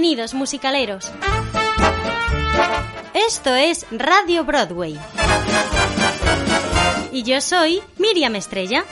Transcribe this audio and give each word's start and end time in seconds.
Bienvenidos, 0.00 0.32
musicaleros. 0.32 1.12
Esto 3.12 3.54
es 3.54 3.86
Radio 3.90 4.44
Broadway. 4.44 4.98
Y 7.12 7.22
yo 7.22 7.42
soy 7.42 7.82
Miriam 7.98 8.34
Estrella. 8.34 8.86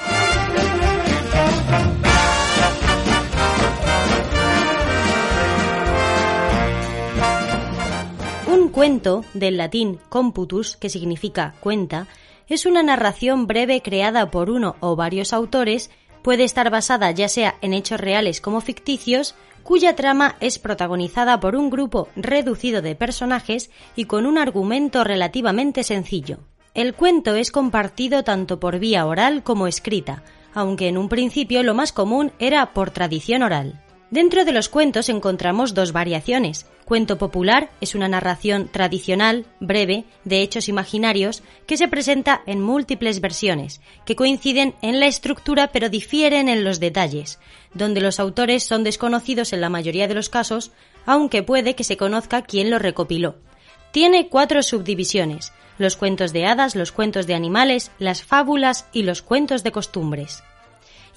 Un 8.46 8.68
cuento, 8.68 9.24
del 9.32 9.56
latín 9.56 9.98
computus, 10.10 10.76
que 10.76 10.90
significa 10.90 11.54
cuenta, 11.60 12.06
es 12.48 12.66
una 12.66 12.82
narración 12.82 13.46
breve 13.46 13.80
creada 13.80 14.30
por 14.30 14.50
uno 14.50 14.76
o 14.80 14.94
varios 14.94 15.32
autores, 15.32 15.90
puede 16.22 16.44
estar 16.44 16.70
basada 16.70 17.10
ya 17.10 17.28
sea 17.28 17.56
en 17.60 17.74
hechos 17.74 18.00
reales 18.00 18.40
como 18.40 18.60
ficticios, 18.60 19.34
cuya 19.62 19.94
trama 19.96 20.36
es 20.40 20.58
protagonizada 20.58 21.40
por 21.40 21.54
un 21.54 21.70
grupo 21.70 22.08
reducido 22.16 22.80
de 22.82 22.94
personajes 22.94 23.70
y 23.96 24.06
con 24.06 24.26
un 24.26 24.38
argumento 24.38 25.04
relativamente 25.04 25.82
sencillo. 25.82 26.38
El 26.74 26.94
cuento 26.94 27.34
es 27.34 27.50
compartido 27.50 28.24
tanto 28.24 28.60
por 28.60 28.78
vía 28.78 29.04
oral 29.06 29.42
como 29.42 29.66
escrita, 29.66 30.22
aunque 30.54 30.88
en 30.88 30.96
un 30.96 31.08
principio 31.08 31.62
lo 31.62 31.74
más 31.74 31.92
común 31.92 32.32
era 32.38 32.72
por 32.72 32.90
tradición 32.90 33.42
oral. 33.42 33.82
Dentro 34.10 34.44
de 34.44 34.52
los 34.52 34.68
cuentos 34.68 35.08
encontramos 35.08 35.74
dos 35.74 35.92
variaciones. 35.92 36.66
Cuento 36.88 37.18
popular 37.18 37.68
es 37.82 37.94
una 37.94 38.08
narración 38.08 38.68
tradicional, 38.68 39.44
breve, 39.60 40.06
de 40.24 40.40
hechos 40.40 40.70
imaginarios, 40.70 41.42
que 41.66 41.76
se 41.76 41.86
presenta 41.86 42.40
en 42.46 42.62
múltiples 42.62 43.20
versiones, 43.20 43.82
que 44.06 44.16
coinciden 44.16 44.74
en 44.80 44.98
la 44.98 45.06
estructura 45.06 45.66
pero 45.66 45.90
difieren 45.90 46.48
en 46.48 46.64
los 46.64 46.80
detalles, 46.80 47.40
donde 47.74 48.00
los 48.00 48.18
autores 48.18 48.64
son 48.64 48.84
desconocidos 48.84 49.52
en 49.52 49.60
la 49.60 49.68
mayoría 49.68 50.08
de 50.08 50.14
los 50.14 50.30
casos, 50.30 50.70
aunque 51.04 51.42
puede 51.42 51.74
que 51.74 51.84
se 51.84 51.98
conozca 51.98 52.40
quién 52.40 52.70
lo 52.70 52.78
recopiló. 52.78 53.36
Tiene 53.90 54.30
cuatro 54.30 54.62
subdivisiones, 54.62 55.52
los 55.76 55.94
cuentos 55.94 56.32
de 56.32 56.46
hadas, 56.46 56.74
los 56.74 56.90
cuentos 56.90 57.26
de 57.26 57.34
animales, 57.34 57.90
las 57.98 58.22
fábulas 58.22 58.86
y 58.94 59.02
los 59.02 59.20
cuentos 59.20 59.62
de 59.62 59.72
costumbres. 59.72 60.42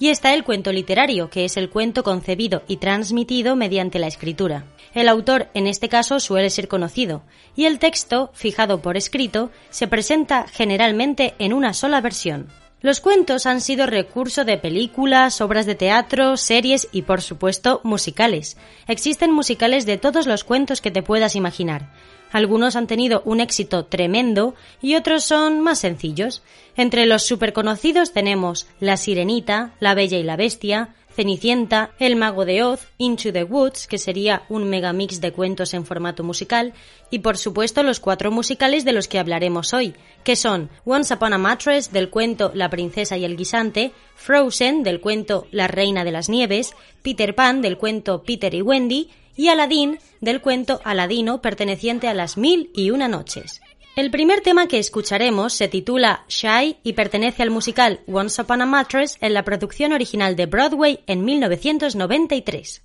Y 0.02 0.08
está 0.08 0.34
el 0.34 0.42
cuento 0.42 0.72
literario, 0.72 1.30
que 1.30 1.44
es 1.44 1.56
el 1.56 1.70
cuento 1.70 2.02
concebido 2.02 2.64
y 2.66 2.78
transmitido 2.78 3.54
mediante 3.54 4.00
la 4.00 4.08
escritura. 4.08 4.64
El 4.94 5.08
autor 5.08 5.46
en 5.54 5.68
este 5.68 5.88
caso 5.88 6.18
suele 6.18 6.50
ser 6.50 6.66
conocido, 6.66 7.22
y 7.54 7.66
el 7.66 7.78
texto, 7.78 8.32
fijado 8.34 8.82
por 8.82 8.96
escrito, 8.96 9.52
se 9.70 9.86
presenta 9.86 10.48
generalmente 10.48 11.36
en 11.38 11.52
una 11.52 11.72
sola 11.72 12.00
versión. 12.00 12.48
Los 12.80 12.98
cuentos 12.98 13.46
han 13.46 13.60
sido 13.60 13.86
recurso 13.86 14.44
de 14.44 14.58
películas, 14.58 15.40
obras 15.40 15.66
de 15.66 15.76
teatro, 15.76 16.36
series 16.36 16.88
y 16.90 17.02
por 17.02 17.22
supuesto 17.22 17.80
musicales. 17.84 18.56
Existen 18.88 19.30
musicales 19.30 19.86
de 19.86 19.98
todos 19.98 20.26
los 20.26 20.42
cuentos 20.42 20.80
que 20.80 20.90
te 20.90 21.04
puedas 21.04 21.36
imaginar. 21.36 21.92
Algunos 22.32 22.76
han 22.76 22.86
tenido 22.86 23.22
un 23.24 23.40
éxito 23.40 23.84
tremendo 23.84 24.54
y 24.80 24.96
otros 24.96 25.24
son 25.24 25.60
más 25.60 25.78
sencillos. 25.78 26.42
Entre 26.76 27.06
los 27.06 27.24
superconocidos 27.24 28.12
tenemos 28.12 28.66
La 28.80 28.96
Sirenita, 28.96 29.74
La 29.78 29.94
Bella 29.94 30.18
y 30.18 30.22
la 30.22 30.36
Bestia, 30.36 30.94
Cenicienta, 31.14 31.90
El 31.98 32.16
Mago 32.16 32.44
de 32.44 32.62
Oz, 32.62 32.88
Into 32.98 33.32
the 33.32 33.44
Woods, 33.44 33.86
que 33.86 33.98
sería 33.98 34.44
un 34.48 34.68
megamix 34.68 35.20
de 35.20 35.32
cuentos 35.32 35.74
en 35.74 35.84
formato 35.84 36.24
musical, 36.24 36.72
y 37.10 37.18
por 37.18 37.36
supuesto 37.36 37.82
los 37.82 38.00
cuatro 38.00 38.30
musicales 38.30 38.84
de 38.84 38.92
los 38.92 39.08
que 39.08 39.18
hablaremos 39.18 39.74
hoy, 39.74 39.94
que 40.24 40.36
son 40.36 40.70
Once 40.84 41.12
Upon 41.12 41.34
a 41.34 41.38
Mattress 41.38 41.92
del 41.92 42.08
cuento 42.08 42.50
La 42.54 42.70
Princesa 42.70 43.16
y 43.16 43.24
el 43.24 43.36
Guisante, 43.36 43.92
Frozen 44.14 44.82
del 44.82 45.00
cuento 45.00 45.46
La 45.50 45.68
Reina 45.68 46.04
de 46.04 46.12
las 46.12 46.28
Nieves, 46.30 46.74
Peter 47.02 47.34
Pan 47.34 47.60
del 47.60 47.76
cuento 47.76 48.22
Peter 48.22 48.54
y 48.54 48.62
Wendy, 48.62 49.10
y 49.36 49.48
Aladín 49.48 49.98
del 50.20 50.40
cuento 50.40 50.80
Aladino 50.84 51.40
perteneciente 51.40 52.08
a 52.08 52.14
las 52.14 52.36
Mil 52.36 52.70
y 52.74 52.90
Una 52.90 53.08
Noches. 53.08 53.60
El 53.94 54.10
primer 54.10 54.40
tema 54.40 54.68
que 54.68 54.78
escucharemos 54.78 55.52
se 55.52 55.68
titula 55.68 56.24
Shy 56.26 56.78
y 56.82 56.94
pertenece 56.94 57.42
al 57.42 57.50
musical 57.50 58.00
Once 58.06 58.40
Upon 58.40 58.62
a 58.62 58.66
Mattress 58.66 59.18
en 59.20 59.34
la 59.34 59.44
producción 59.44 59.92
original 59.92 60.34
de 60.34 60.46
Broadway 60.46 61.00
en 61.06 61.24
1993. 61.24 62.82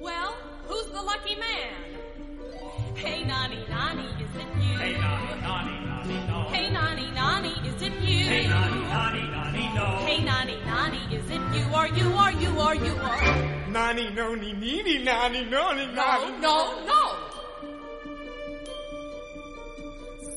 Well, 0.00 0.12
who's 0.68 0.86
the 0.90 1.02
lucky 1.02 1.36
man? 1.36 1.84
Hey, 2.96 3.24
Nani, 3.24 3.64
Nani, 3.68 4.06
is 4.20 4.34
it 4.34 4.48
you? 4.60 4.76
Hey, 4.76 4.96
Nani, 4.98 5.40
Nani, 5.40 5.86
Nani, 5.86 6.26
no. 6.26 6.48
Hey, 6.50 6.70
Nani, 6.70 7.10
Nani, 7.12 7.52
is 7.68 7.82
it 7.82 7.92
you? 8.02 8.26
Hey, 8.26 8.48
Nani, 8.48 8.80
Nani, 8.88 9.22
Nani, 9.30 9.74
no. 9.74 10.06
Hey, 10.06 10.24
Nani, 10.24 10.56
Nani, 10.66 11.16
is 11.16 11.30
it 11.30 11.40
you? 11.54 11.74
Are 11.74 11.88
you, 11.88 12.12
are 12.12 12.32
you, 12.32 12.60
are 12.60 12.74
you, 12.74 12.92
are 12.96 13.63
Nani, 13.74 14.08
no, 14.10 14.36
ni, 14.36 14.52
ni, 14.52 14.82
ni, 14.84 14.98
nani, 15.02 15.44
no, 15.46 15.72
No, 15.72 16.30
no, 16.38 16.84
no. 16.86 17.02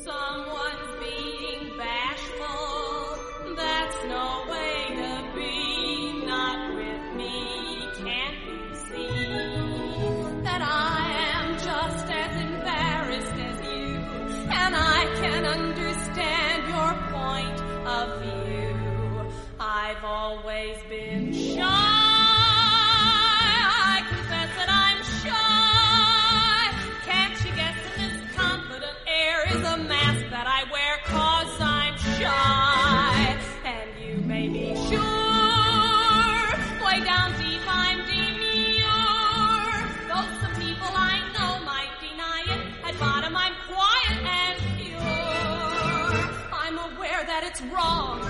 Someone's 0.03 0.91
being 0.99 1.77
bashful. 1.77 3.55
That's 3.55 3.99
no 4.05 4.43
way 4.49 4.77
to 5.01 5.11
be. 5.35 6.25
Not 6.25 6.73
with 6.77 7.15
me. 7.15 7.35
Can't 8.03 8.39
you 8.47 8.75
see 8.89 10.41
that 10.41 10.61
I 10.63 11.05
am 11.35 11.47
just 11.59 12.07
as 12.09 12.41
embarrassed 12.41 13.37
as 13.49 13.57
you? 13.71 13.87
And 14.49 14.75
I 14.75 15.01
can 15.21 15.45
understand 15.45 16.59
your 16.73 16.93
point 17.13 17.59
of 17.85 18.19
view. 18.23 19.31
I've 19.59 20.03
always 20.03 20.77
been 20.89 21.31
shy. 21.33 21.86
That 30.37 30.45
I 30.45 30.61
wear 30.69 30.93
cause 31.03 31.53
I'm 31.59 31.97
shy? 31.97 33.37
And 33.65 33.89
you 34.05 34.15
may 34.21 34.47
be 34.47 34.67
sure, 34.87 36.47
way 36.85 36.97
down 37.11 37.33
deep 37.41 37.65
I'm 37.65 37.99
demure. 38.05 39.73
Though 40.09 40.29
some 40.41 40.55
people 40.61 40.91
I 40.93 41.15
know 41.33 41.53
might 41.65 41.93
deny 42.05 42.41
it, 42.53 42.61
at 42.87 42.99
bottom 42.99 43.35
I'm 43.35 43.55
quiet 43.65 44.17
and 44.41 44.57
pure. 44.77 46.13
I'm 46.53 46.77
aware 46.89 47.23
that 47.31 47.41
it's 47.49 47.61
wrong 47.73 48.21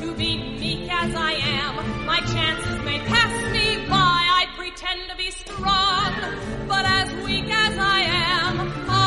to 0.00 0.14
be 0.20 0.36
meek 0.60 0.92
as 0.92 1.14
I 1.14 1.32
am. 1.32 1.72
My 2.04 2.20
chances 2.34 2.76
may 2.84 2.98
pass 3.12 3.34
me 3.54 3.86
by. 3.88 4.20
I 4.40 4.44
pretend 4.54 5.00
to 5.08 5.16
be 5.16 5.30
strong, 5.30 6.12
but 6.68 6.84
as 6.84 7.08
weak 7.24 7.48
as 7.48 7.78
I 7.78 8.00
am, 8.00 8.90
I 8.90 8.97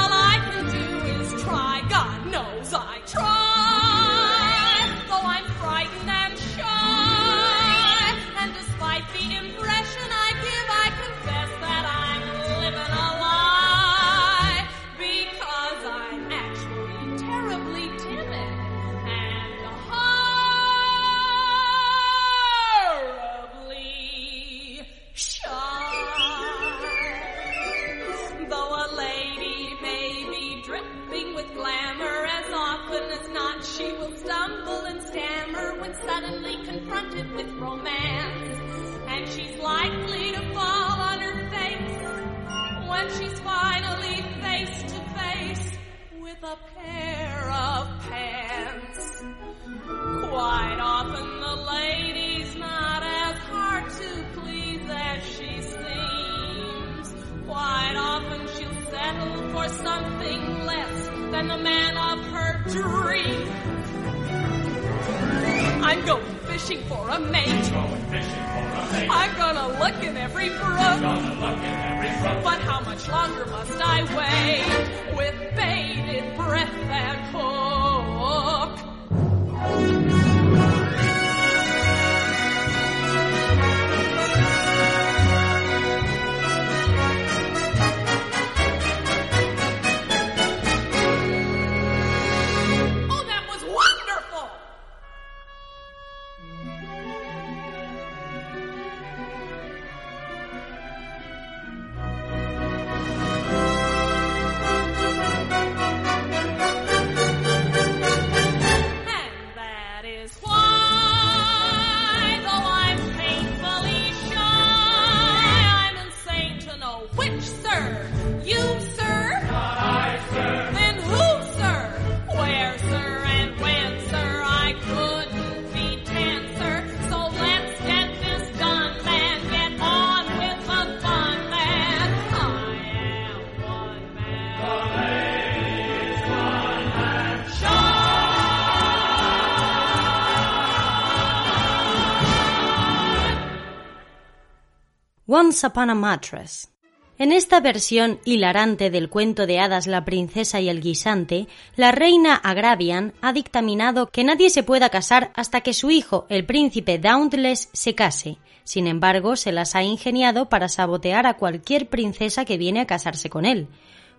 Once 145.33 145.65
Upon 145.65 145.89
a 145.89 145.95
Mattress. 145.95 146.73
En 147.17 147.31
esta 147.31 147.61
versión 147.61 148.19
hilarante 148.25 148.89
del 148.89 149.07
cuento 149.07 149.47
de 149.47 149.61
hadas 149.61 149.87
La 149.87 150.03
princesa 150.03 150.59
y 150.59 150.67
el 150.67 150.81
guisante, 150.81 151.47
la 151.77 151.93
reina 151.93 152.35
Agravian 152.35 153.13
ha 153.21 153.31
dictaminado 153.31 154.07
que 154.07 154.25
nadie 154.25 154.49
se 154.49 154.63
pueda 154.63 154.89
casar 154.89 155.31
hasta 155.33 155.61
que 155.61 155.73
su 155.73 155.89
hijo, 155.89 156.25
el 156.27 156.45
príncipe 156.45 156.99
Dauntless, 156.99 157.69
se 157.71 157.95
case. 157.95 158.39
Sin 158.65 158.87
embargo, 158.87 159.37
se 159.37 159.53
las 159.53 159.73
ha 159.73 159.83
ingeniado 159.83 160.49
para 160.49 160.67
sabotear 160.67 161.25
a 161.25 161.35
cualquier 161.35 161.87
princesa 161.87 162.43
que 162.43 162.57
viene 162.57 162.81
a 162.81 162.85
casarse 162.85 163.29
con 163.29 163.45
él. 163.45 163.69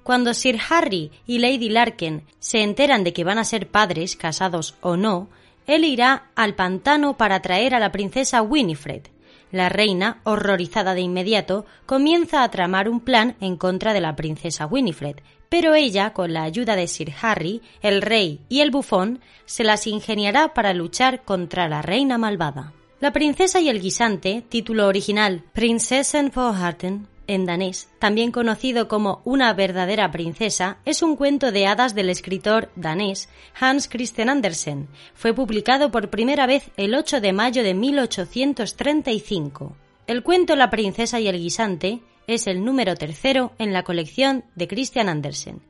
Cuando 0.05 0.32
Sir 0.32 0.58
Harry 0.70 1.11
y 1.26 1.41
Lady 1.41 1.69
Larkin 1.69 2.23
se 2.38 2.62
enteran 2.62 3.05
de 3.05 3.12
que 3.12 3.25
van 3.25 3.37
a 3.37 3.44
ser 3.44 3.69
padres, 3.69 4.17
casados 4.17 4.76
o 4.81 4.97
no, 4.97 5.29
él 5.67 5.85
irá 5.85 6.31
al 6.37 6.55
pantano 6.55 7.19
para 7.19 7.43
traer 7.43 7.75
a 7.75 7.81
la 7.81 7.93
princesa 7.93 8.41
Winifred. 8.41 9.12
La 9.53 9.69
reina, 9.69 10.21
horrorizada 10.25 10.95
de 10.95 11.03
inmediato, 11.03 11.67
comienza 11.87 12.43
a 12.43 12.51
tramar 12.51 12.89
un 12.89 13.01
plan 13.01 13.37
en 13.41 13.57
contra 13.57 13.93
de 13.93 14.01
la 14.01 14.17
princesa 14.17 14.67
Winifred, 14.67 15.17
pero 15.51 15.75
ella, 15.75 16.15
con 16.15 16.33
la 16.33 16.45
ayuda 16.45 16.75
de 16.75 16.89
Sir 16.89 17.13
Harry, 17.21 17.61
el 17.83 18.01
rey 18.01 18.41
y 18.49 18.61
el 18.61 18.71
bufón, 18.71 19.21
se 19.45 19.63
las 19.63 19.87
ingeniará 19.87 20.55
para 20.55 20.73
luchar 20.73 21.23
contra 21.23 21.69
la 21.69 21.83
reina 21.83 22.17
malvada. 22.17 22.73
La 23.01 23.13
princesa 23.13 23.61
y 23.61 23.69
el 23.69 23.83
guisante, 23.83 24.43
título 24.49 24.87
original 24.87 25.45
Prinsessen 25.53 26.33
Forharten, 26.33 27.07
en 27.27 27.47
danés, 27.47 27.89
también 27.99 28.33
conocido 28.33 28.89
como 28.89 29.23
Una 29.25 29.53
verdadera 29.53 30.11
princesa, 30.11 30.79
es 30.85 31.03
un 31.03 31.17
cuento 31.17 31.53
de 31.53 31.67
hadas 31.67 31.95
del 31.95 32.11
escritor 32.11 32.71
danés 32.77 33.29
Hans 33.59 33.89
Christian 33.89 34.29
Andersen. 34.29 34.89
Fue 35.15 35.35
publicado 35.35 35.91
por 35.91 36.11
primera 36.11 36.47
vez 36.47 36.71
el 36.77 36.95
8 36.95 37.21
de 37.21 37.33
mayo 37.33 37.63
de 37.63 37.75
1835. 37.75 39.77
El 40.07 40.23
cuento 40.23 40.57
La 40.57 40.71
princesa 40.71 41.21
y 41.21 41.29
el 41.29 41.39
guisante 41.39 42.01
es 42.27 42.47
el 42.47 42.65
número 42.65 42.95
tercero 42.97 43.53
en 43.59 43.73
la 43.73 43.83
colección 43.83 44.45
de 44.55 44.69
Christian 44.69 45.09
Andersen. 45.09 45.61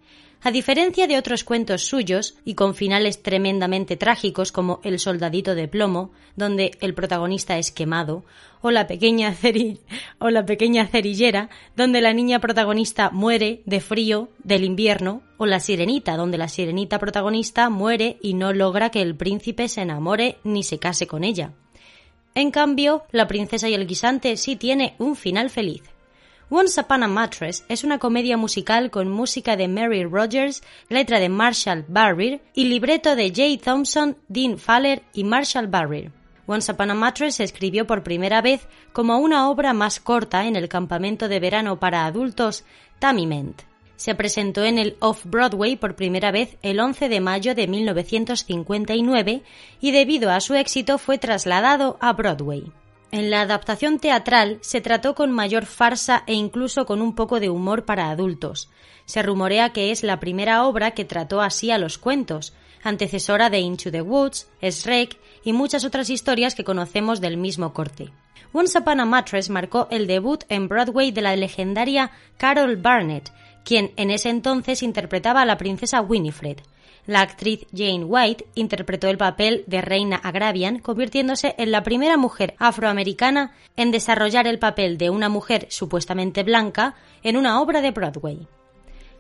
A 0.44 0.50
diferencia 0.50 1.06
de 1.06 1.18
otros 1.18 1.44
cuentos 1.44 1.84
suyos, 1.84 2.34
y 2.44 2.54
con 2.54 2.74
finales 2.74 3.22
tremendamente 3.22 3.96
trágicos 3.96 4.50
como 4.50 4.80
El 4.82 4.98
soldadito 4.98 5.54
de 5.54 5.68
plomo, 5.68 6.10
donde 6.34 6.72
el 6.80 6.94
protagonista 6.94 7.58
es 7.58 7.70
quemado, 7.70 8.24
o 8.60 8.72
La 8.72 8.88
pequeña, 8.88 9.36
o 10.18 10.30
la 10.30 10.44
pequeña 10.44 10.88
cerillera, 10.88 11.48
donde 11.76 12.00
la 12.00 12.12
niña 12.12 12.40
protagonista 12.40 13.10
muere 13.10 13.62
de 13.66 13.80
frío 13.80 14.30
del 14.42 14.64
invierno, 14.64 15.22
o 15.36 15.46
La 15.46 15.60
sirenita, 15.60 16.16
donde 16.16 16.38
la 16.38 16.48
sirenita 16.48 16.98
protagonista 16.98 17.70
muere 17.70 18.16
y 18.20 18.34
no 18.34 18.52
logra 18.52 18.90
que 18.90 19.00
el 19.00 19.14
príncipe 19.14 19.68
se 19.68 19.82
enamore 19.82 20.38
ni 20.42 20.64
se 20.64 20.80
case 20.80 21.06
con 21.06 21.22
ella. 21.22 21.52
En 22.34 22.50
cambio, 22.50 23.04
La 23.12 23.28
princesa 23.28 23.68
y 23.68 23.74
el 23.74 23.86
guisante 23.86 24.36
sí 24.36 24.56
tiene 24.56 24.96
un 24.98 25.14
final 25.14 25.50
feliz. 25.50 25.82
Once 26.54 26.78
Upon 26.78 27.02
a 27.02 27.08
Mattress 27.08 27.64
es 27.70 27.82
una 27.82 27.99
comedia 27.99 28.37
musical 28.37 28.90
con 28.90 29.08
música 29.08 29.56
de 29.56 29.69
Mary 29.69 30.04
Rogers, 30.04 30.62
letra 30.90 31.19
de 31.19 31.31
Marshall 31.31 31.87
Barrier 31.88 32.43
y 32.52 32.66
libreto 32.66 33.16
de 33.16 33.32
Jay 33.34 33.56
Thompson, 33.56 34.19
Dean 34.28 34.58
Faller 34.58 35.02
y 35.14 35.25
Marshall 35.25 35.69
Barrier. 35.69 36.12
Once 36.44 36.70
Upon 36.70 36.90
a 36.90 36.94
Mattress 36.94 37.37
se 37.37 37.44
escribió 37.44 37.87
por 37.87 38.02
primera 38.02 38.43
vez 38.43 38.69
como 38.93 39.16
una 39.16 39.49
obra 39.49 39.72
más 39.72 39.99
corta 39.99 40.46
en 40.46 40.54
el 40.54 40.69
campamento 40.69 41.26
de 41.26 41.40
verano 41.40 41.81
para 41.81 42.04
adultos 42.04 42.66
Tamiment. 42.98 43.62
Se 43.96 44.14
presentó 44.14 44.62
en 44.62 44.76
el 44.78 44.98
Off-Broadway 45.00 45.76
por 45.76 45.96
primera 45.96 46.32
vez 46.32 46.58
el 46.60 46.81
11 46.81 47.08
de 47.08 47.20
mayo 47.20 47.55
de 47.55 47.66
1959 47.66 49.43
y 49.81 49.90
debido 49.90 50.31
a 50.31 50.40
su 50.43 50.55
éxito 50.55 50.98
fue 50.98 51.16
trasladado 51.16 51.96
a 52.02 52.12
Broadway. 52.12 52.70
En 53.12 53.28
la 53.28 53.42
adaptación 53.42 53.98
teatral 53.98 54.56
se 54.62 54.80
trató 54.80 55.14
con 55.14 55.30
mayor 55.32 55.66
farsa 55.66 56.24
e 56.26 56.32
incluso 56.32 56.86
con 56.86 57.02
un 57.02 57.14
poco 57.14 57.40
de 57.40 57.50
humor 57.50 57.84
para 57.84 58.08
adultos. 58.08 58.70
Se 59.04 59.22
rumorea 59.22 59.74
que 59.74 59.90
es 59.90 60.02
la 60.02 60.18
primera 60.18 60.64
obra 60.64 60.92
que 60.92 61.04
trató 61.04 61.42
así 61.42 61.70
a 61.70 61.76
los 61.76 61.98
cuentos, 61.98 62.54
antecesora 62.82 63.50
de 63.50 63.58
Into 63.58 63.90
the 63.90 64.00
Woods, 64.00 64.48
Shrek 64.62 65.18
y 65.44 65.52
muchas 65.52 65.84
otras 65.84 66.08
historias 66.08 66.54
que 66.54 66.64
conocemos 66.64 67.20
del 67.20 67.36
mismo 67.36 67.74
corte. 67.74 68.10
Once 68.54 68.78
Upon 68.78 69.00
a 69.00 69.04
Mattress 69.04 69.50
marcó 69.50 69.88
el 69.90 70.06
debut 70.06 70.44
en 70.48 70.69
Broadway 70.69 71.12
de 71.12 71.20
la 71.20 71.36
legendaria 71.36 72.12
Carol 72.38 72.76
Barnett, 72.78 73.31
quien 73.62 73.92
en 73.96 74.10
ese 74.10 74.31
entonces 74.31 74.82
interpretaba 74.82 75.42
a 75.42 75.46
la 75.46 75.58
princesa 75.58 76.00
Winifred. 76.00 76.60
La 77.06 77.20
actriz 77.20 77.66
Jane 77.74 78.04
White 78.04 78.46
interpretó 78.54 79.08
el 79.08 79.18
papel 79.18 79.64
de 79.66 79.80
Reina 79.80 80.16
Agravian, 80.16 80.78
convirtiéndose 80.78 81.54
en 81.58 81.72
la 81.72 81.82
primera 81.82 82.16
mujer 82.16 82.54
afroamericana 82.58 83.52
en 83.76 83.90
desarrollar 83.90 84.46
el 84.46 84.60
papel 84.60 84.98
de 84.98 85.10
una 85.10 85.28
mujer 85.28 85.66
supuestamente 85.68 86.44
blanca 86.44 86.94
en 87.24 87.36
una 87.36 87.60
obra 87.60 87.80
de 87.80 87.90
Broadway. 87.90 88.46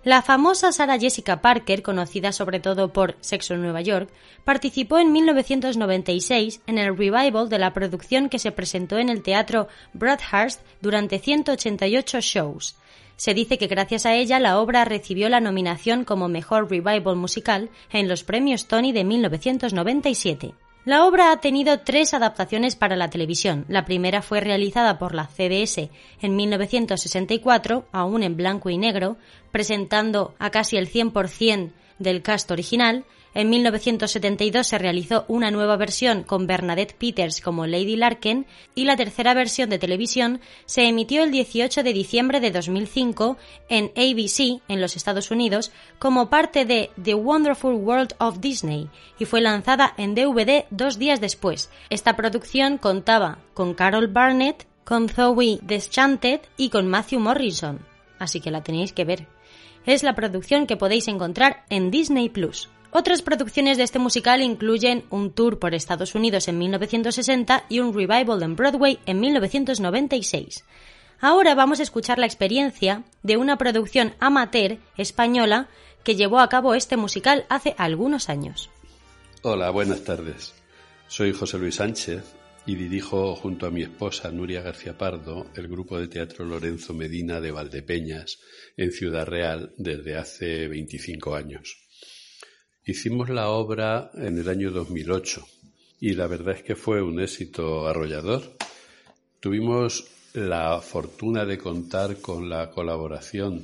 La 0.04 0.20
famosa 0.20 0.72
Sarah 0.72 0.98
Jessica 0.98 1.40
Parker, 1.40 1.82
conocida 1.82 2.32
sobre 2.32 2.58
todo 2.58 2.92
por 2.92 3.16
Sexo 3.20 3.54
en 3.54 3.62
Nueva 3.62 3.82
York, 3.82 4.10
participó 4.44 4.98
en 4.98 5.12
1996 5.12 6.60
en 6.66 6.78
el 6.78 6.96
revival 6.96 7.48
de 7.48 7.58
la 7.58 7.72
producción 7.72 8.28
que 8.28 8.40
se 8.40 8.50
presentó 8.50 8.98
en 8.98 9.08
el 9.08 9.22
teatro 9.22 9.68
Broadhurst 9.92 10.60
durante 10.80 11.20
188 11.20 12.20
shows. 12.20 12.76
Se 13.16 13.34
dice 13.34 13.58
que 13.58 13.66
gracias 13.66 14.06
a 14.06 14.14
ella 14.14 14.38
la 14.38 14.58
obra 14.58 14.84
recibió 14.84 15.28
la 15.28 15.40
nominación 15.40 16.04
como 16.04 16.28
Mejor 16.28 16.70
Revival 16.70 17.16
Musical 17.16 17.70
en 17.90 18.08
los 18.08 18.24
premios 18.24 18.66
Tony 18.66 18.92
de 18.92 19.04
1997. 19.04 20.54
La 20.84 21.06
obra 21.06 21.30
ha 21.30 21.40
tenido 21.40 21.78
tres 21.80 22.12
adaptaciones 22.12 22.74
para 22.74 22.96
la 22.96 23.08
televisión. 23.08 23.64
La 23.68 23.84
primera 23.84 24.20
fue 24.20 24.40
realizada 24.40 24.98
por 24.98 25.14
la 25.14 25.28
CBS 25.28 25.90
en 26.20 26.34
1964, 26.34 27.86
aún 27.92 28.24
en 28.24 28.36
blanco 28.36 28.68
y 28.68 28.78
negro, 28.78 29.16
presentando 29.52 30.34
a 30.40 30.50
casi 30.50 30.76
el 30.76 30.90
100% 30.90 31.70
del 32.00 32.22
cast 32.22 32.50
original, 32.50 33.04
en 33.34 33.48
1972 33.48 34.66
se 34.66 34.78
realizó 34.78 35.24
una 35.26 35.50
nueva 35.50 35.76
versión 35.76 36.22
con 36.22 36.46
Bernadette 36.46 36.94
Peters 36.94 37.40
como 37.40 37.66
Lady 37.66 37.96
Larkin 37.96 38.46
y 38.74 38.84
la 38.84 38.96
tercera 38.96 39.32
versión 39.32 39.70
de 39.70 39.78
televisión 39.78 40.40
se 40.66 40.86
emitió 40.86 41.22
el 41.22 41.30
18 41.30 41.82
de 41.82 41.92
diciembre 41.92 42.40
de 42.40 42.50
2005 42.50 43.38
en 43.68 43.86
ABC 43.96 44.62
en 44.68 44.80
los 44.80 44.96
Estados 44.96 45.30
Unidos 45.30 45.72
como 45.98 46.28
parte 46.28 46.66
de 46.66 46.90
The 47.02 47.14
Wonderful 47.14 47.74
World 47.74 48.14
of 48.18 48.40
Disney 48.40 48.88
y 49.18 49.24
fue 49.24 49.40
lanzada 49.40 49.94
en 49.96 50.14
DVD 50.14 50.66
dos 50.70 50.98
días 50.98 51.20
después. 51.20 51.70
Esta 51.88 52.16
producción 52.16 52.76
contaba 52.76 53.38
con 53.54 53.74
Carol 53.74 54.08
Barnett, 54.08 54.66
con 54.84 55.08
Zoe 55.08 55.58
Deschanted 55.62 56.40
y 56.56 56.68
con 56.68 56.86
Matthew 56.86 57.20
Morrison, 57.20 57.80
así 58.18 58.40
que 58.40 58.50
la 58.50 58.62
tenéis 58.62 58.92
que 58.92 59.04
ver. 59.04 59.26
Es 59.86 60.02
la 60.02 60.14
producción 60.14 60.66
que 60.66 60.76
podéis 60.76 61.08
encontrar 61.08 61.64
en 61.70 61.90
Disney 61.90 62.28
Plus. 62.28 62.68
Otras 62.94 63.22
producciones 63.22 63.78
de 63.78 63.84
este 63.84 63.98
musical 63.98 64.42
incluyen 64.42 65.06
un 65.08 65.32
tour 65.32 65.58
por 65.58 65.74
Estados 65.74 66.14
Unidos 66.14 66.46
en 66.48 66.58
1960 66.58 67.64
y 67.70 67.78
un 67.78 67.94
revival 67.94 68.42
en 68.42 68.54
Broadway 68.54 68.98
en 69.06 69.18
1996. 69.18 70.62
Ahora 71.18 71.54
vamos 71.54 71.80
a 71.80 71.84
escuchar 71.84 72.18
la 72.18 72.26
experiencia 72.26 73.04
de 73.22 73.38
una 73.38 73.56
producción 73.56 74.14
amateur 74.20 74.76
española 74.98 75.70
que 76.04 76.16
llevó 76.16 76.38
a 76.40 76.50
cabo 76.50 76.74
este 76.74 76.98
musical 76.98 77.46
hace 77.48 77.74
algunos 77.78 78.28
años. 78.28 78.68
Hola, 79.40 79.70
buenas 79.70 80.04
tardes. 80.04 80.52
Soy 81.08 81.32
José 81.32 81.56
Luis 81.56 81.76
Sánchez 81.76 82.34
y 82.66 82.74
dirijo 82.74 83.34
junto 83.36 83.66
a 83.66 83.70
mi 83.70 83.82
esposa 83.82 84.30
Nuria 84.30 84.60
García 84.60 84.98
Pardo 84.98 85.46
el 85.56 85.66
grupo 85.66 85.98
de 85.98 86.08
teatro 86.08 86.44
Lorenzo 86.44 86.92
Medina 86.92 87.40
de 87.40 87.52
Valdepeñas 87.52 88.38
en 88.76 88.92
Ciudad 88.92 89.24
Real 89.24 89.72
desde 89.78 90.16
hace 90.18 90.68
25 90.68 91.34
años. 91.34 91.81
Hicimos 92.84 93.28
la 93.28 93.48
obra 93.50 94.10
en 94.14 94.38
el 94.38 94.48
año 94.48 94.72
2008 94.72 95.46
y 96.00 96.14
la 96.14 96.26
verdad 96.26 96.56
es 96.56 96.64
que 96.64 96.74
fue 96.74 97.00
un 97.00 97.20
éxito 97.20 97.86
arrollador. 97.86 98.42
Tuvimos 99.38 100.08
la 100.34 100.80
fortuna 100.80 101.44
de 101.44 101.58
contar 101.58 102.16
con 102.16 102.50
la 102.50 102.70
colaboración 102.70 103.62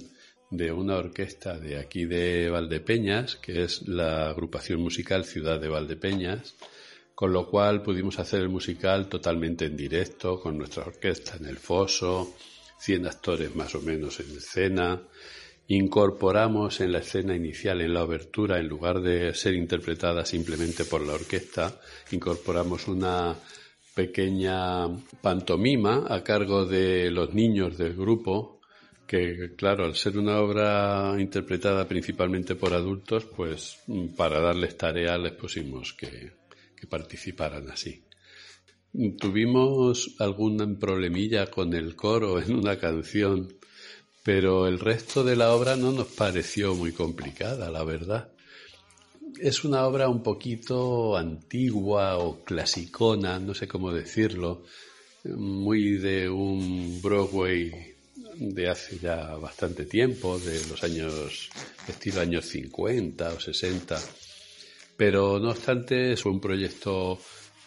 de 0.50 0.70
una 0.70 0.98
orquesta 0.98 1.58
de 1.58 1.78
aquí 1.78 2.04
de 2.04 2.48
Valdepeñas, 2.48 3.34
que 3.34 3.64
es 3.64 3.88
la 3.88 4.30
agrupación 4.30 4.80
musical 4.80 5.25
Ciudad 5.25 5.60
de 5.60 5.68
Valdepeñas, 5.68 6.54
con 7.16 7.32
lo 7.32 7.50
cual 7.50 7.82
pudimos 7.82 8.20
hacer 8.20 8.42
el 8.42 8.48
musical 8.48 9.08
totalmente 9.08 9.64
en 9.64 9.76
directo, 9.76 10.38
con 10.38 10.56
nuestra 10.56 10.84
orquesta 10.84 11.37
en 11.38 11.46
el 11.46 11.56
foso, 11.56 12.37
100 12.78 13.08
actores 13.08 13.56
más 13.56 13.75
o 13.75 13.80
menos 13.80 14.20
en 14.20 14.37
escena, 14.37 15.02
incorporamos 15.68 16.80
en 16.80 16.92
la 16.92 16.98
escena 16.98 17.37
inicial, 17.37 17.82
en 17.82 17.92
la 17.92 18.02
obertura, 18.02 18.58
en 18.58 18.68
lugar 18.68 19.00
de 19.00 19.34
ser 19.34 19.54
interpretada 19.54 20.25
simplemente 20.25 20.84
por 20.84 21.06
la 21.06 21.12
orquesta, 21.14 21.80
incorporamos 22.10 22.88
una 22.88 23.37
pequeña 23.94 24.88
pantomima 25.20 26.06
a 26.08 26.25
cargo 26.25 26.64
de 26.64 27.10
los 27.10 27.34
niños 27.34 27.76
del 27.76 27.94
grupo, 27.94 28.60
que 29.06 29.54
claro, 29.56 29.84
al 29.84 29.94
ser 29.94 30.16
una 30.18 30.40
obra 30.40 31.16
interpretada 31.18 31.87
principalmente 31.87 32.54
por 32.54 32.72
adultos, 32.72 33.25
pues 33.25 33.78
para 34.16 34.40
darles 34.40 34.76
tarea 34.76 35.18
les 35.18 35.32
pusimos 35.32 35.92
que, 35.92 36.32
que 36.76 36.87
participaran 36.87 37.70
así. 37.70 38.04
Tuvimos 39.18 40.14
algún 40.18 40.78
problemilla 40.78 41.46
con 41.46 41.75
el 41.75 41.94
coro 41.94 42.40
en 42.40 42.54
una 42.54 42.78
canción, 42.78 43.48
pero 44.28 44.66
el 44.66 44.78
resto 44.78 45.25
de 45.25 45.37
la 45.37 45.54
obra 45.54 45.75
no 45.75 45.90
nos 45.90 46.08
pareció 46.08 46.75
muy 46.75 46.92
complicada, 46.92 47.70
la 47.70 47.82
verdad. 47.82 48.28
Es 49.40 49.64
una 49.64 49.87
obra 49.87 50.11
un 50.11 50.23
poquito 50.23 51.16
antigua 51.16 52.18
o 52.18 52.44
clasicona, 52.44 53.38
no 53.38 53.54
sé 53.54 53.66
cómo 53.66 53.90
decirlo, 53.90 54.64
muy 55.25 55.92
de 55.97 56.28
un 56.28 57.00
Broadway 57.00 57.73
de 58.35 58.68
hace 58.68 58.99
ya 58.99 59.35
bastante 59.37 59.87
tiempo, 59.87 60.38
de 60.38 60.61
los 60.66 60.85
años, 60.85 61.49
estilo 61.88 62.20
años 62.20 62.44
50 62.44 63.32
o 63.32 63.40
60. 63.40 63.99
Pero 64.94 65.40
no 65.40 65.52
obstante, 65.52 66.12
es 66.12 66.26
un 66.26 66.38
proyecto 66.38 67.18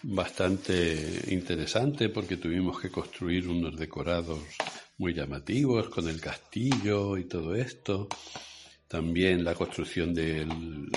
bastante 0.03 1.24
interesante 1.30 2.10
porque 2.10 2.38
tuvimos 2.38 2.80
que 2.80 2.91
construir 2.91 3.48
unos 3.48 3.75
decorados 3.75 4.41
muy 5.01 5.15
llamativos 5.15 5.89
con 5.89 6.08
el 6.08 6.22
castillo 6.22 7.17
y 7.17 7.24
todo 7.24 7.55
esto. 7.55 8.08
También 8.88 9.43
la 9.43 9.55
construcción 9.55 10.13
de 10.13 10.46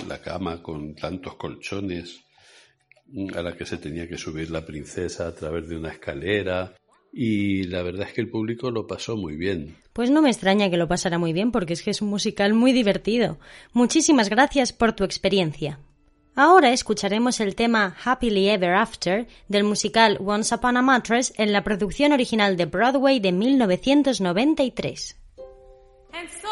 la 0.07 0.21
cama 0.21 0.61
con 0.61 0.93
tantos 0.93 1.33
colchones 1.35 2.21
a 3.35 3.41
la 3.41 3.57
que 3.57 3.65
se 3.65 3.77
tenía 3.77 4.07
que 4.07 4.19
subir 4.19 4.51
la 4.51 4.63
princesa 4.63 5.27
a 5.27 5.33
través 5.33 5.67
de 5.67 5.77
una 5.77 5.89
escalera. 5.89 6.75
Y 7.11 7.63
la 7.63 7.81
verdad 7.81 8.07
es 8.07 8.13
que 8.13 8.21
el 8.21 8.29
público 8.29 8.69
lo 8.69 8.85
pasó 8.85 9.17
muy 9.17 9.37
bien. 9.37 9.75
Pues 9.91 10.11
no 10.11 10.21
me 10.21 10.29
extraña 10.29 10.69
que 10.69 10.77
lo 10.77 10.87
pasara 10.87 11.17
muy 11.17 11.33
bien 11.33 11.51
porque 11.51 11.73
es 11.73 11.81
que 11.81 11.89
es 11.89 12.03
un 12.03 12.09
musical 12.09 12.53
muy 12.53 12.73
divertido. 12.73 13.39
Muchísimas 13.73 14.29
gracias 14.29 14.71
por 14.71 14.93
tu 14.93 15.03
experiencia. 15.03 15.79
Ahora 16.37 16.73
escucharemos 16.73 17.39
el 17.39 17.55
tema 17.55 17.95
Happily 18.03 18.49
Ever 18.49 18.73
After 18.73 19.25
del 19.47 19.63
musical 19.63 20.17
Once 20.19 20.53
Upon 20.53 20.75
a 20.75 20.81
Mattress 20.81 21.33
en 21.37 21.53
la 21.53 21.63
producción 21.63 22.11
original 22.11 22.57
de 22.57 22.65
Broadway 22.65 23.21
de 23.21 23.31
1993. 23.31 25.15
And 26.11 26.29
so, 26.29 26.49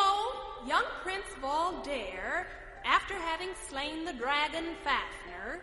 young 0.65 0.85
Prince 1.03 1.27
Valdair, 1.41 2.45
after 2.85 3.13
having 3.15 3.49
slain 3.67 4.05
the 4.05 4.13
dragon 4.13 4.63
Fafner, 4.85 5.59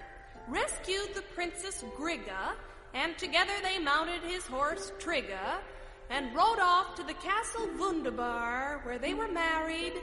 rescued 0.48 1.14
the 1.14 1.22
Princess 1.34 1.82
Grigga, 1.98 2.54
and 2.92 3.16
together 3.16 3.54
they 3.62 3.78
mounted 3.78 4.22
his 4.28 4.46
horse 4.46 4.92
Trigga, 4.98 5.62
and 6.10 6.36
rode 6.36 6.60
off 6.60 6.94
to 6.96 7.02
the 7.04 7.14
castle 7.14 7.70
Wunderbar, 7.78 8.82
where 8.84 8.98
they 8.98 9.14
were 9.14 9.32
married 9.32 9.94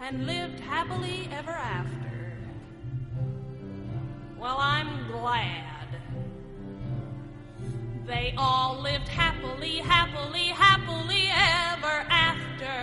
and 0.00 0.26
lived 0.26 0.60
happily 0.60 1.28
ever 1.30 1.50
after. 1.50 2.25
Glad. 5.26 5.88
They 8.06 8.32
all 8.38 8.80
lived 8.80 9.08
happily, 9.08 9.78
happily, 9.78 10.46
happily 10.66 11.24
ever 11.32 12.06
after. 12.28 12.76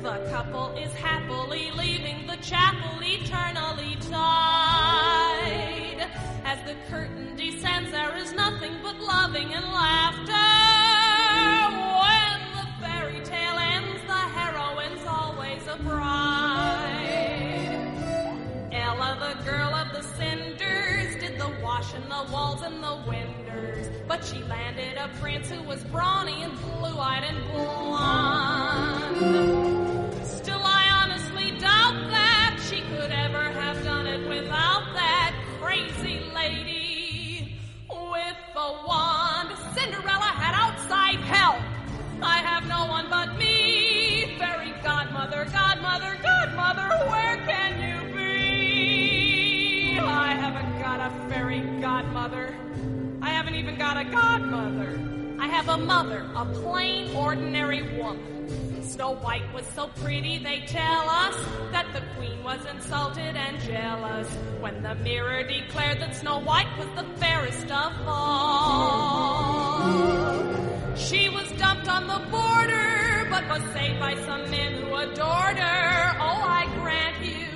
The 0.00 0.30
couple 0.30 0.68
is 0.78 0.90
happily 0.94 1.72
leaving 1.72 2.26
the 2.26 2.36
chapel 2.36 2.98
eternally 3.02 3.98
tied. 4.10 6.08
As 6.46 6.58
the 6.64 6.74
curtain 6.88 7.36
descends, 7.36 7.90
there 7.90 8.16
is 8.16 8.32
nothing 8.32 8.72
but 8.82 8.98
loving 8.98 9.52
and 9.52 9.66
laughter. 9.66 10.59
The 22.26 22.32
walls, 22.32 22.62
and 22.62 22.82
the 22.82 22.96
windows. 23.06 23.88
But 24.06 24.24
she 24.24 24.42
landed 24.44 24.96
a 24.96 25.10
prince 25.20 25.50
who 25.50 25.62
was 25.62 25.82
brawny 25.84 26.42
and 26.42 26.58
blue-eyed 26.60 27.24
and 27.24 27.52
blonde. 27.52 29.20
Got 53.92 54.06
a 54.06 54.08
godmother. 54.08 55.00
I 55.40 55.48
have 55.48 55.68
a 55.68 55.76
mother, 55.76 56.24
a 56.36 56.44
plain, 56.44 57.12
ordinary 57.16 57.98
woman. 57.98 58.84
Snow 58.84 59.16
White 59.16 59.52
was 59.52 59.66
so 59.74 59.88
pretty, 60.00 60.38
they 60.38 60.60
tell 60.60 61.08
us 61.08 61.34
that 61.72 61.92
the 61.92 62.00
queen 62.16 62.40
was 62.44 62.64
insulted 62.66 63.34
and 63.34 63.58
jealous 63.60 64.28
when 64.60 64.80
the 64.84 64.94
mirror 64.96 65.42
declared 65.42 65.98
that 66.00 66.14
Snow 66.14 66.38
White 66.38 66.68
was 66.78 66.86
the 66.94 67.02
fairest 67.18 67.68
of 67.72 67.92
all. 68.06 69.80
She 70.94 71.28
was 71.28 71.50
dumped 71.58 71.88
on 71.88 72.06
the 72.06 72.20
border, 72.30 73.26
but 73.28 73.48
was 73.48 73.62
saved 73.72 73.98
by 73.98 74.14
some 74.24 74.48
men 74.52 74.84
who 74.84 74.94
adored 74.94 75.58
her. 75.58 76.16
Oh, 76.20 76.44
I 76.46 76.68
grant 76.80 77.24
you, 77.24 77.48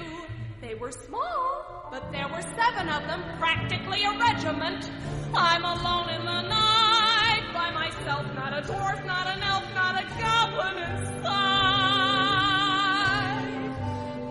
they 0.61 0.75
were 0.75 0.91
small, 0.91 1.74
but 1.95 2.11
there 2.11 2.27
were 2.27 2.43
seven 2.57 2.89
of 2.89 3.07
them, 3.07 3.23
practically 3.39 4.03
a 4.03 4.19
regiment. 4.19 4.91
I'm 5.33 5.65
alone 5.65 6.09
in 6.09 6.25
the 6.25 6.43
night 6.43 7.45
by 7.55 7.71
myself, 7.71 8.27
not 8.35 8.53
a 8.53 8.63
dwarf, 8.63 9.07
not 9.07 9.29
an 9.29 9.41
elf, 9.45 9.63
not 9.77 10.03
a 10.03 10.07
goblin 10.19 10.77
inside. 10.91 11.15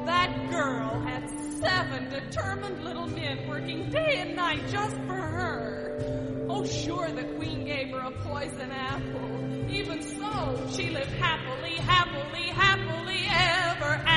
That 0.06 0.50
girl 0.52 1.00
had 1.06 1.30
seven 1.62 2.10
determined 2.10 2.84
little 2.84 3.08
men 3.08 3.48
working 3.48 3.90
day 3.90 4.18
and 4.18 4.36
night 4.36 4.68
just 4.70 4.98
for 5.08 5.22
her. 5.38 6.46
Oh, 6.50 6.66
sure, 6.66 7.10
the 7.12 7.24
queen 7.38 7.64
gave 7.64 7.92
her 7.92 8.00
a 8.00 8.12
poison 8.28 8.72
apple. 8.72 9.70
Even 9.70 10.02
so, 10.02 10.68
she 10.70 10.90
lived 10.90 11.12
happily, 11.12 11.76
happily, 11.76 12.50
happily 12.50 13.26
ever 13.30 13.94
after. 14.06 14.13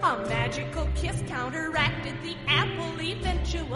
A 0.00 0.16
magical 0.28 0.88
kiss 0.94 1.20
counteracted 1.26 2.14
the 2.22 2.36
apple 2.46 2.94
eventually. 3.00 3.66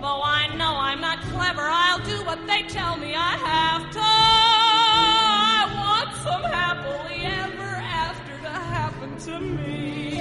Though 0.00 0.22
I 0.22 0.52
know 0.56 0.74
I'm 0.76 1.00
not 1.00 1.20
clever, 1.22 1.62
I'll 1.62 2.04
do 2.04 2.24
what 2.24 2.44
they 2.48 2.62
tell 2.64 2.96
me 2.96 3.14
I 3.14 3.36
have 3.36 3.92
to. 3.92 4.00
I 4.00 5.70
want 5.76 6.16
some 6.16 6.42
happily 6.42 7.24
ever 7.24 7.62
after 7.62 8.36
to 8.42 8.50
happen 8.50 9.16
to 9.18 9.40
me. 9.40 10.18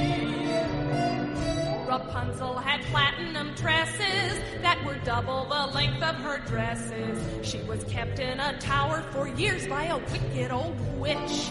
Rapunzel 1.88 2.58
had 2.58 2.82
platinum 2.84 3.56
tresses 3.56 4.40
that 4.62 4.84
were 4.86 5.00
double 5.04 5.46
the 5.46 5.68
length 5.74 6.04
of 6.04 6.16
her 6.18 6.38
dresses. 6.46 7.20
She 7.42 7.64
was 7.64 7.84
kept 7.86 8.20
in 8.20 8.40
a 8.40 8.58
tower 8.60 9.02
for 9.12 9.28
years 9.28 9.66
by 9.68 9.86
a 9.86 9.98
wicked 9.98 10.52
old 10.52 10.80
witch. 11.00 11.50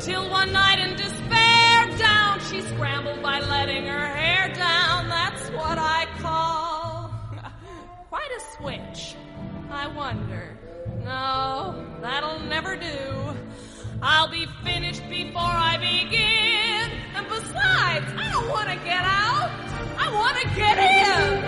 Till 0.00 0.30
one 0.30 0.52
night 0.52 0.78
in 0.78 0.96
despair, 0.96 1.98
down 1.98 2.40
she 2.48 2.62
scrambled 2.62 3.22
by 3.22 3.40
letting 3.40 3.86
her 3.86 4.06
hair 4.06 4.52
down. 4.54 5.08
That's 5.08 5.50
what 5.50 5.78
I 5.78 6.06
call 6.18 7.10
quite 8.08 8.30
a 8.36 8.40
switch. 8.56 9.14
I 9.70 9.86
wonder. 9.88 10.56
No, 11.04 11.84
that'll 12.00 12.40
never 12.40 12.76
do. 12.76 13.34
I'll 14.02 14.30
be 14.30 14.46
finished 14.64 15.08
before 15.10 15.42
I 15.42 15.76
begin. 15.76 16.90
And 17.14 17.28
besides, 17.28 18.06
I 18.16 18.30
don't 18.32 18.48
want 18.48 18.68
to 18.68 18.76
get 18.76 19.04
out. 19.04 19.50
I 19.98 20.10
want 20.12 20.36
to 20.38 20.48
get 20.56 20.78
in. 20.78 21.39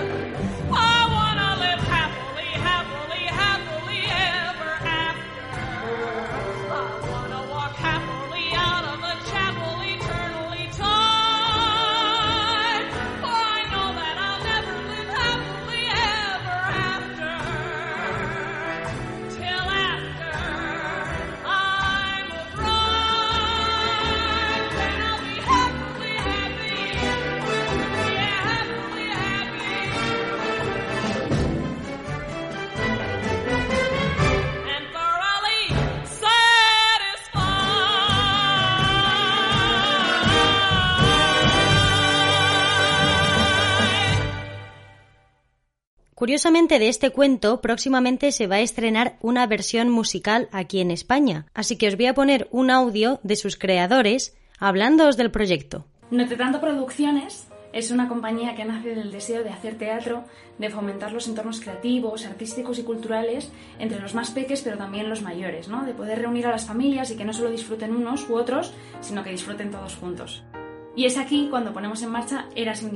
Curiosamente 46.22 46.78
de 46.78 46.88
este 46.88 47.10
cuento 47.10 47.60
próximamente 47.60 48.30
se 48.30 48.46
va 48.46 48.54
a 48.54 48.60
estrenar 48.60 49.16
una 49.22 49.44
versión 49.48 49.90
musical 49.90 50.48
aquí 50.52 50.80
en 50.80 50.92
España, 50.92 51.46
así 51.52 51.76
que 51.76 51.88
os 51.88 51.96
voy 51.96 52.06
a 52.06 52.14
poner 52.14 52.46
un 52.52 52.70
audio 52.70 53.18
de 53.24 53.34
sus 53.34 53.56
creadores 53.56 54.32
hablándoos 54.60 55.16
del 55.16 55.32
proyecto. 55.32 55.84
Notre 56.12 56.36
Tanto 56.36 56.60
Producciones 56.60 57.48
es 57.72 57.90
una 57.90 58.08
compañía 58.08 58.54
que 58.54 58.64
nace 58.64 58.94
del 58.94 59.10
deseo 59.10 59.42
de 59.42 59.50
hacer 59.50 59.76
teatro, 59.78 60.22
de 60.58 60.70
fomentar 60.70 61.10
los 61.10 61.26
entornos 61.26 61.60
creativos, 61.60 62.24
artísticos 62.24 62.78
y 62.78 62.84
culturales 62.84 63.50
entre 63.80 63.98
los 63.98 64.14
más 64.14 64.30
peques 64.30 64.62
pero 64.62 64.78
también 64.78 65.08
los 65.08 65.22
mayores, 65.22 65.66
¿no? 65.66 65.84
de 65.84 65.92
poder 65.92 66.20
reunir 66.20 66.46
a 66.46 66.52
las 66.52 66.66
familias 66.66 67.10
y 67.10 67.16
que 67.16 67.24
no 67.24 67.32
solo 67.32 67.50
disfruten 67.50 67.96
unos 67.96 68.30
u 68.30 68.36
otros, 68.36 68.72
sino 69.00 69.24
que 69.24 69.30
disfruten 69.30 69.72
todos 69.72 69.96
juntos. 69.96 70.44
Y 70.94 71.04
es 71.06 71.18
aquí 71.18 71.48
cuando 71.50 71.72
ponemos 71.72 72.00
en 72.00 72.10
marcha 72.10 72.46
Eras 72.54 72.84
un 72.84 72.94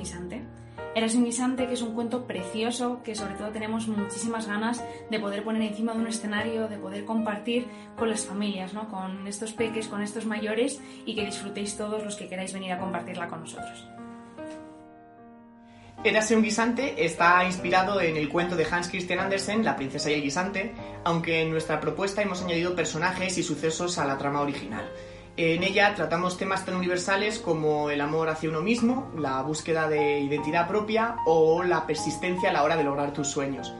guisante. 0.96 0.98
Eras 0.98 1.14
un 1.14 1.24
guisante 1.24 1.66
que 1.66 1.74
es 1.74 1.82
un 1.82 1.94
cuento 1.94 2.26
precioso 2.26 3.02
que 3.04 3.14
sobre 3.14 3.34
todo 3.34 3.50
tenemos 3.50 3.86
muchísimas 3.88 4.46
ganas 4.46 4.82
de 5.10 5.20
poder 5.20 5.44
poner 5.44 5.62
encima 5.62 5.92
de 5.92 6.00
un 6.00 6.06
escenario, 6.06 6.68
de 6.68 6.78
poder 6.78 7.04
compartir 7.04 7.66
con 7.96 8.08
las 8.08 8.24
familias, 8.24 8.72
¿no? 8.72 8.88
con 8.88 9.26
estos 9.26 9.52
peques, 9.52 9.88
con 9.88 10.02
estos 10.02 10.26
mayores 10.26 10.80
y 11.04 11.14
que 11.14 11.24
disfrutéis 11.24 11.76
todos 11.76 12.02
los 12.04 12.16
que 12.16 12.28
queráis 12.28 12.52
venir 12.52 12.72
a 12.72 12.78
compartirla 12.78 13.28
con 13.28 13.40
nosotros. 13.40 13.86
Érase 16.04 16.36
un 16.36 16.42
guisante 16.42 17.04
está 17.04 17.44
inspirado 17.44 18.00
en 18.00 18.16
el 18.16 18.28
cuento 18.28 18.54
de 18.54 18.66
Hans 18.70 18.88
Christian 18.88 19.18
Andersen, 19.18 19.64
La 19.64 19.74
princesa 19.74 20.10
y 20.10 20.14
el 20.14 20.22
guisante, 20.22 20.72
aunque 21.04 21.42
en 21.42 21.50
nuestra 21.50 21.80
propuesta 21.80 22.22
hemos 22.22 22.42
añadido 22.42 22.76
personajes 22.76 23.38
y 23.38 23.42
sucesos 23.42 23.98
a 23.98 24.04
la 24.04 24.16
trama 24.16 24.40
original. 24.40 24.88
En 25.38 25.62
ella 25.62 25.94
tratamos 25.94 26.38
temas 26.38 26.64
tan 26.64 26.76
universales 26.76 27.38
como 27.38 27.90
el 27.90 28.00
amor 28.00 28.30
hacia 28.30 28.48
uno 28.48 28.62
mismo, 28.62 29.12
la 29.18 29.42
búsqueda 29.42 29.86
de 29.86 30.20
identidad 30.20 30.66
propia 30.66 31.16
o 31.26 31.62
la 31.62 31.86
persistencia 31.86 32.48
a 32.48 32.52
la 32.54 32.62
hora 32.62 32.74
de 32.74 32.84
lograr 32.84 33.12
tus 33.12 33.28
sueños. 33.28 33.74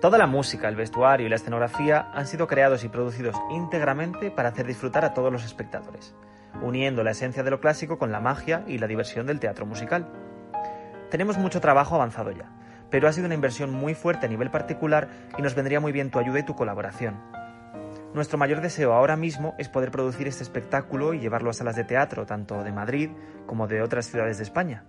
Toda 0.00 0.16
la 0.16 0.26
música, 0.26 0.68
el 0.68 0.76
vestuario 0.76 1.26
y 1.26 1.28
la 1.28 1.36
escenografía 1.36 2.10
han 2.14 2.26
sido 2.26 2.46
creados 2.46 2.82
y 2.82 2.88
producidos 2.88 3.36
íntegramente 3.50 4.30
para 4.30 4.48
hacer 4.48 4.66
disfrutar 4.66 5.04
a 5.04 5.12
todos 5.12 5.30
los 5.30 5.44
espectadores, 5.44 6.14
uniendo 6.62 7.04
la 7.04 7.10
esencia 7.10 7.42
de 7.42 7.50
lo 7.50 7.60
clásico 7.60 7.98
con 7.98 8.10
la 8.10 8.20
magia 8.20 8.64
y 8.66 8.78
la 8.78 8.86
diversión 8.86 9.26
del 9.26 9.38
teatro 9.38 9.66
musical. 9.66 10.08
Tenemos 11.10 11.36
mucho 11.36 11.60
trabajo 11.60 11.96
avanzado 11.96 12.30
ya, 12.30 12.50
pero 12.88 13.06
ha 13.06 13.12
sido 13.12 13.26
una 13.26 13.34
inversión 13.34 13.70
muy 13.70 13.94
fuerte 13.94 14.24
a 14.24 14.30
nivel 14.30 14.50
particular 14.50 15.10
y 15.36 15.42
nos 15.42 15.54
vendría 15.54 15.78
muy 15.78 15.92
bien 15.92 16.10
tu 16.10 16.18
ayuda 16.18 16.38
y 16.38 16.46
tu 16.46 16.56
colaboración. 16.56 17.41
Nuestro 18.14 18.36
mayor 18.36 18.60
deseo 18.60 18.92
ahora 18.92 19.16
mismo 19.16 19.54
es 19.58 19.70
poder 19.70 19.90
producir 19.90 20.28
este 20.28 20.42
espectáculo 20.42 21.14
y 21.14 21.20
llevarlo 21.20 21.48
a 21.48 21.54
salas 21.54 21.76
de 21.76 21.84
teatro, 21.84 22.26
tanto 22.26 22.62
de 22.62 22.70
Madrid 22.70 23.10
como 23.46 23.68
de 23.68 23.80
otras 23.80 24.06
ciudades 24.06 24.36
de 24.36 24.42
España. 24.42 24.84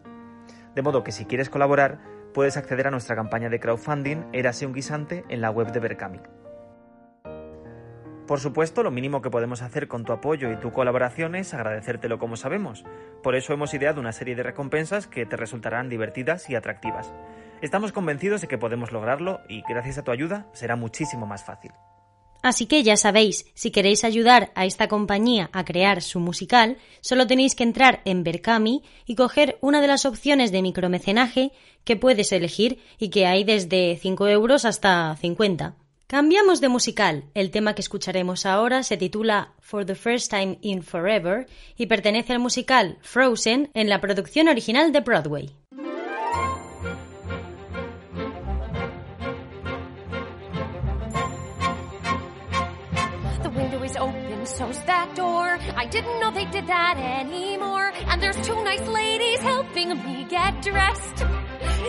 De 0.76 0.82
modo 0.82 1.04
que 1.06 1.14
si 1.14 1.24
quieres 1.24 1.50
colaborar, 1.50 2.00
puedes 2.34 2.58
acceder 2.58 2.88
a 2.88 2.92
nuestra 2.92 3.16
campaña 3.16 3.50
de 3.50 3.62
crowdfunding 3.62 4.26
Érase 4.34 4.66
un 4.66 4.74
guisante 4.74 5.24
en 5.30 5.40
la 5.40 5.52
web 5.52 5.72
de 5.72 5.80
Berkami. 5.80 6.20
Por 8.28 8.40
supuesto, 8.40 8.84
lo 8.84 8.92
mínimo 8.92 9.22
que 9.22 9.30
podemos 9.30 9.62
hacer 9.62 9.88
con 9.88 10.04
tu 10.04 10.12
apoyo 10.12 10.52
y 10.52 10.58
tu 10.58 10.72
colaboración 10.72 11.36
es 11.36 11.54
agradecértelo 11.54 12.20
como 12.20 12.36
sabemos. 12.36 12.84
Por 13.22 13.36
eso 13.36 13.54
hemos 13.54 13.74
ideado 13.74 14.02
una 14.02 14.12
serie 14.12 14.36
de 14.36 14.44
recompensas 14.44 15.08
que 15.08 15.26
te 15.26 15.38
resultarán 15.38 15.88
divertidas 15.88 16.50
y 16.50 16.56
atractivas. 16.56 17.14
Estamos 17.62 17.94
convencidos 17.94 18.42
de 18.42 18.48
que 18.48 18.58
podemos 18.58 18.92
lograrlo 18.92 19.40
y 19.48 19.62
gracias 19.68 19.98
a 19.98 20.04
tu 20.04 20.12
ayuda 20.12 20.48
será 20.54 20.76
muchísimo 20.76 21.26
más 21.26 21.46
fácil. 21.46 21.72
Así 22.43 22.65
que 22.65 22.84
ya 22.84 22.97
sabéis, 22.97 23.45
si 23.53 23.71
queréis 23.71 24.03
ayudar 24.03 24.51
a 24.53 24.65
esta 24.65 24.89
compañía 24.89 25.49
a 25.53 25.63
crear 25.63 26.01
su 26.01 26.19
musical, 26.19 26.77
solo 26.99 27.25
tenéis 27.25 27.56
que 27.56 27.63
entrar 27.63 28.01
en 28.03 28.25
Berkami 28.25 28.84
y 29.06 29.15
coger 29.15 29.58
una 29.62 29.79
de 29.79 29.88
las 29.88 30.06
opciones 30.06 30.51
de 30.51 30.62
micromecenaje 30.62 31.53
que 31.86 31.95
puedes 31.95 32.34
elegir 32.34 32.79
y 32.99 33.10
que 33.10 33.25
hay 33.25 33.45
desde 33.45 33.97
5 33.99 34.27
euros 34.27 34.65
hasta 34.65 35.15
50. 35.15 35.77
Cambiamos 36.06 36.60
de 36.60 36.67
musical. 36.67 37.23
El 37.34 37.49
tema 37.49 37.75
que 37.75 37.82
escucharemos 37.82 38.45
ahora 38.45 38.84
se 38.84 38.97
titula 38.97 39.53
For 39.62 39.86
the 39.86 39.95
First 39.95 40.29
Time 40.29 40.60
in 40.62 40.84
Forever 40.84 41.47
y 41.77 41.86
pertenece 41.86 42.34
al 42.34 42.39
musical 42.39 42.97
Frozen 43.01 43.71
en 43.73 43.88
la 43.88 44.01
producción 44.01 44.49
original 44.49 44.91
de 44.91 44.99
Broadway. 44.99 45.49
Open, 53.95 54.45
so's 54.45 54.79
that 54.86 55.15
door. 55.15 55.58
I 55.75 55.86
didn't 55.86 56.19
know 56.19 56.32
they 56.32 56.45
did 56.45 56.67
that 56.67 56.97
anymore. 56.97 57.91
And 58.08 58.21
there's 58.21 58.39
two 58.45 58.56
nice 58.63 58.86
ladies 58.88 59.39
helping 59.39 59.89
me 60.03 60.25
get 60.29 60.62
dressed. 60.62 61.17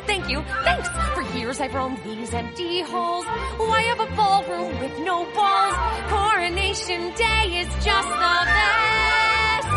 Thank 0.07 0.29
you, 0.29 0.43
thanks. 0.65 0.89
For 1.15 1.23
years 1.37 1.61
I've 1.61 1.75
roamed 1.75 1.99
these 2.05 2.33
empty 2.35 2.83
halls. 2.83 3.25
Why 3.57 3.83
have 3.83 4.01
a 4.01 4.17
ballroom 4.17 4.79
with 4.81 4.99
no 5.01 5.25
balls? 5.35 5.75
Coronation 6.09 7.13
Day 7.15 7.61
is 7.61 7.69
just 7.85 8.09
the 8.09 8.37
best. 8.53 9.69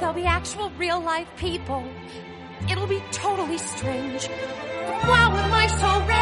There'll 0.00 0.14
be 0.14 0.24
actual 0.24 0.70
real 0.70 1.00
life 1.00 1.28
people. 1.36 1.84
It'll 2.70 2.88
be 2.88 3.02
totally 3.12 3.58
strange. 3.58 4.28
Wow, 4.28 5.30
am 5.36 5.54
I 5.54 5.66
so 5.68 6.06
ready 6.06 6.15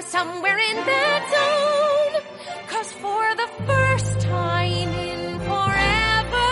somewhere 0.00 0.58
in 0.58 0.76
that 0.76 1.22
zone. 1.34 2.22
Cause 2.68 2.92
for 2.92 3.34
the 3.34 3.48
first 3.66 4.20
time 4.20 4.88
in 4.88 5.38
forever, 5.40 6.50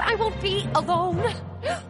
I 0.00 0.16
won't 0.18 0.40
be 0.42 0.68
alone. 0.74 1.22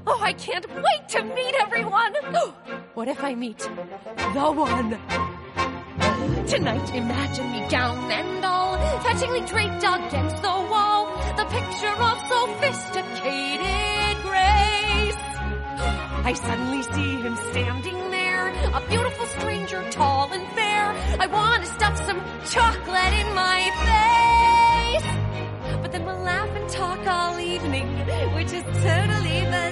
Oh, 0.07 0.19
I 0.21 0.33
can't 0.35 0.67
wait 0.69 1.09
to 1.11 1.23
meet 1.25 1.55
everyone. 1.61 2.15
What 2.95 3.09
if 3.09 3.25
I 3.25 3.35
meet 3.35 3.59
the 3.59 4.53
one? 4.53 4.91
Tonight, 6.47 6.95
imagine 6.95 7.51
me 7.53 7.67
gown 7.71 8.11
and 8.13 8.45
all, 8.45 8.77
fetchingly 9.01 9.41
draped 9.47 9.83
against 9.83 10.43
the 10.43 10.57
wall. 10.71 11.07
The 11.39 11.47
picture 11.47 11.97
of 12.09 12.17
sophisticated 12.33 14.17
grace. 14.29 15.21
I 16.31 16.35
suddenly 16.35 16.83
see 16.83 17.17
him 17.23 17.37
standing 17.51 18.12
a 18.65 18.81
beautiful 18.89 19.27
stranger, 19.27 19.83
tall 19.91 20.33
and 20.33 20.47
fair. 20.53 20.85
I 21.21 21.27
want 21.27 21.65
to 21.65 21.71
stuff 21.73 21.97
some 22.07 22.21
chocolate 22.51 23.15
in 23.23 23.35
my 23.35 23.61
face. 23.89 25.09
But 25.83 25.93
then 25.93 26.05
we'll 26.05 26.21
laugh 26.21 26.49
and 26.57 26.69
talk 26.69 27.07
all 27.07 27.39
evening, 27.41 27.89
which 28.35 28.53
is 28.53 28.65
totally 28.83 29.41
bizarre. 29.47 29.72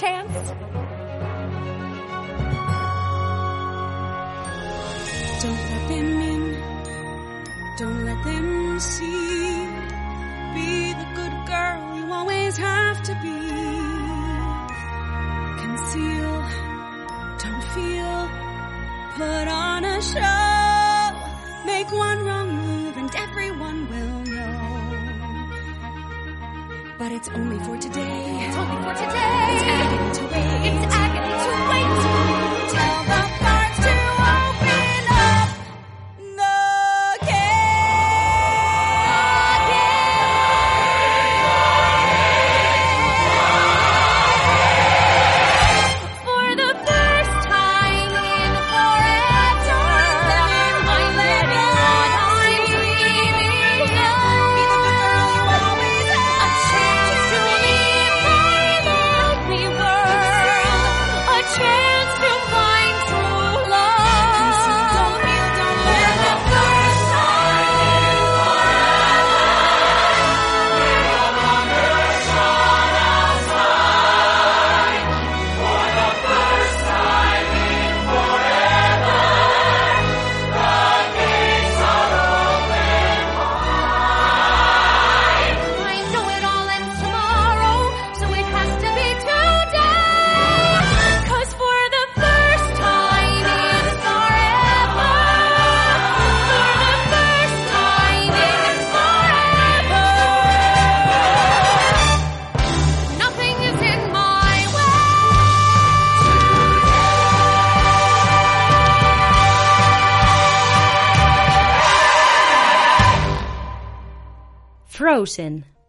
Chance. 0.00 0.32
Don't 5.42 5.62
let 5.70 5.88
them 5.92 6.20
in. 6.32 6.42
Don't 7.76 8.04
let 8.06 8.20
them 8.24 8.80
see. 8.80 9.66
Be 10.54 10.94
the 11.00 11.08
good 11.18 11.36
girl 11.52 11.78
you 11.98 12.04
always 12.18 12.56
have 12.56 13.02
to 13.08 13.12
be. 13.24 13.38
Conceal. 15.62 16.34
Don't 17.42 17.64
feel. 17.74 18.18
Put 19.18 19.46
on 19.48 19.84
a 19.84 20.00
show. 20.00 21.04
Make 21.66 21.92
one 21.92 22.24
wrong 22.24 22.48
move 22.64 22.96
and 22.96 23.14
everyone 23.16 23.78
will. 23.90 24.19
But 27.00 27.12
it's 27.12 27.30
only 27.30 27.58
for 27.60 27.78
today. 27.78 28.46
It's 28.46 28.56
only 28.58 28.76
for 28.84 28.92
today. 28.92 29.46
It's 29.54 29.62
agony 29.64 30.12
to 30.16 30.22
wait. 30.34 30.84
It's 30.84 30.94
agony 30.94 31.32
to 31.44 32.34
wait. 32.34 32.39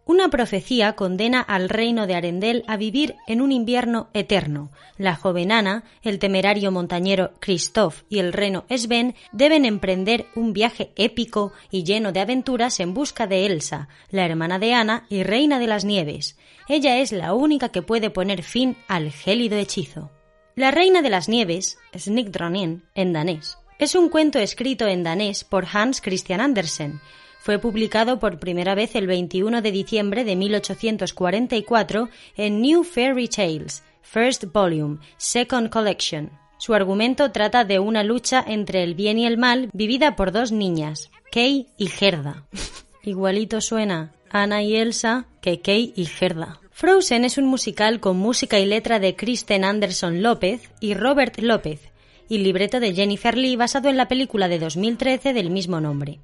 Una 0.04 0.28
profecía 0.28 0.94
condena 0.94 1.40
al 1.40 1.68
reino 1.68 2.06
de 2.06 2.14
Arendelle 2.16 2.64
a 2.66 2.76
vivir 2.76 3.14
en 3.26 3.40
un 3.40 3.52
invierno 3.52 4.08
eterno. 4.14 4.70
La 4.98 5.14
joven 5.14 5.52
Ana, 5.52 5.84
el 6.02 6.18
temerario 6.18 6.72
montañero 6.72 7.32
Christoph 7.38 8.02
y 8.08 8.18
el 8.18 8.32
reno 8.32 8.64
Sven 8.68 9.14
deben 9.30 9.64
emprender 9.64 10.26
un 10.34 10.52
viaje 10.52 10.90
épico 10.96 11.52
y 11.70 11.84
lleno 11.84 12.12
de 12.12 12.20
aventuras 12.20 12.80
en 12.80 12.94
busca 12.94 13.26
de 13.26 13.46
Elsa, 13.46 13.88
la 14.10 14.26
hermana 14.26 14.58
de 14.58 14.74
Ana 14.74 15.06
y 15.08 15.22
reina 15.22 15.58
de 15.58 15.68
las 15.68 15.84
nieves. 15.84 16.36
Ella 16.68 16.98
es 16.98 17.12
la 17.12 17.32
única 17.32 17.70
que 17.70 17.82
puede 17.82 18.10
poner 18.10 18.42
fin 18.42 18.76
al 18.88 19.12
gélido 19.12 19.56
hechizo. 19.56 20.10
La 20.56 20.72
reina 20.72 21.00
de 21.00 21.10
las 21.10 21.28
nieves, 21.28 21.78
Snigdronin, 21.96 22.84
en 22.94 23.12
danés, 23.12 23.56
es 23.78 23.94
un 23.94 24.10
cuento 24.10 24.38
escrito 24.38 24.86
en 24.86 25.02
danés 25.02 25.44
por 25.44 25.66
Hans 25.72 26.00
Christian 26.00 26.40
Andersen, 26.40 27.00
fue 27.42 27.58
publicado 27.58 28.20
por 28.20 28.38
primera 28.38 28.76
vez 28.76 28.94
el 28.94 29.08
21 29.08 29.62
de 29.62 29.72
diciembre 29.72 30.22
de 30.22 30.36
1844 30.36 32.08
en 32.36 32.62
New 32.62 32.84
Fairy 32.84 33.26
Tales, 33.26 33.82
First 34.00 34.44
Volume, 34.52 34.98
Second 35.16 35.68
Collection. 35.68 36.30
Su 36.58 36.72
argumento 36.72 37.32
trata 37.32 37.64
de 37.64 37.80
una 37.80 38.04
lucha 38.04 38.44
entre 38.46 38.84
el 38.84 38.94
bien 38.94 39.18
y 39.18 39.26
el 39.26 39.38
mal 39.38 39.70
vivida 39.72 40.14
por 40.14 40.30
dos 40.30 40.52
niñas, 40.52 41.10
Kay 41.32 41.66
y 41.76 41.88
Gerda. 41.88 42.44
Igualito 43.02 43.60
suena 43.60 44.12
Ana 44.30 44.62
y 44.62 44.76
Elsa 44.76 45.26
que 45.40 45.60
Kay 45.60 45.94
y 45.96 46.04
Gerda. 46.04 46.60
Frozen 46.70 47.24
es 47.24 47.38
un 47.38 47.46
musical 47.46 47.98
con 47.98 48.18
música 48.18 48.60
y 48.60 48.66
letra 48.66 49.00
de 49.00 49.16
Kristen 49.16 49.64
Anderson 49.64 50.22
López 50.22 50.70
y 50.78 50.94
Robert 50.94 51.40
López, 51.40 51.80
y 52.28 52.38
libreto 52.38 52.78
de 52.78 52.94
Jennifer 52.94 53.36
Lee 53.36 53.56
basado 53.56 53.88
en 53.88 53.96
la 53.96 54.06
película 54.06 54.46
de 54.46 54.60
2013 54.60 55.32
del 55.32 55.50
mismo 55.50 55.80
nombre. 55.80 56.20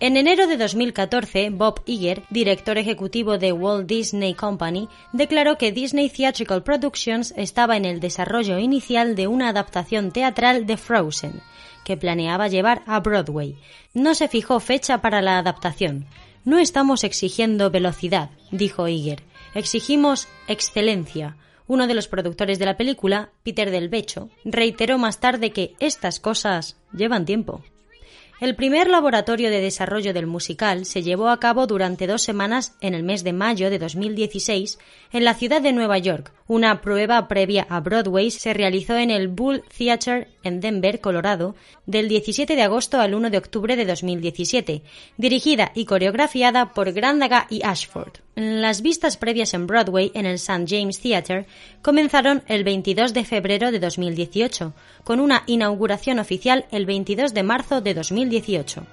En 0.00 0.16
enero 0.16 0.46
de 0.46 0.56
2014, 0.56 1.50
Bob 1.50 1.82
Iger, 1.84 2.22
director 2.30 2.78
ejecutivo 2.78 3.36
de 3.36 3.50
Walt 3.50 3.88
Disney 3.88 4.32
Company, 4.32 4.88
declaró 5.12 5.58
que 5.58 5.72
Disney 5.72 6.08
Theatrical 6.08 6.62
Productions 6.62 7.34
estaba 7.36 7.76
en 7.76 7.84
el 7.84 7.98
desarrollo 7.98 8.58
inicial 8.58 9.16
de 9.16 9.26
una 9.26 9.48
adaptación 9.48 10.12
teatral 10.12 10.66
de 10.66 10.76
Frozen, 10.76 11.42
que 11.84 11.96
planeaba 11.96 12.46
llevar 12.46 12.84
a 12.86 13.00
Broadway. 13.00 13.56
No 13.92 14.14
se 14.14 14.28
fijó 14.28 14.60
fecha 14.60 15.00
para 15.00 15.20
la 15.20 15.36
adaptación. 15.36 16.06
No 16.44 16.60
estamos 16.60 17.02
exigiendo 17.02 17.68
velocidad, 17.72 18.30
dijo 18.52 18.86
Iger. 18.86 19.24
Exigimos 19.52 20.28
excelencia. 20.46 21.36
Uno 21.66 21.88
de 21.88 21.94
los 21.94 22.06
productores 22.06 22.60
de 22.60 22.66
la 22.66 22.76
película, 22.76 23.30
Peter 23.42 23.72
Del 23.72 23.88
Becho, 23.88 24.30
reiteró 24.44 24.96
más 24.96 25.18
tarde 25.18 25.50
que 25.50 25.74
estas 25.80 26.20
cosas 26.20 26.76
llevan 26.92 27.26
tiempo. 27.26 27.64
El 28.40 28.54
primer 28.54 28.88
laboratorio 28.88 29.50
de 29.50 29.60
desarrollo 29.60 30.14
del 30.14 30.28
musical 30.28 30.84
se 30.84 31.02
llevó 31.02 31.28
a 31.28 31.40
cabo 31.40 31.66
durante 31.66 32.06
dos 32.06 32.22
semanas 32.22 32.76
en 32.80 32.94
el 32.94 33.02
mes 33.02 33.24
de 33.24 33.32
mayo 33.32 33.68
de 33.68 33.80
2016 33.80 34.78
en 35.10 35.24
la 35.24 35.34
ciudad 35.34 35.60
de 35.60 35.72
Nueva 35.72 35.98
York. 35.98 36.32
Una 36.48 36.80
prueba 36.80 37.28
previa 37.28 37.66
a 37.68 37.80
Broadway 37.80 38.30
se 38.30 38.54
realizó 38.54 38.96
en 38.96 39.10
el 39.10 39.28
Bull 39.28 39.62
Theatre 39.76 40.28
en 40.42 40.60
Denver, 40.60 40.98
Colorado, 40.98 41.54
del 41.84 42.08
17 42.08 42.56
de 42.56 42.62
agosto 42.62 43.02
al 43.02 43.14
1 43.14 43.28
de 43.28 43.36
octubre 43.36 43.76
de 43.76 43.84
2017, 43.84 44.82
dirigida 45.18 45.72
y 45.74 45.84
coreografiada 45.84 46.72
por 46.72 46.90
Grandaga 46.92 47.46
y 47.50 47.62
Ashford. 47.62 48.14
Las 48.34 48.80
vistas 48.80 49.18
previas 49.18 49.52
en 49.52 49.66
Broadway 49.66 50.10
en 50.14 50.24
el 50.24 50.36
St. 50.36 50.64
James 50.66 51.00
Theatre 51.00 51.44
comenzaron 51.82 52.42
el 52.46 52.64
22 52.64 53.12
de 53.12 53.26
febrero 53.26 53.70
de 53.70 53.78
2018, 53.78 54.72
con 55.04 55.20
una 55.20 55.42
inauguración 55.46 56.18
oficial 56.18 56.64
el 56.70 56.86
22 56.86 57.34
de 57.34 57.42
marzo 57.42 57.82
de 57.82 57.92
2018. 57.92 58.86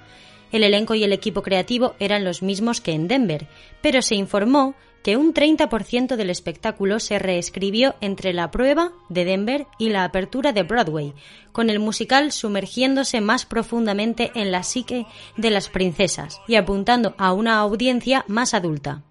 El 0.52 0.64
elenco 0.64 0.94
y 0.94 1.06
el 1.06 1.14
equipo 1.14 1.42
creativo 1.42 1.96
eran 2.00 2.26
los 2.26 2.42
mismos 2.44 2.82
que 2.82 2.92
en 2.92 3.08
Denver, 3.08 3.48
pero 3.82 4.02
se 4.02 4.16
informó 4.16 4.76
que 5.06 5.18
un 5.18 5.36
30% 5.36 6.16
del 6.16 6.32
espectáculo 6.32 7.00
se 7.00 7.20
reescribió 7.20 7.94
entre 8.02 8.34
la 8.34 8.50
prueba 8.50 8.92
de 9.08 9.24
Denver 9.24 9.68
y 9.78 9.90
la 9.90 10.04
apertura 10.04 10.52
de 10.52 10.64
Broadway, 10.64 11.14
con 11.52 11.70
el 11.70 11.78
musical 11.78 12.32
sumergiéndose 12.32 13.22
más 13.22 13.46
profundamente 13.46 14.32
en 14.34 14.52
la 14.52 14.64
psique 14.64 15.06
de 15.38 15.52
las 15.52 15.70
princesas 15.70 16.42
y 16.48 16.56
apuntando 16.56 17.14
a 17.20 17.34
una 17.34 17.60
audiencia 17.60 18.26
más 18.28 18.56
adulta. 18.56 19.04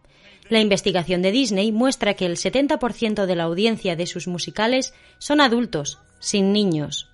La 0.49 0.59
investigación 0.59 1.23
de 1.23 1.31
Disney 1.31 1.71
muestra 1.71 2.15
que 2.15 2.27
el 2.27 2.39
70% 2.39 3.27
de 3.27 3.37
la 3.37 3.45
audiencia 3.45 3.95
de 3.95 4.09
sus 4.09 4.27
musicales 4.27 4.95
son 5.19 5.41
adultos, 5.41 6.01
sin 6.19 6.53
niños. 6.53 7.09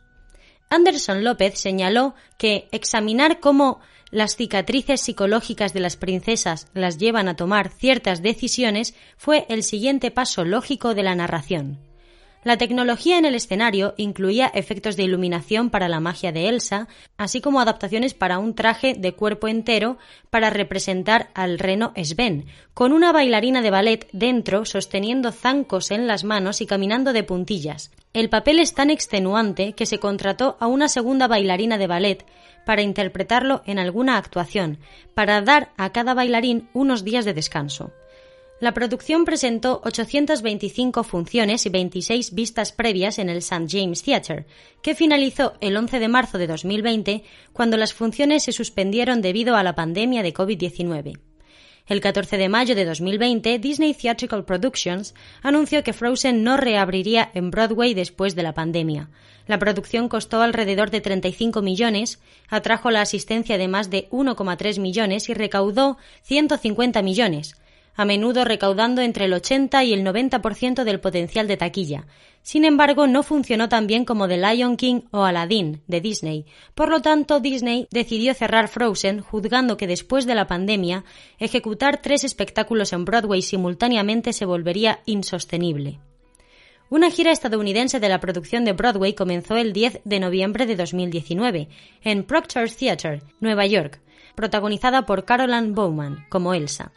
Anderson 0.70 1.22
López 1.22 1.58
señaló 1.58 2.14
que 2.38 2.66
examinar 2.72 3.40
cómo 3.40 3.80
las 4.10 4.36
cicatrices 4.36 5.00
psicológicas 5.00 5.72
de 5.72 5.80
las 5.80 5.96
princesas 5.96 6.68
las 6.74 6.98
llevan 6.98 7.28
a 7.28 7.36
tomar 7.36 7.70
ciertas 7.70 8.22
decisiones 8.22 8.94
fue 9.16 9.46
el 9.48 9.62
siguiente 9.62 10.10
paso 10.10 10.44
lógico 10.44 10.94
de 10.94 11.02
la 11.02 11.14
narración. 11.14 11.89
La 12.42 12.56
tecnología 12.56 13.18
en 13.18 13.26
el 13.26 13.34
escenario 13.34 13.92
incluía 13.98 14.46
efectos 14.46 14.96
de 14.96 15.02
iluminación 15.02 15.68
para 15.68 15.88
la 15.88 16.00
magia 16.00 16.32
de 16.32 16.48
Elsa, 16.48 16.88
así 17.18 17.42
como 17.42 17.60
adaptaciones 17.60 18.14
para 18.14 18.38
un 18.38 18.54
traje 18.54 18.94
de 18.94 19.12
cuerpo 19.12 19.46
entero 19.46 19.98
para 20.30 20.48
representar 20.48 21.28
al 21.34 21.58
reno 21.58 21.92
Sven, 22.02 22.46
con 22.72 22.92
una 22.92 23.12
bailarina 23.12 23.60
de 23.60 23.70
ballet 23.70 24.08
dentro 24.12 24.64
sosteniendo 24.64 25.32
zancos 25.32 25.90
en 25.90 26.06
las 26.06 26.24
manos 26.24 26.62
y 26.62 26.66
caminando 26.66 27.12
de 27.12 27.24
puntillas. 27.24 27.90
El 28.14 28.30
papel 28.30 28.58
es 28.58 28.72
tan 28.72 28.88
extenuante 28.88 29.74
que 29.74 29.84
se 29.84 29.98
contrató 29.98 30.56
a 30.60 30.66
una 30.66 30.88
segunda 30.88 31.28
bailarina 31.28 31.76
de 31.76 31.86
ballet 31.88 32.26
para 32.64 32.80
interpretarlo 32.80 33.62
en 33.66 33.78
alguna 33.78 34.16
actuación, 34.16 34.78
para 35.14 35.42
dar 35.42 35.72
a 35.76 35.90
cada 35.90 36.14
bailarín 36.14 36.70
unos 36.72 37.04
días 37.04 37.26
de 37.26 37.34
descanso. 37.34 37.92
La 38.60 38.74
producción 38.74 39.24
presentó 39.24 39.80
825 39.84 41.02
funciones 41.02 41.64
y 41.64 41.70
26 41.70 42.34
vistas 42.34 42.72
previas 42.72 43.18
en 43.18 43.30
el 43.30 43.38
St. 43.38 43.64
James 43.66 44.02
Theatre, 44.02 44.44
que 44.82 44.94
finalizó 44.94 45.54
el 45.62 45.78
11 45.78 45.98
de 45.98 46.08
marzo 46.08 46.36
de 46.36 46.46
2020, 46.46 47.24
cuando 47.54 47.78
las 47.78 47.94
funciones 47.94 48.42
se 48.42 48.52
suspendieron 48.52 49.22
debido 49.22 49.56
a 49.56 49.62
la 49.62 49.74
pandemia 49.74 50.22
de 50.22 50.34
COVID-19. 50.34 51.18
El 51.86 52.02
14 52.02 52.36
de 52.36 52.50
mayo 52.50 52.74
de 52.74 52.84
2020, 52.84 53.58
Disney 53.58 53.94
Theatrical 53.94 54.44
Productions 54.44 55.14
anunció 55.42 55.82
que 55.82 55.94
Frozen 55.94 56.44
no 56.44 56.58
reabriría 56.58 57.30
en 57.32 57.50
Broadway 57.50 57.94
después 57.94 58.36
de 58.36 58.42
la 58.42 58.52
pandemia. 58.52 59.08
La 59.46 59.58
producción 59.58 60.10
costó 60.10 60.42
alrededor 60.42 60.90
de 60.90 61.00
35 61.00 61.62
millones, 61.62 62.20
atrajo 62.48 62.90
la 62.90 63.00
asistencia 63.00 63.56
de 63.56 63.68
más 63.68 63.88
de 63.88 64.06
1,3 64.10 64.78
millones 64.78 65.30
y 65.30 65.34
recaudó 65.34 65.96
150 66.22 67.00
millones, 67.02 67.54
a 67.94 68.04
menudo 68.04 68.44
recaudando 68.44 69.02
entre 69.02 69.26
el 69.26 69.32
80 69.32 69.84
y 69.84 69.92
el 69.92 70.04
90% 70.04 70.84
del 70.84 71.00
potencial 71.00 71.48
de 71.48 71.56
taquilla. 71.56 72.06
Sin 72.42 72.64
embargo, 72.64 73.06
no 73.06 73.22
funcionó 73.22 73.68
tan 73.68 73.86
bien 73.86 74.04
como 74.04 74.26
The 74.26 74.38
Lion 74.38 74.76
King 74.76 75.02
o 75.10 75.24
Aladdin 75.24 75.82
de 75.86 76.00
Disney. 76.00 76.46
Por 76.74 76.88
lo 76.88 77.02
tanto, 77.02 77.40
Disney 77.40 77.86
decidió 77.90 78.32
cerrar 78.34 78.68
Frozen, 78.68 79.20
juzgando 79.20 79.76
que 79.76 79.86
después 79.86 80.26
de 80.26 80.34
la 80.34 80.46
pandemia, 80.46 81.04
ejecutar 81.38 82.00
tres 82.00 82.24
espectáculos 82.24 82.92
en 82.92 83.04
Broadway 83.04 83.42
simultáneamente 83.42 84.32
se 84.32 84.46
volvería 84.46 85.00
insostenible. 85.04 86.00
Una 86.88 87.08
gira 87.08 87.30
estadounidense 87.30 88.00
de 88.00 88.08
la 88.08 88.18
producción 88.18 88.64
de 88.64 88.72
Broadway 88.72 89.14
comenzó 89.14 89.56
el 89.56 89.72
10 89.72 90.00
de 90.04 90.18
noviembre 90.18 90.66
de 90.66 90.74
2019 90.74 91.68
en 92.02 92.24
Proctor 92.24 92.68
Theatre, 92.68 93.22
Nueva 93.38 93.64
York, 93.66 94.00
protagonizada 94.34 95.06
por 95.06 95.24
Caroline 95.24 95.72
Bowman 95.72 96.26
como 96.28 96.54
Elsa. 96.54 96.92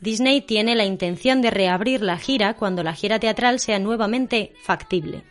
Disney 0.00 0.40
tiene 0.40 0.74
la 0.74 0.84
intención 0.84 1.40
de 1.42 1.50
reabrir 1.50 2.02
la 2.02 2.18
gira 2.18 2.54
cuando 2.54 2.82
la 2.82 2.94
gira 2.94 3.18
teatral 3.18 3.58
sea 3.58 3.78
nuevamente 3.78 4.52
factible. 4.62 5.24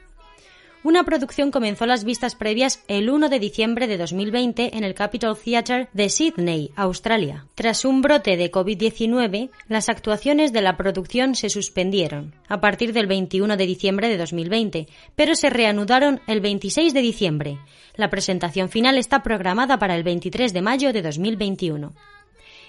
Una 0.83 1.05
producción 1.05 1.49
comenzó 1.49 1.85
las 1.85 2.03
vistas 2.03 2.35
previas 2.35 2.83
el 2.89 3.09
1 3.09 3.29
de 3.29 3.39
diciembre 3.39 3.87
de 3.87 3.97
2020 3.97 4.75
en 4.75 4.83
el 4.83 4.93
Capitol 4.93 5.37
Theatre 5.37 5.87
de 5.93 6.09
Sydney, 6.09 6.71
Australia. 6.75 7.45
Tras 7.55 7.85
un 7.85 8.01
brote 8.01 8.35
de 8.35 8.51
COVID-19, 8.51 9.49
las 9.69 9.87
actuaciones 9.87 10.51
de 10.51 10.61
la 10.61 10.75
producción 10.75 11.35
se 11.35 11.49
suspendieron 11.49 12.35
a 12.49 12.59
partir 12.59 12.91
del 12.91 13.07
21 13.07 13.55
de 13.55 13.65
diciembre 13.65 14.09
de 14.09 14.17
2020, 14.17 14.87
pero 15.15 15.35
se 15.35 15.49
reanudaron 15.49 16.19
el 16.27 16.41
26 16.41 16.93
de 16.93 17.01
diciembre. 17.01 17.59
La 17.95 18.09
presentación 18.09 18.67
final 18.67 18.97
está 18.97 19.23
programada 19.23 19.79
para 19.79 19.95
el 19.95 20.03
23 20.03 20.51
de 20.51 20.61
mayo 20.61 20.91
de 20.91 21.01
2021 21.01 21.93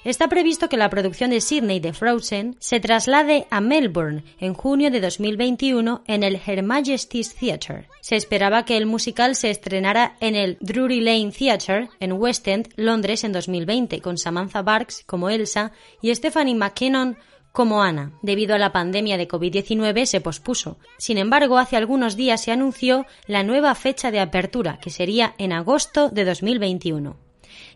está 0.04 0.28
previsto 0.28 0.68
que 0.68 0.76
la 0.76 0.90
producción 0.90 1.30
de 1.30 1.40
Sydney 1.40 1.80
de 1.80 1.92
Frozen 1.92 2.56
se 2.60 2.80
traslade 2.80 3.46
a 3.50 3.60
Melbourne 3.60 4.24
en 4.38 4.54
junio 4.54 4.90
de 4.90 5.00
2021 5.00 6.04
en 6.06 6.22
el 6.22 6.40
Her 6.46 6.62
Majesty's 6.62 7.34
Theatre. 7.34 7.88
Se 8.00 8.16
esperaba 8.16 8.64
que 8.64 8.76
el 8.76 8.86
musical 8.86 9.34
se 9.34 9.50
estrenara 9.50 10.16
en 10.20 10.36
el 10.36 10.58
Drury 10.60 11.00
Lane 11.00 11.32
Theatre 11.32 11.88
en 12.00 12.12
West 12.12 12.46
End, 12.46 12.68
Londres, 12.76 13.24
en 13.24 13.32
2020, 13.32 14.00
con 14.00 14.18
Samantha 14.18 14.62
Barks 14.62 15.04
como 15.06 15.30
Elsa 15.30 15.72
y 16.02 16.14
Stephanie 16.14 16.54
McKinnon 16.54 17.16
como 17.54 17.82
Ana. 17.82 18.12
Debido 18.20 18.56
a 18.56 18.58
la 18.58 18.72
pandemia 18.72 19.16
de 19.16 19.28
COVID-19 19.28 20.06
se 20.06 20.20
pospuso. 20.20 20.76
Sin 20.98 21.18
embargo, 21.18 21.56
hace 21.56 21.76
algunos 21.76 22.16
días 22.16 22.42
se 22.42 22.50
anunció 22.50 23.06
la 23.28 23.44
nueva 23.44 23.76
fecha 23.76 24.10
de 24.10 24.18
apertura, 24.18 24.80
que 24.82 24.90
sería 24.90 25.34
en 25.38 25.52
agosto 25.52 26.10
de 26.10 26.24
2021. 26.24 27.23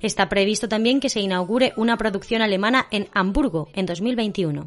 Está 0.00 0.28
previsto 0.28 0.68
también 0.68 1.00
que 1.00 1.08
se 1.08 1.20
inaugure 1.20 1.72
una 1.76 1.96
producción 1.96 2.42
alemana 2.42 2.86
en 2.90 3.08
Hamburgo 3.12 3.68
en 3.74 3.86
2021. 3.86 4.66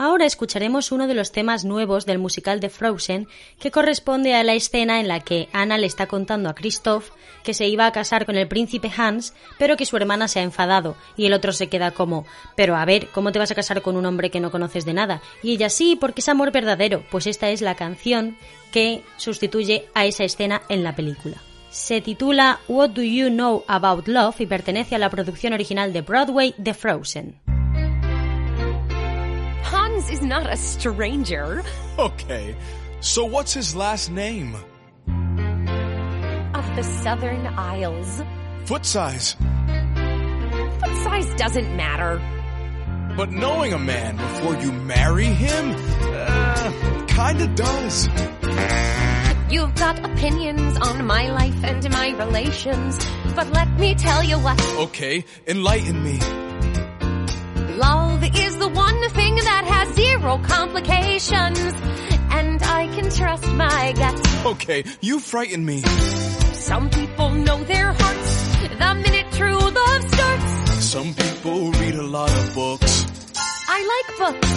Ahora 0.00 0.26
escucharemos 0.26 0.92
uno 0.92 1.08
de 1.08 1.14
los 1.14 1.32
temas 1.32 1.64
nuevos 1.64 2.06
del 2.06 2.20
musical 2.20 2.60
de 2.60 2.68
Frozen 2.68 3.26
que 3.58 3.72
corresponde 3.72 4.34
a 4.36 4.44
la 4.44 4.54
escena 4.54 5.00
en 5.00 5.08
la 5.08 5.18
que 5.18 5.48
Anna 5.52 5.76
le 5.76 5.88
está 5.88 6.06
contando 6.06 6.48
a 6.48 6.54
Christoph 6.54 7.10
que 7.42 7.52
se 7.52 7.66
iba 7.66 7.84
a 7.84 7.92
casar 7.92 8.24
con 8.24 8.36
el 8.36 8.46
príncipe 8.46 8.92
Hans, 8.96 9.34
pero 9.58 9.76
que 9.76 9.86
su 9.86 9.96
hermana 9.96 10.28
se 10.28 10.38
ha 10.38 10.44
enfadado 10.44 10.96
y 11.16 11.26
el 11.26 11.32
otro 11.32 11.52
se 11.52 11.68
queda 11.68 11.90
como, 11.90 12.26
pero 12.54 12.76
a 12.76 12.84
ver, 12.84 13.08
¿cómo 13.08 13.32
te 13.32 13.40
vas 13.40 13.50
a 13.50 13.56
casar 13.56 13.82
con 13.82 13.96
un 13.96 14.06
hombre 14.06 14.30
que 14.30 14.38
no 14.38 14.52
conoces 14.52 14.84
de 14.84 14.94
nada? 14.94 15.20
Y 15.42 15.52
ella 15.52 15.68
sí, 15.68 15.96
porque 15.96 16.20
es 16.20 16.28
amor 16.28 16.52
verdadero, 16.52 17.02
pues 17.10 17.26
esta 17.26 17.50
es 17.50 17.60
la 17.60 17.74
canción 17.74 18.36
que 18.70 19.02
sustituye 19.16 19.86
a 19.94 20.06
esa 20.06 20.24
escena 20.24 20.62
en 20.68 20.84
la 20.84 20.94
película. 20.94 21.42
Se 21.70 22.00
titula 22.00 22.60
What 22.66 22.94
Do 22.94 23.02
You 23.02 23.28
Know 23.28 23.62
About 23.68 24.08
Love 24.08 24.40
y 24.40 24.46
pertenece 24.46 24.94
a 24.94 24.98
la 24.98 25.10
producción 25.10 25.52
original 25.52 25.92
de 25.92 26.00
Broadway 26.00 26.54
The 26.62 26.72
Frozen. 26.72 27.38
Hans 29.64 30.10
is 30.10 30.22
not 30.22 30.46
a 30.46 30.56
stranger. 30.56 31.62
Okay, 31.98 32.54
so 33.00 33.24
what's 33.26 33.52
his 33.52 33.74
last 33.74 34.10
name? 34.10 34.54
Of 36.54 36.64
the 36.76 36.82
Southern 37.02 37.46
Isles. 37.58 38.22
Foot 38.64 38.86
size. 38.86 39.36
Foot 40.80 40.94
size 41.04 41.34
doesn't 41.36 41.76
matter. 41.76 42.18
But 43.16 43.30
knowing 43.30 43.72
a 43.74 43.78
man 43.78 44.16
before 44.16 44.54
you 44.62 44.72
marry 44.72 45.24
him, 45.26 45.74
uh, 46.02 47.06
kinda 47.08 47.48
does. 47.48 48.08
You've 49.50 49.74
got 49.74 49.98
opinions 50.04 50.78
on 50.78 51.06
my 51.06 51.30
life 51.30 51.64
and 51.64 51.90
my 51.90 52.10
relations, 52.10 52.98
but 53.34 53.50
let 53.52 53.70
me 53.78 53.94
tell 53.94 54.22
you 54.22 54.38
what. 54.38 54.60
Okay, 54.76 55.24
enlighten 55.46 56.02
me. 56.02 56.18
Love 57.76 58.24
is 58.24 58.56
the 58.58 58.68
one 58.68 59.08
thing 59.10 59.34
that 59.36 59.64
has 59.64 59.94
zero 59.94 60.38
complications, 60.44 61.58
and 62.30 62.62
I 62.62 62.88
can 62.94 63.10
trust 63.10 63.46
my 63.52 63.92
gut. 63.92 64.46
Okay, 64.46 64.84
you 65.00 65.20
frighten 65.20 65.64
me. 65.64 65.82
Some 66.52 66.90
people 66.90 67.30
know 67.30 67.62
their 67.64 67.92
hearts 67.92 68.48
the 68.78 68.94
minute 68.94 69.26
true 69.32 69.58
love 69.58 70.02
starts. 70.12 70.84
Some 70.84 71.14
people 71.14 71.72
read 71.72 71.94
a 71.94 72.02
lot 72.02 72.30
of 72.30 72.54
books. 72.54 73.06
I 73.68 73.78
like 73.94 74.08
books. 74.18 74.50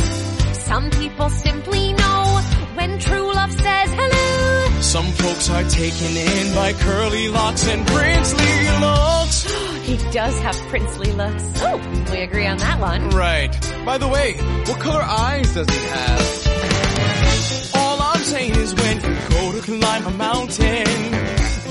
Some 0.65 0.89
people 0.91 1.29
simply 1.29 1.93
know 1.93 2.41
when 2.75 2.99
true 2.99 3.33
love 3.33 3.51
says 3.51 3.89
hello. 3.93 4.81
Some 4.81 5.05
folks 5.05 5.49
are 5.49 5.63
taken 5.69 6.17
in 6.17 6.55
by 6.55 6.73
curly 6.73 7.27
locks 7.29 7.67
and 7.67 7.85
princely 7.87 8.79
looks. 8.79 9.57
He 9.81 9.97
does 10.11 10.39
have 10.39 10.55
princely 10.69 11.11
looks. 11.11 11.43
Oh, 11.57 11.77
we 12.11 12.19
agree 12.21 12.45
on 12.45 12.57
that 12.59 12.79
one. 12.79 13.09
Right. 13.09 13.51
By 13.83 13.97
the 13.97 14.07
way, 14.07 14.35
what 14.67 14.79
color 14.79 15.01
eyes 15.01 15.53
does 15.53 15.67
he 15.69 15.85
have? 15.87 17.75
All 17.75 17.99
I'm 18.01 18.21
saying 18.21 18.55
is 18.55 18.73
when 18.73 18.95
you 19.01 19.15
go 19.29 19.51
to 19.51 19.61
climb 19.61 20.05
a 20.05 20.11
mountain, 20.11 20.87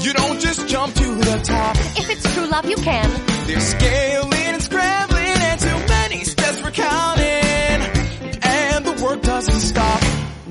you 0.03 0.13
don't 0.13 0.39
just 0.41 0.67
jump 0.69 0.95
to 0.97 1.15
the 1.15 1.41
top. 1.45 1.77
If 1.97 2.11
it's 2.11 2.35
true 2.35 2.47
love, 2.47 2.69
you 2.69 2.77
can. 2.77 3.09
There's 3.47 3.63
scaling 3.63 4.35
and 4.35 4.63
scrambling 4.63 5.25
and 5.49 5.61
too 5.61 5.79
many 5.89 6.25
steps 6.25 6.61
for 6.61 6.71
counting. 6.73 7.20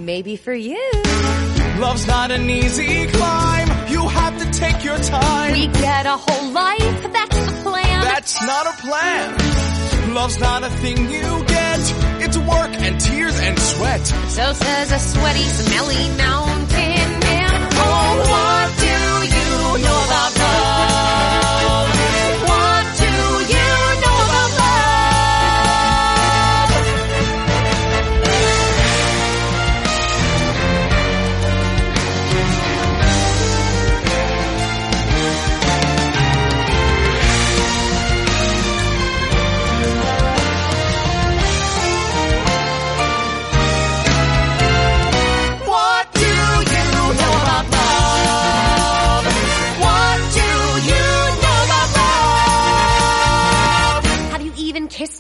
Maybe 0.10 0.38
for 0.38 0.56
you. 0.56 0.92
Love's 1.78 2.08
not 2.08 2.32
an 2.32 2.50
easy 2.50 3.06
climb. 3.06 3.68
You 3.92 4.08
have 4.08 4.40
to 4.40 4.60
take 4.60 4.84
your 4.84 4.98
time. 4.98 5.52
We 5.52 5.68
get 5.68 6.08
a 6.08 6.18
whole 6.18 6.50
life, 6.50 7.14
that's 7.14 7.40
the 7.46 7.62
plan. 7.62 8.02
That's 8.02 8.42
not 8.42 8.66
a 8.66 8.76
plan. 8.82 10.14
Love's 10.16 10.40
not 10.40 10.64
a 10.64 10.72
thing 10.82 10.98
you 11.12 11.30
get. 11.46 11.82
It's 12.26 12.38
work 12.40 12.74
and 12.86 13.00
tears 13.00 13.40
and 13.40 13.60
sweat. 13.60 14.04
So 14.38 14.54
says 14.54 14.92
a 14.92 14.98
sweaty, 14.98 15.44
smelly 15.44 16.04
mountain 16.18 17.10
man. 17.28 17.70
Oh, 17.86 18.10
what 18.34 18.68
do 18.86 18.96
you 19.38 19.86
know 19.86 20.00
about 20.08 20.40
love? 20.40 20.79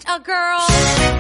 A 0.10 0.19
girl? 0.19 0.65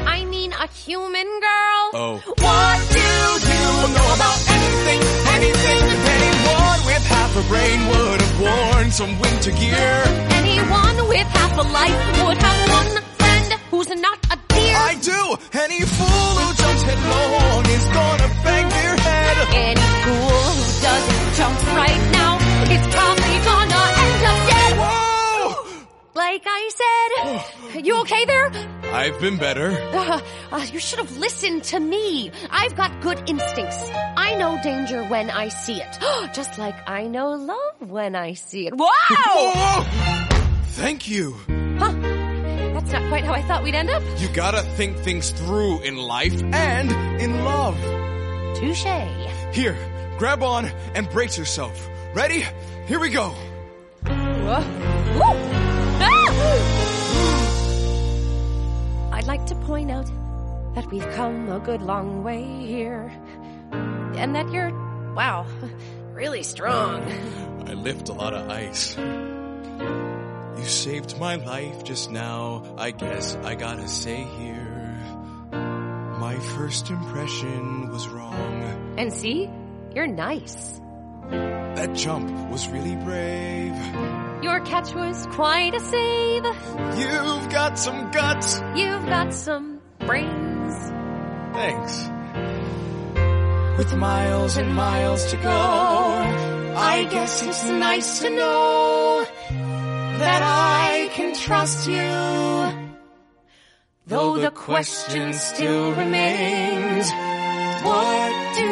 I 0.09 0.25
mean 0.25 0.51
a 0.53 0.67
human 0.67 1.27
girl? 1.47 1.83
Oh. 1.93 2.15
What 2.25 2.77
do 2.89 3.05
you 3.53 3.67
know 3.95 4.09
about 4.17 4.39
Anything, 4.49 5.01
anything, 5.37 5.81
anyone 6.17 6.79
with 6.89 7.05
half 7.05 7.31
a 7.37 7.43
brain 7.49 7.79
would 7.91 8.19
have 8.21 8.41
worn 8.41 8.91
some 8.91 9.13
winter 9.19 9.51
gear. 9.51 10.03
Anyone 10.41 11.07
with 11.07 11.27
half 11.37 11.53
a 11.57 11.65
life 11.79 11.99
would 12.25 12.37
have 12.41 12.59
one 12.79 12.93
friend 13.19 13.49
who's 13.69 13.89
not 13.89 14.17
a 14.33 14.37
deer. 14.53 14.75
I 14.89 14.93
do. 15.01 15.21
Any 15.53 15.81
fool 15.85 16.31
who 16.41 16.47
jumps 16.57 16.81
headlong 16.81 17.65
is 17.77 17.85
gonna 17.93 18.29
bang 18.43 18.67
their 18.69 18.95
head. 19.05 19.35
Any 19.69 19.87
fool 20.05 20.45
who 20.57 20.65
doesn't 20.81 21.25
jump 21.37 21.59
right 21.77 22.03
now 22.19 22.33
is 22.73 22.83
probably 22.95 23.37
gonna 23.49 23.81
end 24.05 24.21
up 24.31 24.39
dead. 24.49 24.73
Whoa! 24.81 25.85
Like 26.15 26.43
I 26.45 26.61
said, 26.79 27.85
you 27.85 27.95
okay 28.01 28.25
there? 28.25 28.78
I've 28.91 29.19
been 29.19 29.37
better. 29.37 29.71
Uh, 29.93 30.21
uh, 30.51 30.65
you 30.71 30.79
should 30.79 30.99
have 30.99 31.15
listened 31.17 31.63
to 31.65 31.79
me. 31.79 32.31
I've 32.49 32.75
got 32.75 33.01
good 33.01 33.29
instincts. 33.29 33.89
I 34.17 34.35
know 34.35 34.59
danger 34.63 35.03
when 35.05 35.29
I 35.29 35.49
see 35.49 35.81
it. 35.81 35.97
Just 36.33 36.57
like 36.57 36.75
I 36.87 37.07
know 37.07 37.29
love 37.35 37.89
when 37.89 38.15
I 38.15 38.33
see 38.33 38.67
it. 38.67 38.75
Wow! 38.75 38.87
Whoa! 39.09 39.83
Thank 40.79 41.07
you. 41.07 41.33
Huh? 41.77 41.91
That's 42.73 42.91
not 42.91 43.07
quite 43.09 43.23
how 43.25 43.33
I 43.33 43.41
thought 43.43 43.63
we'd 43.63 43.75
end 43.75 43.89
up. 43.89 44.01
You 44.17 44.27
gotta 44.29 44.63
think 44.63 44.97
things 44.97 45.31
through 45.31 45.81
in 45.81 45.95
life 45.97 46.41
and 46.53 46.91
in 47.21 47.43
love. 47.43 47.77
Touche. 48.57 48.85
Here, 49.53 49.77
grab 50.17 50.41
on 50.41 50.65
and 50.95 51.09
brace 51.09 51.37
yourself. 51.37 51.87
Ready? 52.15 52.43
Here 52.87 52.99
we 52.99 53.09
go. 53.09 53.29
Whoa. 54.05 54.59
Woo! 55.13 55.35
Ah! 56.01 56.68
I'd 59.29 59.37
like 59.37 59.47
to 59.49 59.55
point 59.67 59.91
out 59.91 60.07
that 60.73 60.89
we've 60.89 61.07
come 61.11 61.51
a 61.51 61.59
good 61.59 61.83
long 61.83 62.23
way 62.23 62.41
here. 62.65 63.13
And 63.71 64.35
that 64.35 64.51
you're, 64.51 64.71
wow, 65.13 65.45
really 66.13 66.41
strong. 66.41 67.03
I 67.67 67.73
lift 67.75 68.09
a 68.09 68.13
lot 68.13 68.33
of 68.33 68.49
ice. 68.49 68.97
You 68.97 70.65
saved 70.65 71.19
my 71.19 71.35
life 71.35 71.83
just 71.83 72.09
now. 72.09 72.73
I 72.75 72.89
guess 72.89 73.35
I 73.43 73.53
gotta 73.53 73.87
say 73.87 74.23
here. 74.39 74.97
My 75.51 76.39
first 76.57 76.89
impression 76.89 77.91
was 77.91 78.07
wrong. 78.07 78.95
And 78.97 79.13
see, 79.13 79.47
you're 79.93 80.07
nice. 80.07 80.81
That 81.29 81.93
jump 81.93 82.31
was 82.49 82.67
really 82.69 82.95
brave. 82.95 84.28
Your 84.41 84.61
catch 84.61 84.95
was 84.95 85.27
quite 85.31 85.75
a 85.75 85.79
save. 85.81 86.45
You've 86.97 87.49
got 87.49 87.77
some 87.77 88.09
guts. 88.11 88.61
You've 88.73 89.05
got 89.05 89.33
some 89.33 89.81
brains. 89.99 90.75
Thanks. 91.53 92.09
With 93.77 93.93
miles 93.97 94.55
and 94.55 94.73
miles 94.73 95.29
to 95.31 95.37
go, 95.37 95.49
I 95.49 97.07
guess 97.11 97.43
it's 97.43 97.65
nice 97.65 98.19
to 98.21 98.29
know 98.29 99.25
that 99.49 100.41
I 100.41 101.09
can 101.13 101.35
trust 101.35 101.89
you. 101.89 102.99
Though 104.07 104.37
the 104.37 104.51
question 104.51 105.33
still 105.33 105.91
remains, 105.91 107.11
what 107.83 108.55
do 108.55 108.69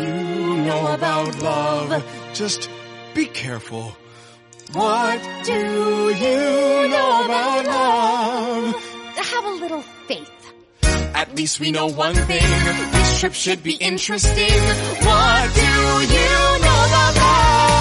you 0.00 0.56
know 0.64 0.94
about 0.94 1.42
love? 1.42 2.04
Just 2.34 2.70
be 3.14 3.26
careful. 3.26 3.96
What 4.72 5.20
do 5.44 5.52
you 5.52 6.88
know 6.88 7.24
about 7.24 7.66
love? 7.66 8.74
Have 9.16 9.44
a 9.44 9.50
little 9.50 9.82
faith. 10.06 10.30
At 11.14 11.34
least 11.34 11.60
we 11.60 11.70
know 11.70 11.88
one 11.88 12.14
thing. 12.14 12.42
This 12.92 13.20
trip 13.20 13.34
should 13.34 13.62
be 13.62 13.74
interesting. 13.74 14.32
What 14.32 15.54
do 15.54 15.60
you 15.60 16.30
know 16.64 16.80
about 16.88 17.16
love? 17.16 17.71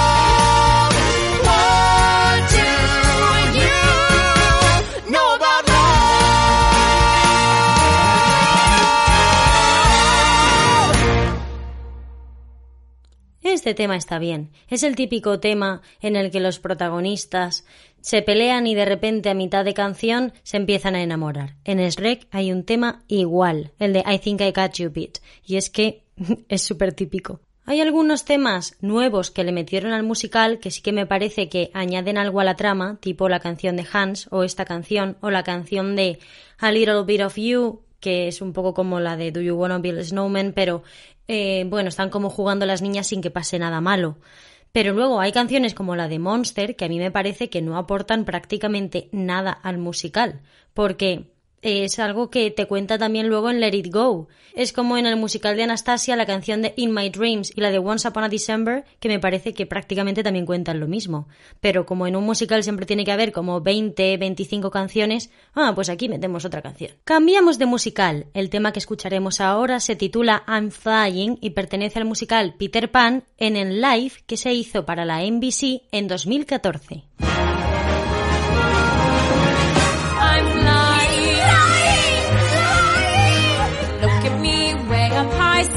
Este 13.61 13.75
tema 13.75 13.95
está 13.95 14.17
bien. 14.17 14.49
Es 14.69 14.81
el 14.81 14.95
típico 14.95 15.39
tema 15.39 15.83
en 16.01 16.15
el 16.15 16.31
que 16.31 16.39
los 16.39 16.57
protagonistas 16.57 17.63
se 18.01 18.23
pelean 18.23 18.65
y 18.65 18.73
de 18.73 18.85
repente 18.85 19.29
a 19.29 19.35
mitad 19.35 19.63
de 19.63 19.75
canción 19.75 20.33
se 20.41 20.57
empiezan 20.57 20.95
a 20.95 21.03
enamorar. 21.03 21.57
En 21.63 21.77
Shrek 21.77 22.27
hay 22.31 22.51
un 22.51 22.63
tema 22.63 23.03
igual, 23.07 23.71
el 23.77 23.93
de 23.93 23.99
I 23.99 24.17
Think 24.17 24.41
I 24.41 24.51
Got 24.51 24.73
You 24.77 24.91
Beat, 24.91 25.19
y 25.45 25.57
es 25.57 25.69
que 25.69 26.01
es 26.49 26.63
súper 26.63 26.93
típico. 26.93 27.39
Hay 27.63 27.81
algunos 27.81 28.25
temas 28.25 28.77
nuevos 28.81 29.29
que 29.29 29.43
le 29.43 29.51
metieron 29.51 29.93
al 29.93 30.01
musical 30.01 30.57
que 30.57 30.71
sí 30.71 30.81
que 30.81 30.91
me 30.91 31.05
parece 31.05 31.47
que 31.47 31.69
añaden 31.75 32.17
algo 32.17 32.39
a 32.39 32.43
la 32.43 32.55
trama, 32.55 32.97
tipo 32.99 33.29
la 33.29 33.41
canción 33.41 33.75
de 33.75 33.85
Hans 33.93 34.27
o 34.31 34.41
esta 34.41 34.65
canción 34.65 35.17
o 35.21 35.29
la 35.29 35.43
canción 35.43 35.95
de 35.95 36.17
A 36.57 36.71
Little 36.71 37.03
Bit 37.03 37.21
of 37.21 37.35
You, 37.37 37.83
que 37.99 38.27
es 38.27 38.41
un 38.41 38.53
poco 38.53 38.73
como 38.73 38.99
la 38.99 39.15
de 39.15 39.31
Do 39.31 39.39
You 39.41 39.53
Wanna 39.53 39.77
Build 39.77 39.99
a 39.99 40.03
Snowman, 40.03 40.53
pero 40.53 40.81
eh, 41.27 41.65
bueno, 41.67 41.89
están 41.89 42.09
como 42.09 42.29
jugando 42.29 42.65
las 42.65 42.81
niñas 42.81 43.07
sin 43.07 43.21
que 43.21 43.31
pase 43.31 43.59
nada 43.59 43.81
malo. 43.81 44.17
Pero 44.71 44.93
luego 44.93 45.19
hay 45.19 45.31
canciones 45.31 45.73
como 45.73 45.95
la 45.95 46.07
de 46.07 46.19
Monster 46.19 46.75
que 46.75 46.85
a 46.85 46.89
mí 46.89 46.97
me 46.97 47.11
parece 47.11 47.49
que 47.49 47.61
no 47.61 47.77
aportan 47.77 48.23
prácticamente 48.23 49.09
nada 49.11 49.51
al 49.51 49.77
musical, 49.77 50.41
porque 50.73 51.31
es 51.61 51.99
algo 51.99 52.29
que 52.29 52.51
te 52.51 52.65
cuenta 52.65 52.97
también 52.97 53.27
luego 53.27 53.49
en 53.49 53.59
Let 53.59 53.75
It 53.75 53.93
Go. 53.93 54.27
Es 54.55 54.73
como 54.73 54.97
en 54.97 55.05
el 55.05 55.15
musical 55.15 55.55
de 55.55 55.63
Anastasia 55.63 56.15
la 56.15 56.25
canción 56.25 56.61
de 56.61 56.73
In 56.75 56.93
My 56.93 57.09
Dreams 57.09 57.53
y 57.55 57.61
la 57.61 57.71
de 57.71 57.79
Once 57.79 58.07
Upon 58.07 58.23
a 58.23 58.29
December, 58.29 58.83
que 58.99 59.09
me 59.09 59.19
parece 59.19 59.53
que 59.53 59.65
prácticamente 59.65 60.23
también 60.23 60.45
cuentan 60.45 60.79
lo 60.79 60.87
mismo. 60.87 61.27
Pero 61.59 61.85
como 61.85 62.07
en 62.07 62.15
un 62.15 62.25
musical 62.25 62.63
siempre 62.63 62.85
tiene 62.85 63.05
que 63.05 63.11
haber 63.11 63.31
como 63.31 63.61
20, 63.61 64.17
25 64.17 64.71
canciones, 64.71 65.29
ah, 65.53 65.71
pues 65.75 65.89
aquí 65.89 66.09
metemos 66.09 66.45
otra 66.45 66.61
canción. 66.61 66.91
Cambiamos 67.03 67.59
de 67.59 67.65
musical. 67.65 68.27
El 68.33 68.49
tema 68.49 68.71
que 68.73 68.79
escucharemos 68.79 69.39
ahora 69.39 69.79
se 69.79 69.95
titula 69.95 70.43
I'm 70.47 70.71
Flying 70.71 71.37
y 71.41 71.51
pertenece 71.51 71.99
al 71.99 72.05
musical 72.05 72.55
Peter 72.57 72.91
Pan 72.91 73.23
en 73.37 73.55
el 73.55 73.81
live 73.81 74.13
que 74.25 74.37
se 74.37 74.53
hizo 74.53 74.85
para 74.85 75.05
la 75.05 75.23
NBC 75.23 75.83
en 75.91 76.07
2014. 76.07 77.05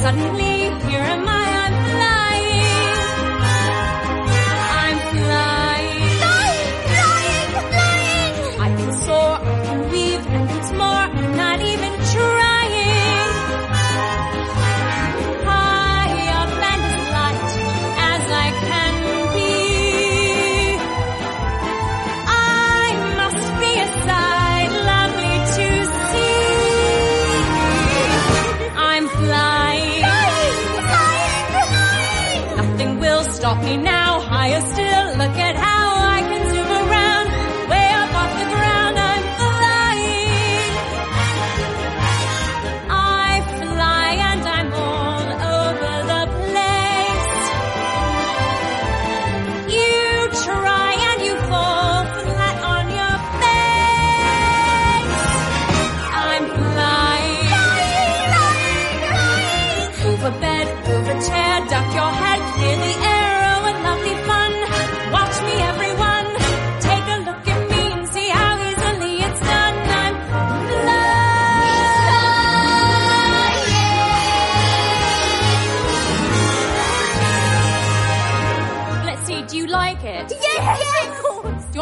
Suddenly, 0.04 0.43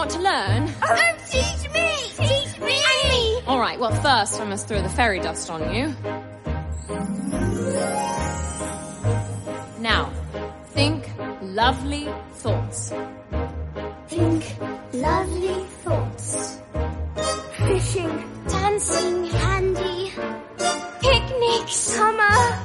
want 0.03 0.11
to 0.11 0.21
learn? 0.21 0.69
Oh, 0.83 1.17
teach 1.31 1.71
me. 1.73 1.89
Teach 2.17 2.59
me. 2.59 3.41
All 3.47 3.61
right, 3.61 3.79
well, 3.79 3.95
first 4.03 4.41
I 4.41 4.45
must 4.45 4.67
throw 4.67 4.83
the 4.83 4.89
fairy 4.89 5.21
dust 5.21 5.49
on 5.49 5.73
you. 5.73 5.95
Now, 9.79 10.11
think 10.71 11.09
lovely 11.41 12.09
thoughts. 12.33 12.93
Think 14.09 14.57
lovely 14.93 15.65
thoughts. 15.85 16.59
Fishing, 17.59 18.25
dancing, 18.49 19.29
candy, 19.29 20.13
picnic, 21.01 21.69
summer, 21.69 22.62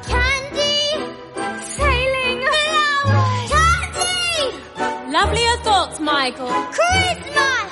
Michael. 6.18 6.47
Christmas. 6.72 7.66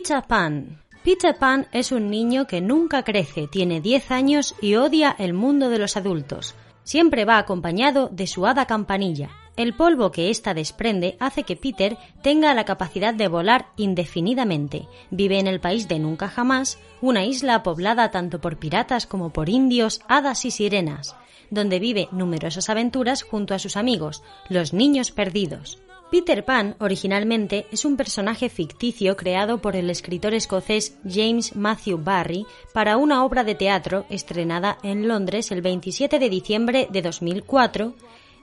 Peter 0.00 0.22
Pan. 0.26 0.80
Peter 1.04 1.36
Pan 1.36 1.66
es 1.72 1.92
un 1.92 2.08
niño 2.08 2.46
que 2.46 2.62
nunca 2.62 3.02
crece, 3.02 3.48
tiene 3.48 3.82
10 3.82 4.10
años 4.12 4.54
y 4.62 4.76
odia 4.76 5.14
el 5.18 5.34
mundo 5.34 5.68
de 5.68 5.78
los 5.78 5.94
adultos. 5.98 6.54
Siempre 6.84 7.26
va 7.26 7.36
acompañado 7.36 8.08
de 8.10 8.26
su 8.26 8.46
hada 8.46 8.64
campanilla. 8.64 9.28
El 9.58 9.74
polvo 9.74 10.10
que 10.10 10.30
ésta 10.30 10.54
desprende 10.54 11.18
hace 11.20 11.42
que 11.42 11.54
Peter 11.54 11.98
tenga 12.22 12.54
la 12.54 12.64
capacidad 12.64 13.12
de 13.12 13.28
volar 13.28 13.66
indefinidamente. 13.76 14.88
Vive 15.10 15.38
en 15.38 15.46
el 15.46 15.60
país 15.60 15.86
de 15.86 15.98
Nunca 15.98 16.28
Jamás, 16.28 16.78
una 17.02 17.26
isla 17.26 17.62
poblada 17.62 18.10
tanto 18.10 18.40
por 18.40 18.56
piratas 18.56 19.06
como 19.06 19.34
por 19.34 19.50
indios, 19.50 20.00
hadas 20.08 20.46
y 20.46 20.50
sirenas, 20.50 21.14
donde 21.50 21.78
vive 21.78 22.08
numerosas 22.10 22.70
aventuras 22.70 23.22
junto 23.22 23.52
a 23.52 23.58
sus 23.58 23.76
amigos, 23.76 24.22
los 24.48 24.72
niños 24.72 25.10
perdidos. 25.10 25.78
Peter 26.10 26.44
Pan, 26.44 26.74
originalmente, 26.80 27.66
es 27.70 27.84
un 27.84 27.96
personaje 27.96 28.48
ficticio 28.48 29.16
creado 29.16 29.58
por 29.58 29.76
el 29.76 29.88
escritor 29.90 30.34
escocés 30.34 30.96
James 31.08 31.54
Matthew 31.54 32.02
Barrie 32.02 32.46
para 32.74 32.96
una 32.96 33.24
obra 33.24 33.44
de 33.44 33.54
teatro 33.54 34.06
estrenada 34.10 34.78
en 34.82 35.06
Londres 35.06 35.52
el 35.52 35.62
27 35.62 36.18
de 36.18 36.28
diciembre 36.28 36.88
de 36.90 37.02
2004, 37.02 37.94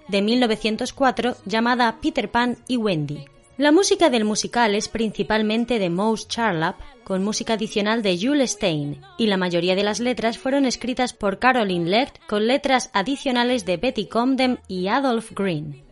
de 0.08 0.22
1904, 0.22 1.36
llamada 1.46 1.98
Peter 2.02 2.32
Pan 2.32 2.58
y 2.70 2.78
Wendy. 2.78 3.26
La 3.58 3.74
música 3.74 4.10
del 4.10 4.24
musical 4.24 4.74
es 4.74 4.88
principalmente 4.88 5.78
de 5.78 5.90
Mouse 5.90 6.28
Charlap, 6.30 6.80
con 7.04 7.24
música 7.24 7.54
adicional 7.54 8.02
de 8.02 8.18
Jules 8.18 8.52
Stein, 8.52 9.02
y 9.18 9.28
la 9.28 9.36
mayoría 9.36 9.76
de 9.76 9.84
las 9.84 10.00
letras 10.00 10.38
fueron 10.38 10.66
escritas 10.66 11.12
por 11.12 11.40
Caroline 11.40 11.90
Lecht 11.90 12.18
con 12.28 12.48
letras 12.48 12.90
adicionales 12.94 13.66
de 13.66 13.76
Betty 13.76 14.08
Comden 14.08 14.60
y 14.70 14.88
Adolph 14.88 15.32
Green. 15.34 15.87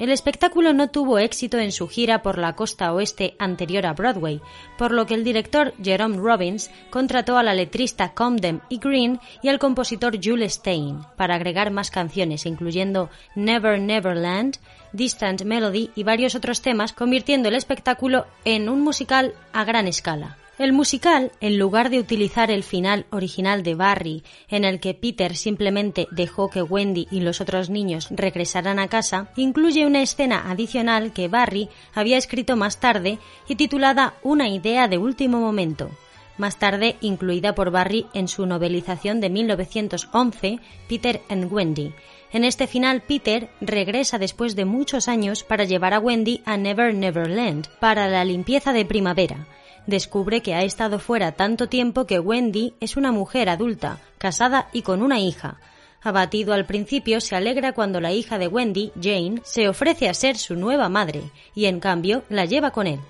El 0.00 0.08
espectáculo 0.08 0.72
no 0.72 0.88
tuvo 0.88 1.18
éxito 1.18 1.58
en 1.58 1.72
su 1.72 1.86
gira 1.86 2.22
por 2.22 2.38
la 2.38 2.56
costa 2.56 2.90
oeste 2.94 3.36
anterior 3.38 3.84
a 3.84 3.92
Broadway, 3.92 4.40
por 4.78 4.92
lo 4.92 5.04
que 5.04 5.12
el 5.12 5.24
director 5.24 5.74
Jerome 5.82 6.16
Robbins 6.16 6.70
contrató 6.88 7.36
a 7.36 7.42
la 7.42 7.52
letrista 7.52 8.14
Comden 8.14 8.62
y 8.70 8.78
Green 8.78 9.20
y 9.42 9.48
al 9.48 9.58
compositor 9.58 10.18
Jules 10.20 10.54
Stein 10.54 11.00
para 11.18 11.34
agregar 11.34 11.70
más 11.70 11.90
canciones, 11.90 12.46
incluyendo 12.46 13.10
Never 13.34 13.78
Never 13.78 14.16
Land, 14.16 14.56
Distant 14.94 15.42
Melody 15.42 15.90
y 15.94 16.02
varios 16.02 16.34
otros 16.34 16.62
temas, 16.62 16.94
convirtiendo 16.94 17.50
el 17.50 17.54
espectáculo 17.54 18.24
en 18.46 18.70
un 18.70 18.80
musical 18.80 19.34
a 19.52 19.64
gran 19.64 19.86
escala. 19.86 20.38
El 20.60 20.74
musical, 20.74 21.32
en 21.40 21.58
lugar 21.58 21.88
de 21.88 21.98
utilizar 21.98 22.50
el 22.50 22.62
final 22.62 23.06
original 23.08 23.62
de 23.62 23.74
Barry, 23.74 24.22
en 24.50 24.66
el 24.66 24.78
que 24.78 24.92
Peter 24.92 25.34
simplemente 25.34 26.06
dejó 26.10 26.50
que 26.50 26.60
Wendy 26.60 27.08
y 27.10 27.20
los 27.20 27.40
otros 27.40 27.70
niños 27.70 28.08
regresaran 28.10 28.78
a 28.78 28.86
casa, 28.86 29.32
incluye 29.36 29.86
una 29.86 30.02
escena 30.02 30.50
adicional 30.50 31.14
que 31.14 31.28
Barry 31.28 31.70
había 31.94 32.18
escrito 32.18 32.56
más 32.56 32.78
tarde 32.78 33.18
y 33.48 33.56
titulada 33.56 34.16
Una 34.22 34.50
idea 34.50 34.86
de 34.86 34.98
último 34.98 35.40
momento, 35.40 35.92
más 36.36 36.58
tarde 36.58 36.96
incluida 37.00 37.54
por 37.54 37.70
Barry 37.70 38.04
en 38.12 38.28
su 38.28 38.44
novelización 38.44 39.22
de 39.22 39.30
1911, 39.30 40.58
Peter 40.90 41.22
and 41.30 41.50
Wendy. 41.50 41.94
En 42.32 42.44
este 42.44 42.66
final, 42.66 43.00
Peter 43.00 43.48
regresa 43.62 44.18
después 44.18 44.56
de 44.56 44.66
muchos 44.66 45.08
años 45.08 45.42
para 45.42 45.64
llevar 45.64 45.94
a 45.94 46.00
Wendy 46.00 46.42
a 46.44 46.58
Never 46.58 46.92
Never 46.92 47.30
Land 47.30 47.68
para 47.80 48.08
la 48.08 48.26
limpieza 48.26 48.74
de 48.74 48.84
primavera 48.84 49.46
descubre 49.86 50.42
que 50.42 50.54
ha 50.54 50.62
estado 50.62 50.98
fuera 50.98 51.32
tanto 51.32 51.68
tiempo 51.68 52.06
que 52.06 52.20
Wendy 52.20 52.74
es 52.80 52.96
una 52.96 53.12
mujer 53.12 53.48
adulta, 53.48 53.98
casada 54.18 54.68
y 54.72 54.82
con 54.82 55.02
una 55.02 55.20
hija. 55.20 55.58
Abatido 56.02 56.54
al 56.54 56.66
principio, 56.66 57.20
se 57.20 57.36
alegra 57.36 57.72
cuando 57.72 58.00
la 58.00 58.12
hija 58.12 58.38
de 58.38 58.48
Wendy, 58.48 58.92
Jane, 59.00 59.40
se 59.44 59.68
ofrece 59.68 60.08
a 60.08 60.14
ser 60.14 60.38
su 60.38 60.56
nueva 60.56 60.88
madre, 60.88 61.22
y 61.54 61.66
en 61.66 61.80
cambio 61.80 62.22
la 62.28 62.46
lleva 62.46 62.70
con 62.70 62.86
él. 62.86 63.00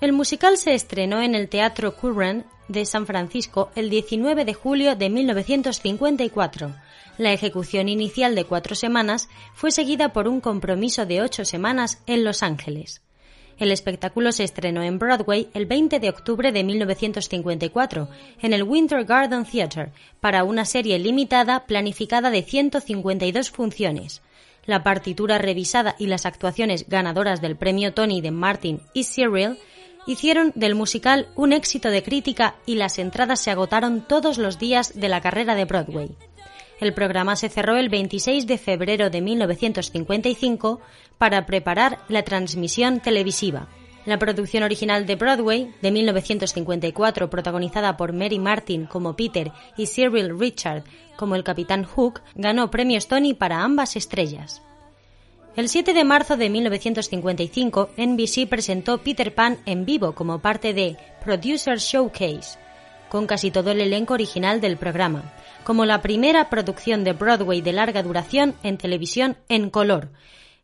El 0.00 0.12
musical 0.12 0.56
se 0.56 0.74
estrenó 0.74 1.20
en 1.20 1.34
el 1.34 1.48
Teatro 1.48 1.96
Curran 1.96 2.44
de 2.68 2.84
San 2.84 3.06
Francisco 3.06 3.70
el 3.74 3.90
19 3.90 4.44
de 4.44 4.54
julio 4.54 4.94
de 4.94 5.10
1954. 5.10 6.74
La 7.16 7.32
ejecución 7.32 7.88
inicial 7.88 8.36
de 8.36 8.44
cuatro 8.44 8.76
semanas 8.76 9.28
fue 9.54 9.72
seguida 9.72 10.12
por 10.12 10.28
un 10.28 10.40
compromiso 10.40 11.04
de 11.04 11.20
ocho 11.20 11.44
semanas 11.44 12.00
en 12.06 12.22
Los 12.22 12.44
Ángeles. 12.44 13.02
El 13.58 13.72
espectáculo 13.72 14.30
se 14.30 14.44
estrenó 14.44 14.82
en 14.82 14.98
Broadway 14.98 15.48
el 15.52 15.66
20 15.66 15.98
de 15.98 16.08
octubre 16.08 16.52
de 16.52 16.62
1954 16.62 18.08
en 18.40 18.52
el 18.52 18.62
Winter 18.62 19.04
Garden 19.04 19.44
Theatre 19.44 19.90
para 20.20 20.44
una 20.44 20.64
serie 20.64 20.98
limitada 20.98 21.66
planificada 21.66 22.30
de 22.30 22.42
152 22.42 23.50
funciones. 23.50 24.22
La 24.64 24.84
partitura 24.84 25.38
revisada 25.38 25.96
y 25.98 26.06
las 26.06 26.24
actuaciones 26.24 26.88
ganadoras 26.88 27.40
del 27.40 27.56
premio 27.56 27.94
Tony 27.94 28.20
de 28.20 28.30
Martin 28.30 28.80
y 28.94 29.04
Cyril 29.04 29.58
hicieron 30.06 30.52
del 30.54 30.74
musical 30.74 31.26
un 31.34 31.52
éxito 31.52 31.90
de 31.90 32.02
crítica 32.02 32.54
y 32.64 32.76
las 32.76 32.98
entradas 32.98 33.40
se 33.40 33.50
agotaron 33.50 34.06
todos 34.06 34.38
los 34.38 34.58
días 34.58 34.98
de 34.98 35.08
la 35.08 35.20
carrera 35.20 35.54
de 35.54 35.64
Broadway. 35.64 36.10
El 36.80 36.94
programa 36.94 37.34
se 37.34 37.48
cerró 37.48 37.76
el 37.76 37.88
26 37.88 38.46
de 38.46 38.56
febrero 38.56 39.10
de 39.10 39.20
1955 39.20 40.80
para 41.18 41.46
preparar 41.46 41.98
la 42.08 42.22
transmisión 42.22 43.00
televisiva. 43.00 43.68
La 44.06 44.18
producción 44.18 44.62
original 44.62 45.04
de 45.04 45.16
Broadway, 45.16 45.74
de 45.82 45.90
1954, 45.90 47.28
protagonizada 47.28 47.96
por 47.96 48.14
Mary 48.14 48.38
Martin 48.38 48.86
como 48.86 49.14
Peter 49.14 49.52
y 49.76 49.86
Cyril 49.86 50.38
Richard 50.38 50.84
como 51.16 51.34
el 51.34 51.44
Capitán 51.44 51.84
Hook, 51.84 52.22
ganó 52.34 52.70
premios 52.70 53.08
Tony 53.08 53.34
para 53.34 53.62
ambas 53.62 53.96
estrellas. 53.96 54.62
El 55.56 55.68
7 55.68 55.92
de 55.92 56.04
marzo 56.04 56.36
de 56.36 56.48
1955, 56.48 57.90
NBC 57.96 58.48
presentó 58.48 58.98
Peter 58.98 59.34
Pan 59.34 59.58
en 59.66 59.84
vivo 59.84 60.12
como 60.12 60.38
parte 60.38 60.72
de 60.72 60.96
Producer 61.24 61.78
Showcase, 61.78 62.58
con 63.08 63.26
casi 63.26 63.50
todo 63.50 63.72
el 63.72 63.80
elenco 63.80 64.14
original 64.14 64.60
del 64.60 64.76
programa, 64.76 65.34
como 65.64 65.84
la 65.84 66.00
primera 66.00 66.48
producción 66.48 67.02
de 67.02 67.12
Broadway 67.12 67.60
de 67.60 67.72
larga 67.72 68.04
duración 68.04 68.54
en 68.62 68.78
televisión 68.78 69.36
en 69.48 69.70
color. 69.70 70.10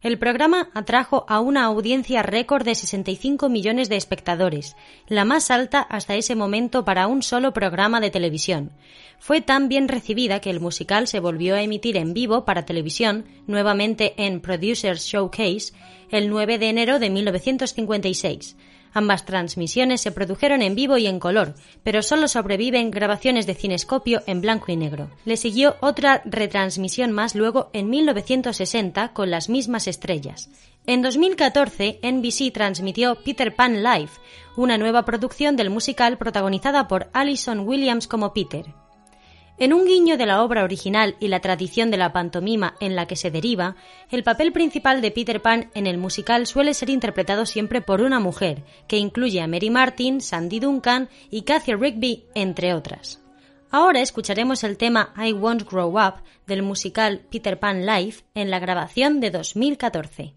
El 0.04 0.18
programa 0.18 0.68
atrajo 0.74 1.24
a 1.28 1.40
una 1.40 1.64
audiencia 1.64 2.22
récord 2.22 2.62
de 2.62 2.74
65 2.74 3.48
millones 3.48 3.88
de 3.88 3.96
espectadores, 3.96 4.76
la 5.08 5.24
más 5.24 5.50
alta 5.50 5.80
hasta 5.80 6.14
ese 6.14 6.34
momento 6.34 6.84
para 6.84 7.06
un 7.06 7.22
solo 7.22 7.54
programa 7.54 8.02
de 8.02 8.10
televisión. 8.10 8.72
Fue 9.18 9.40
tan 9.40 9.70
bien 9.70 9.88
recibida 9.88 10.40
que 10.40 10.50
el 10.50 10.60
musical 10.60 11.06
se 11.08 11.20
volvió 11.20 11.54
a 11.54 11.62
emitir 11.62 11.96
en 11.96 12.12
vivo 12.12 12.44
para 12.44 12.66
televisión, 12.66 13.24
nuevamente 13.46 14.12
en 14.18 14.42
Producers 14.42 15.06
Showcase, 15.06 15.72
el 16.10 16.28
9 16.28 16.58
de 16.58 16.68
enero 16.68 16.98
de 16.98 17.08
1956. 17.08 18.56
Ambas 18.94 19.26
transmisiones 19.26 20.00
se 20.00 20.12
produjeron 20.12 20.62
en 20.62 20.76
vivo 20.76 20.96
y 20.96 21.06
en 21.06 21.18
color, 21.18 21.54
pero 21.82 22.00
solo 22.00 22.28
sobreviven 22.28 22.92
grabaciones 22.92 23.44
de 23.46 23.54
cinescopio 23.54 24.22
en 24.26 24.40
blanco 24.40 24.70
y 24.70 24.76
negro. 24.76 25.10
Le 25.24 25.36
siguió 25.36 25.76
otra 25.80 26.22
retransmisión 26.24 27.10
más 27.10 27.34
luego 27.34 27.70
en 27.72 27.90
1960 27.90 29.12
con 29.12 29.30
las 29.32 29.48
mismas 29.48 29.88
estrellas. 29.88 30.48
En 30.86 31.02
2014, 31.02 31.98
NBC 32.02 32.52
transmitió 32.52 33.16
Peter 33.16 33.54
Pan 33.54 33.82
Live, 33.82 34.10
una 34.56 34.78
nueva 34.78 35.04
producción 35.04 35.56
del 35.56 35.70
musical 35.70 36.16
protagonizada 36.16 36.86
por 36.86 37.08
Alison 37.12 37.60
Williams 37.60 38.06
como 38.06 38.32
Peter. 38.32 38.83
En 39.56 39.72
un 39.72 39.86
guiño 39.86 40.16
de 40.16 40.26
la 40.26 40.42
obra 40.42 40.64
original 40.64 41.14
y 41.20 41.28
la 41.28 41.38
tradición 41.38 41.92
de 41.92 41.96
la 41.96 42.12
pantomima 42.12 42.74
en 42.80 42.96
la 42.96 43.06
que 43.06 43.14
se 43.14 43.30
deriva, 43.30 43.76
el 44.10 44.24
papel 44.24 44.52
principal 44.52 45.00
de 45.00 45.12
Peter 45.12 45.40
Pan 45.40 45.70
en 45.74 45.86
el 45.86 45.96
musical 45.96 46.48
suele 46.48 46.74
ser 46.74 46.90
interpretado 46.90 47.46
siempre 47.46 47.80
por 47.80 48.00
una 48.00 48.18
mujer, 48.18 48.64
que 48.88 48.98
incluye 48.98 49.40
a 49.40 49.46
Mary 49.46 49.70
Martin, 49.70 50.20
Sandy 50.20 50.58
Duncan 50.58 51.08
y 51.30 51.42
Kathy 51.42 51.74
Rigby, 51.74 52.24
entre 52.34 52.74
otras. 52.74 53.22
Ahora 53.70 54.00
escucharemos 54.00 54.64
el 54.64 54.76
tema 54.76 55.14
I 55.16 55.32
Won't 55.32 55.70
Grow 55.70 56.00
Up 56.00 56.22
del 56.48 56.62
musical 56.62 57.20
Peter 57.30 57.58
Pan 57.60 57.86
Live 57.86 58.16
en 58.34 58.50
la 58.50 58.58
grabación 58.58 59.20
de 59.20 59.30
2014. 59.30 60.34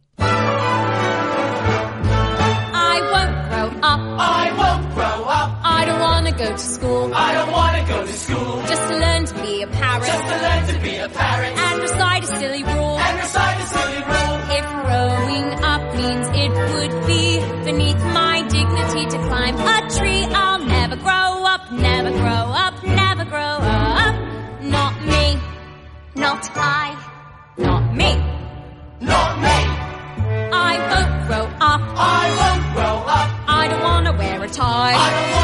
Wanna 6.31 6.49
go 6.49 6.51
to 6.51 6.57
school. 6.59 7.13
I 7.13 7.33
don't 7.33 7.51
wanna 7.51 7.85
go 7.87 8.05
to 8.05 8.13
school. 8.13 8.61
Just 8.67 8.81
to 8.89 8.97
learn 8.97 9.25
to 9.25 9.33
be 9.41 9.61
a 9.61 9.67
parrot. 9.67 10.07
Just 10.07 10.23
to 10.23 10.37
learn 10.45 10.67
to 10.67 10.79
be 10.81 10.95
a 10.97 11.09
parrot. 11.09 11.53
and 11.57 11.81
recite 11.81 12.23
a 12.23 12.27
silly 12.27 12.63
rule. 12.63 12.97
And 12.99 13.17
recite 13.17 13.57
a 13.61 13.67
silly 13.75 14.01
rule. 14.11 14.37
If 14.59 14.65
growing 14.83 15.47
up 15.73 15.83
means 15.95 16.27
it 16.43 16.51
would 16.73 17.07
be 17.07 17.39
beneath 17.63 18.03
my 18.21 18.41
dignity 18.49 19.05
to 19.13 19.17
climb 19.27 19.55
a 19.55 19.89
tree, 19.97 20.25
I'll 20.25 20.63
never 20.65 20.97
grow 20.97 21.29
up, 21.53 21.71
never 21.71 22.11
grow 22.11 22.45
up, 22.65 22.83
never 22.83 23.25
grow 23.25 23.55
up. 23.79 24.15
Not 24.61 24.93
me, 25.05 25.39
not 26.15 26.49
I, 26.55 26.87
not 27.57 27.83
me. 27.95 28.11
Not 28.99 29.31
me. 29.45 29.59
I 30.51 30.73
won't 30.91 31.27
grow 31.27 31.45
up. 31.71 31.81
I 31.95 32.23
won't 32.39 32.65
grow 32.75 32.95
up. 33.17 33.29
I 33.47 33.67
don't 33.69 33.83
wanna 33.83 34.13
wear 34.17 34.43
a 34.43 34.49
tie 34.49 35.36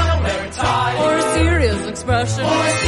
expression. 2.03 2.82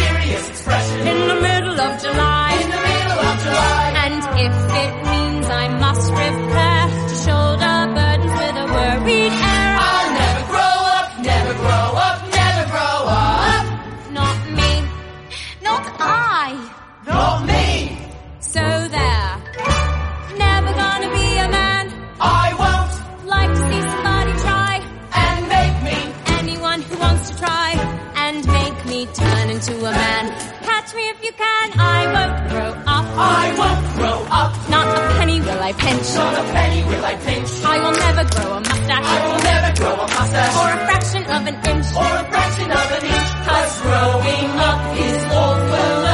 Pinch. 35.78 36.08
Not 36.16 36.34
a 36.42 36.44
penny 36.54 36.82
will 36.90 37.06
I 37.06 37.16
pinch. 37.28 37.52
I 37.64 37.78
will 37.84 37.98
never 38.06 38.24
grow 38.34 38.50
a 38.58 38.60
mustache. 38.60 39.06
I 39.14 39.18
will 39.28 39.44
never 39.52 39.72
grow 39.80 39.94
a 39.94 40.08
mustache. 40.16 40.56
Or 40.62 40.70
a 40.76 40.80
fraction 40.88 41.24
of 41.36 41.42
an 41.52 41.56
inch. 41.72 41.88
or 42.02 42.12
a 42.22 42.26
fraction 42.32 42.70
of 42.82 42.88
an 42.98 43.04
inch. 43.16 43.32
Cause 43.48 43.74
growing 43.86 44.52
up 44.70 44.82
is 45.06 45.22
awfuler 45.42 46.05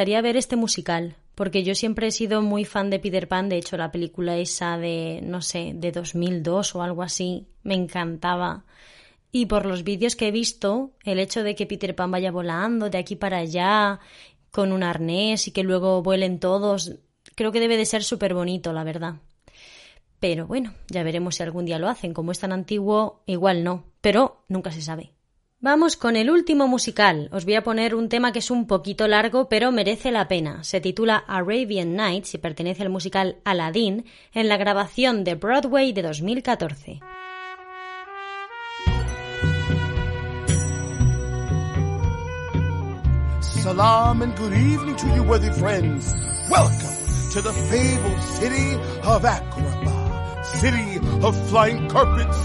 gustaría 0.00 0.22
ver 0.22 0.38
este 0.38 0.56
musical, 0.56 1.16
porque 1.34 1.62
yo 1.62 1.74
siempre 1.74 2.06
he 2.06 2.10
sido 2.10 2.40
muy 2.40 2.64
fan 2.64 2.88
de 2.88 2.98
Peter 2.98 3.28
Pan, 3.28 3.50
de 3.50 3.58
hecho 3.58 3.76
la 3.76 3.92
película 3.92 4.38
esa 4.38 4.78
de, 4.78 5.20
no 5.22 5.42
sé, 5.42 5.72
de 5.74 5.92
2002 5.92 6.74
o 6.74 6.82
algo 6.82 7.02
así, 7.02 7.48
me 7.64 7.74
encantaba. 7.74 8.64
Y 9.30 9.44
por 9.44 9.66
los 9.66 9.84
vídeos 9.84 10.16
que 10.16 10.28
he 10.28 10.30
visto, 10.30 10.92
el 11.04 11.18
hecho 11.18 11.42
de 11.42 11.54
que 11.54 11.66
Peter 11.66 11.94
Pan 11.94 12.10
vaya 12.10 12.30
volando 12.30 12.88
de 12.88 12.96
aquí 12.96 13.14
para 13.14 13.40
allá, 13.40 14.00
con 14.50 14.72
un 14.72 14.84
arnés 14.84 15.48
y 15.48 15.50
que 15.50 15.64
luego 15.64 16.02
vuelen 16.02 16.40
todos, 16.40 16.96
creo 17.34 17.52
que 17.52 17.60
debe 17.60 17.76
de 17.76 17.84
ser 17.84 18.02
súper 18.02 18.32
bonito, 18.32 18.72
la 18.72 18.84
verdad. 18.84 19.16
Pero 20.18 20.46
bueno, 20.46 20.72
ya 20.88 21.02
veremos 21.02 21.34
si 21.34 21.42
algún 21.42 21.66
día 21.66 21.78
lo 21.78 21.90
hacen. 21.90 22.14
Como 22.14 22.32
es 22.32 22.38
tan 22.38 22.52
antiguo, 22.52 23.22
igual 23.26 23.64
no, 23.64 23.84
pero 24.00 24.46
nunca 24.48 24.72
se 24.72 24.80
sabe. 24.80 25.12
Vamos 25.62 25.98
con 25.98 26.16
el 26.16 26.30
último 26.30 26.68
musical. 26.68 27.28
Os 27.32 27.44
voy 27.44 27.54
a 27.54 27.62
poner 27.62 27.94
un 27.94 28.08
tema 28.08 28.32
que 28.32 28.38
es 28.38 28.50
un 28.50 28.66
poquito 28.66 29.06
largo, 29.06 29.50
pero 29.50 29.70
merece 29.70 30.10
la 30.10 30.26
pena. 30.26 30.64
Se 30.64 30.80
titula 30.80 31.16
Arabian 31.28 31.96
Nights 31.96 32.32
y 32.32 32.38
pertenece 32.38 32.82
al 32.82 32.88
musical 32.88 33.36
Aladdin 33.44 34.06
en 34.32 34.48
la 34.48 34.56
grabación 34.56 35.22
de 35.22 35.34
Broadway 35.34 35.92
de 35.92 36.00
2014. 36.00 37.00
Salam 43.40 44.22
and. 44.22 44.34
City 50.42 50.98
of 51.22 51.36
flying 51.50 51.88
carpets, 51.88 52.36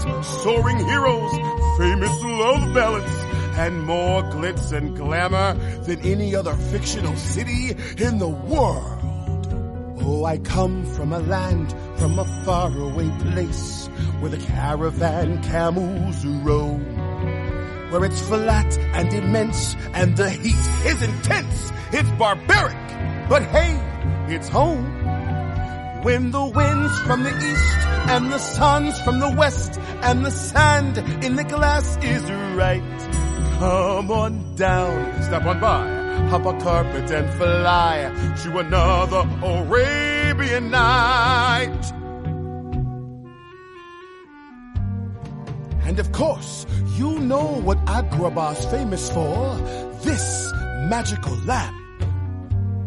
soaring 0.42 0.78
heroes, 0.86 1.32
famous 1.76 2.22
love 2.22 2.74
ballads, 2.74 3.12
and 3.58 3.82
more 3.82 4.22
glitz 4.24 4.72
and 4.72 4.96
glamour 4.96 5.54
than 5.84 6.00
any 6.00 6.34
other 6.34 6.54
fictional 6.54 7.16
city 7.16 7.70
in 7.98 8.18
the 8.18 8.28
world. 8.28 9.02
Oh, 10.00 10.24
I 10.24 10.38
come 10.38 10.84
from 10.84 11.12
a 11.12 11.18
land, 11.18 11.74
from 11.96 12.18
a 12.18 12.24
faraway 12.44 13.10
place, 13.30 13.86
where 14.20 14.30
the 14.30 14.38
caravan 14.38 15.42
camels 15.42 16.24
roam 16.24 16.84
where 17.90 18.04
it's 18.04 18.20
flat 18.22 18.78
and 18.78 19.12
immense 19.12 19.76
and 19.94 20.16
the 20.16 20.28
heat 20.28 20.86
is 20.86 21.02
intense. 21.02 21.72
It's 21.92 22.10
barbaric, 22.12 22.76
but 23.28 23.42
hey, 23.44 23.78
it's 24.28 24.48
home. 24.48 25.05
When 26.06 26.30
the 26.30 26.44
winds 26.44 27.00
from 27.00 27.24
the 27.24 27.36
east 27.36 27.78
and 28.14 28.30
the 28.32 28.38
suns 28.38 29.00
from 29.00 29.18
the 29.18 29.28
west 29.28 29.76
and 30.02 30.24
the 30.24 30.30
sand 30.30 30.98
in 31.24 31.34
the 31.34 31.42
glass 31.42 31.96
is 31.96 32.22
right. 32.54 32.80
Come 33.58 34.12
on 34.12 34.54
down, 34.54 35.22
step 35.24 35.44
on 35.44 35.58
by, 35.58 36.28
hop 36.28 36.46
a 36.46 36.56
carpet 36.60 37.10
and 37.10 37.28
fly 37.34 38.36
to 38.44 38.58
another 38.58 39.28
Arabian 39.42 40.70
night. 40.70 41.92
And 45.86 45.98
of 45.98 46.12
course, 46.12 46.66
you 46.94 47.18
know 47.18 47.60
what 47.66 47.84
Agrabah's 47.86 48.64
famous 48.66 49.10
for. 49.10 49.56
This 50.04 50.52
magical 50.88 51.34
lamp. 51.38 51.85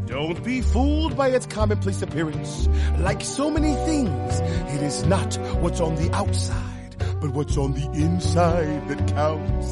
Don't 0.09 0.43
be 0.43 0.61
fooled 0.61 1.15
by 1.15 1.27
its 1.27 1.45
commonplace 1.45 2.01
appearance. 2.01 2.67
Like 2.97 3.23
so 3.23 3.51
many 3.51 3.75
things, 3.85 4.39
it 4.73 4.81
is 4.81 5.05
not 5.05 5.35
what's 5.61 5.79
on 5.79 5.93
the 5.97 6.11
outside, 6.15 6.95
but 7.21 7.29
what's 7.29 7.55
on 7.57 7.73
the 7.73 7.85
inside 7.91 8.87
that 8.87 9.07
counts. 9.09 9.67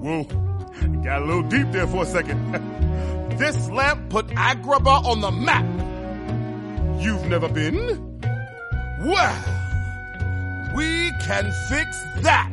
Whoa, 0.00 0.24
got 1.02 1.20
a 1.20 1.24
little 1.26 1.42
deep 1.42 1.70
there 1.72 1.86
for 1.86 2.04
a 2.04 2.06
second. 2.06 2.52
this 3.38 3.68
lamp 3.68 4.08
put 4.08 4.28
Agrabah 4.28 5.04
on 5.04 5.20
the 5.20 5.30
map. 5.30 5.66
You've 7.02 7.26
never 7.26 7.50
been? 7.50 8.18
Well, 9.04 9.44
we 10.74 11.12
can 11.20 11.52
fix 11.68 12.02
that. 12.22 12.50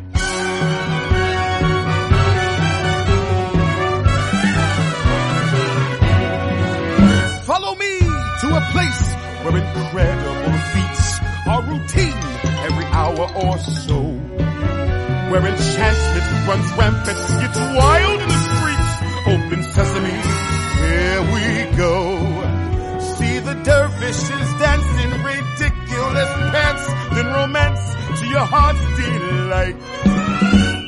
To 8.42 8.48
a 8.48 8.62
place 8.72 9.14
where 9.44 9.56
incredible 9.56 10.58
feats 10.74 11.20
are 11.46 11.62
routine 11.62 12.22
every 12.66 12.86
hour 12.86 13.26
or 13.36 13.58
so. 13.60 14.02
Where 15.30 15.46
enchantment 15.46 16.48
runs 16.48 16.70
rampant, 16.74 17.20
gets 17.42 17.60
wild 17.78 18.22
in 18.22 18.28
the 18.28 18.42
streets. 18.50 18.92
Open 19.34 19.62
sesame, 19.76 20.18
here 20.82 21.22
we 21.34 21.78
go. 21.78 21.98
See 23.14 23.38
the 23.40 23.54
dervishes 23.64 24.50
dancing 24.58 25.12
ridiculous 25.22 26.32
pants, 26.52 26.86
then 27.14 27.28
romance 27.28 27.84
to 28.22 28.28
your 28.28 28.46
heart's 28.54 28.86
delight. 28.98 29.78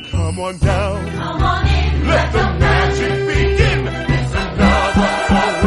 Come 0.09 0.39
on 0.39 0.57
down. 0.57 1.11
Come 1.11 1.43
on 1.43 1.67
in. 1.67 2.07
Let 2.07 2.31
the 2.33 2.45
magic 2.65 3.13
begin. 3.27 3.87
It's 3.87 4.33
another 4.33 5.13
Arabian 5.29 5.62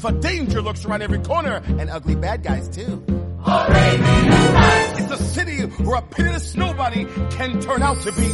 for 0.00 0.12
danger 0.12 0.62
lurks 0.62 0.84
around 0.86 1.02
every 1.02 1.18
corner, 1.18 1.62
and 1.66 1.90
ugly 1.90 2.14
bad 2.14 2.42
guys 2.42 2.68
too. 2.68 3.04
It's 3.46 5.12
a 5.12 5.22
city 5.22 5.62
where 5.62 5.98
a 5.98 6.02
pitiless 6.02 6.54
nobody 6.54 7.04
can 7.30 7.60
turn 7.60 7.82
out 7.82 8.00
to 8.02 8.12
be 8.12 8.30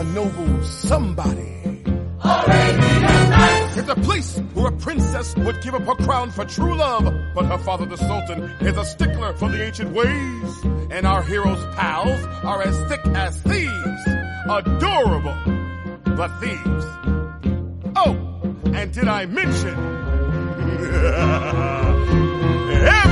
a 0.00 0.04
noble 0.04 0.64
somebody. 0.64 1.52
It's 3.78 3.88
a 3.88 3.94
place 3.94 4.38
where 4.54 4.66
a 4.68 4.72
princess 4.72 5.36
would 5.36 5.60
give 5.62 5.74
up 5.74 5.82
her 5.82 5.94
crown 6.04 6.30
for 6.30 6.44
true 6.44 6.74
love, 6.74 7.04
but 7.34 7.44
her 7.44 7.58
father, 7.58 7.86
the 7.86 7.96
Sultan, 7.96 8.42
is 8.60 8.76
a 8.76 8.84
stickler 8.84 9.34
for 9.34 9.48
the 9.48 9.62
ancient 9.62 9.92
ways. 9.92 10.64
And 10.90 11.06
our 11.06 11.22
heroes' 11.22 11.64
pals 11.76 12.20
are 12.42 12.62
as 12.62 12.76
thick 12.88 13.06
as 13.14 13.40
thieves. 13.42 14.06
Adorable, 14.48 15.36
but 16.16 16.40
thieves. 16.40 16.84
Oh, 17.94 18.16
and 18.72 18.92
did 18.92 19.08
I 19.08 19.26
mention? 19.26 19.95
yeah. 22.70 23.05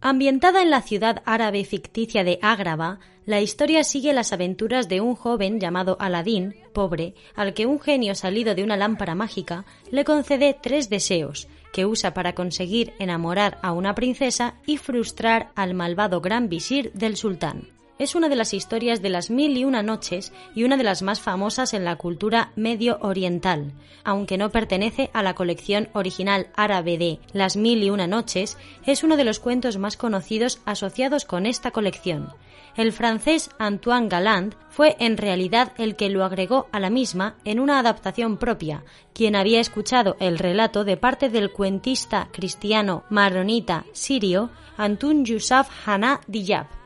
Ambientada 0.00 0.62
en 0.62 0.70
la 0.70 0.82
ciudad 0.82 1.22
árabe 1.26 1.64
ficticia 1.64 2.24
de 2.24 2.40
Ágraba, 2.42 2.98
la 3.24 3.40
historia 3.40 3.84
sigue 3.84 4.12
las 4.12 4.32
aventuras 4.32 4.88
de 4.88 5.00
un 5.00 5.14
joven 5.14 5.60
llamado 5.60 5.96
Aladín, 6.00 6.56
pobre, 6.72 7.14
al 7.36 7.54
que 7.54 7.64
un 7.64 7.78
genio 7.78 8.16
salido 8.16 8.56
de 8.56 8.64
una 8.64 8.76
lámpara 8.76 9.14
mágica 9.14 9.64
le 9.92 10.04
concede 10.04 10.58
tres 10.60 10.90
deseos, 10.90 11.46
que 11.72 11.86
usa 11.86 12.14
para 12.14 12.34
conseguir 12.34 12.94
enamorar 12.98 13.58
a 13.62 13.70
una 13.70 13.94
princesa 13.94 14.54
y 14.66 14.76
frustrar 14.76 15.52
al 15.54 15.74
malvado 15.74 16.20
gran 16.20 16.48
visir 16.48 16.90
del 16.92 17.16
sultán. 17.16 17.73
Es 17.96 18.16
una 18.16 18.28
de 18.28 18.34
las 18.34 18.54
historias 18.54 19.02
de 19.02 19.08
las 19.08 19.30
mil 19.30 19.56
y 19.56 19.64
una 19.64 19.84
noches 19.84 20.32
y 20.52 20.64
una 20.64 20.76
de 20.76 20.82
las 20.82 21.02
más 21.02 21.20
famosas 21.20 21.74
en 21.74 21.84
la 21.84 21.94
cultura 21.94 22.50
medio 22.56 22.98
oriental. 23.02 23.72
Aunque 24.02 24.36
no 24.36 24.50
pertenece 24.50 25.10
a 25.12 25.22
la 25.22 25.34
colección 25.34 25.88
original 25.92 26.48
árabe 26.56 26.98
de 26.98 27.20
Las 27.32 27.56
mil 27.56 27.84
y 27.84 27.90
una 27.90 28.08
noches, 28.08 28.58
es 28.84 29.04
uno 29.04 29.16
de 29.16 29.22
los 29.22 29.38
cuentos 29.38 29.78
más 29.78 29.96
conocidos 29.96 30.60
asociados 30.64 31.24
con 31.24 31.46
esta 31.46 31.70
colección. 31.70 32.30
El 32.76 32.92
francés 32.92 33.50
Antoine 33.60 34.08
Galland 34.08 34.56
fue 34.70 34.96
en 34.98 35.16
realidad 35.16 35.72
el 35.78 35.94
que 35.94 36.10
lo 36.10 36.24
agregó 36.24 36.66
a 36.72 36.80
la 36.80 36.90
misma 36.90 37.36
en 37.44 37.60
una 37.60 37.78
adaptación 37.78 38.38
propia, 38.38 38.82
quien 39.12 39.36
había 39.36 39.60
escuchado 39.60 40.16
el 40.18 40.38
relato 40.38 40.82
de 40.82 40.96
parte 40.96 41.28
del 41.28 41.52
cuentista 41.52 42.28
cristiano 42.32 43.04
maronita 43.08 43.84
sirio 43.92 44.50
Antun 44.76 45.24
Yusuf 45.24 45.68
Hana 45.86 46.20
Diyab. 46.26 46.83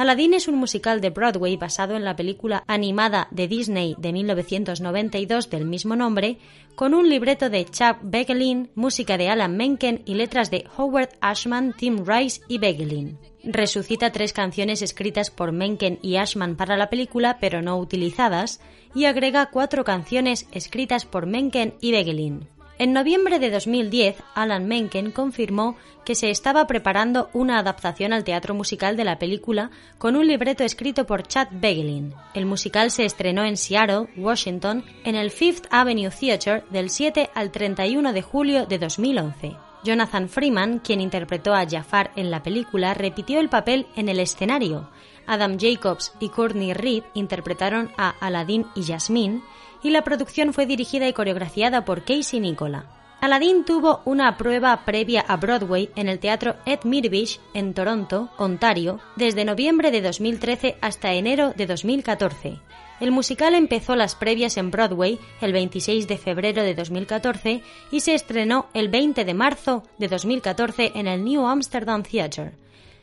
Aladdin 0.00 0.32
es 0.32 0.48
un 0.48 0.54
musical 0.54 1.02
de 1.02 1.10
Broadway 1.10 1.58
basado 1.58 1.94
en 1.94 2.06
la 2.06 2.16
película 2.16 2.64
animada 2.66 3.28
de 3.30 3.48
Disney 3.48 3.94
de 3.98 4.14
1992 4.14 5.50
del 5.50 5.66
mismo 5.66 5.94
nombre, 5.94 6.38
con 6.74 6.94
un 6.94 7.10
libreto 7.10 7.50
de 7.50 7.66
Chuck 7.66 7.98
Begelin, 8.00 8.70
música 8.74 9.18
de 9.18 9.28
Alan 9.28 9.58
Menken 9.58 10.00
y 10.06 10.14
letras 10.14 10.50
de 10.50 10.64
Howard 10.74 11.10
Ashman, 11.20 11.74
Tim 11.74 12.06
Rice 12.06 12.40
y 12.48 12.56
Begelin. 12.56 13.18
Resucita 13.44 14.10
tres 14.10 14.32
canciones 14.32 14.80
escritas 14.80 15.30
por 15.30 15.52
Menken 15.52 15.98
y 16.00 16.16
Ashman 16.16 16.56
para 16.56 16.78
la 16.78 16.88
película 16.88 17.36
pero 17.38 17.60
no 17.60 17.76
utilizadas 17.76 18.62
y 18.94 19.04
agrega 19.04 19.50
cuatro 19.50 19.84
canciones 19.84 20.48
escritas 20.50 21.04
por 21.04 21.26
Menken 21.26 21.74
y 21.82 21.92
Begelin. 21.92 22.48
En 22.80 22.94
noviembre 22.94 23.38
de 23.38 23.50
2010, 23.50 24.16
Alan 24.34 24.66
Menken 24.66 25.10
confirmó 25.10 25.76
que 26.06 26.14
se 26.14 26.30
estaba 26.30 26.66
preparando 26.66 27.28
una 27.34 27.58
adaptación 27.58 28.14
al 28.14 28.24
teatro 28.24 28.54
musical 28.54 28.96
de 28.96 29.04
la 29.04 29.18
película 29.18 29.70
con 29.98 30.16
un 30.16 30.26
libreto 30.26 30.64
escrito 30.64 31.04
por 31.04 31.28
Chad 31.28 31.48
Begelin. 31.50 32.14
El 32.32 32.46
musical 32.46 32.90
se 32.90 33.04
estrenó 33.04 33.44
en 33.44 33.58
Seattle, 33.58 34.08
Washington, 34.16 34.82
en 35.04 35.14
el 35.14 35.30
Fifth 35.30 35.66
Avenue 35.70 36.08
Theatre 36.08 36.64
del 36.70 36.88
7 36.88 37.28
al 37.34 37.50
31 37.50 38.14
de 38.14 38.22
julio 38.22 38.64
de 38.64 38.78
2011. 38.78 39.56
Jonathan 39.84 40.30
Freeman, 40.30 40.78
quien 40.78 41.02
interpretó 41.02 41.52
a 41.52 41.68
Jafar 41.68 42.12
en 42.16 42.30
la 42.30 42.42
película, 42.42 42.94
repitió 42.94 43.40
el 43.40 43.50
papel 43.50 43.88
en 43.94 44.08
el 44.08 44.20
escenario. 44.20 44.88
Adam 45.26 45.58
Jacobs 45.60 46.14
y 46.18 46.30
Courtney 46.30 46.72
Reed 46.72 47.04
interpretaron 47.12 47.90
a 47.98 48.08
Aladdin 48.20 48.64
y 48.74 48.84
Jasmine, 48.84 49.42
y 49.82 49.90
la 49.90 50.02
producción 50.02 50.52
fue 50.52 50.66
dirigida 50.66 51.08
y 51.08 51.12
coreografiada 51.12 51.84
por 51.84 52.04
Casey 52.04 52.40
Nicola. 52.40 52.84
Aladdin 53.20 53.64
tuvo 53.64 54.00
una 54.06 54.38
prueba 54.38 54.84
previa 54.86 55.20
a 55.20 55.36
Broadway 55.36 55.90
en 55.94 56.08
el 56.08 56.18
Teatro 56.18 56.56
Ed 56.64 56.80
Mirvish 56.84 57.38
en 57.52 57.74
Toronto, 57.74 58.30
Ontario, 58.38 58.98
desde 59.16 59.44
noviembre 59.44 59.90
de 59.90 60.00
2013 60.00 60.78
hasta 60.80 61.12
enero 61.12 61.52
de 61.54 61.66
2014. 61.66 62.58
El 62.98 63.12
musical 63.12 63.54
empezó 63.54 63.94
las 63.94 64.14
previas 64.14 64.56
en 64.56 64.70
Broadway 64.70 65.18
el 65.40 65.52
26 65.52 66.08
de 66.08 66.16
febrero 66.18 66.62
de 66.62 66.74
2014 66.74 67.62
y 67.90 68.00
se 68.00 68.14
estrenó 68.14 68.68
el 68.72 68.88
20 68.88 69.24
de 69.24 69.34
marzo 69.34 69.82
de 69.98 70.08
2014 70.08 70.92
en 70.94 71.06
el 71.06 71.24
New 71.24 71.46
Amsterdam 71.46 72.02
Theatre. 72.02 72.52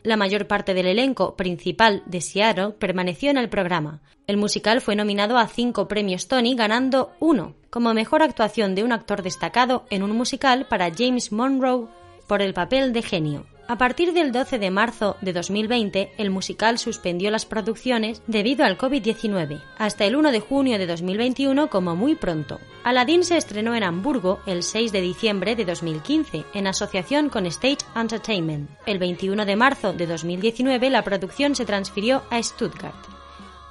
La 0.08 0.16
mayor 0.16 0.48
parte 0.48 0.74
del 0.74 0.88
elenco 0.88 1.36
principal 1.36 2.02
de 2.06 2.22
Seattle 2.22 2.70
permaneció 2.70 3.30
en 3.30 3.38
el 3.38 3.50
programa. 3.50 4.00
El 4.26 4.38
musical 4.38 4.80
fue 4.80 4.96
nominado 4.96 5.38
a 5.38 5.50
cinco 5.50 5.90
premios 5.90 6.30
Tony, 6.30 6.56
ganando 6.56 7.12
uno 7.20 7.56
como 7.70 7.94
mejor 7.94 8.24
actuación 8.24 8.74
de 8.74 8.86
un 8.86 8.94
actor 8.94 9.22
destacado 9.22 9.84
en 9.90 10.04
un 10.04 10.12
musical 10.12 10.66
para 10.70 10.94
James 10.98 11.34
Monroe 11.34 11.90
por 12.26 12.42
el 12.42 12.54
papel 12.54 12.94
de 12.94 13.02
genio. 13.02 13.57
A 13.70 13.78
partir 13.78 14.14
del 14.14 14.32
12 14.32 14.60
de 14.60 14.72
marzo 14.72 15.18
de 15.20 15.34
2020, 15.34 16.14
el 16.18 16.30
musical 16.30 16.78
suspendió 16.78 17.30
las 17.32 17.46
producciones 17.46 18.22
debido 18.26 18.64
al 18.64 18.78
COVID-19, 18.78 19.62
hasta 19.78 20.06
el 20.06 20.16
1 20.16 20.32
de 20.32 20.40
junio 20.40 20.78
de 20.78 20.88
2021 20.88 21.70
como 21.70 21.94
muy 21.94 22.16
pronto. 22.16 22.62
Aladdin 22.86 23.26
se 23.26 23.36
estrenó 23.36 23.76
en 23.76 23.84
Hamburgo 23.84 24.40
el 24.46 24.64
6 24.64 24.94
de 24.94 25.02
diciembre 25.02 25.58
de 25.58 25.66
2015, 25.66 26.46
en 26.54 26.68
asociación 26.68 27.28
con 27.28 27.46
Stage 27.46 27.80
Entertainment. 27.94 28.70
El 28.86 29.00
21 29.00 29.46
de 29.46 29.56
marzo 29.58 29.92
de 29.92 30.08
2019 30.08 30.90
la 30.90 31.04
producción 31.04 31.54
se 31.54 31.66
transfirió 31.66 32.24
a 32.30 32.42
Stuttgart. 32.42 32.96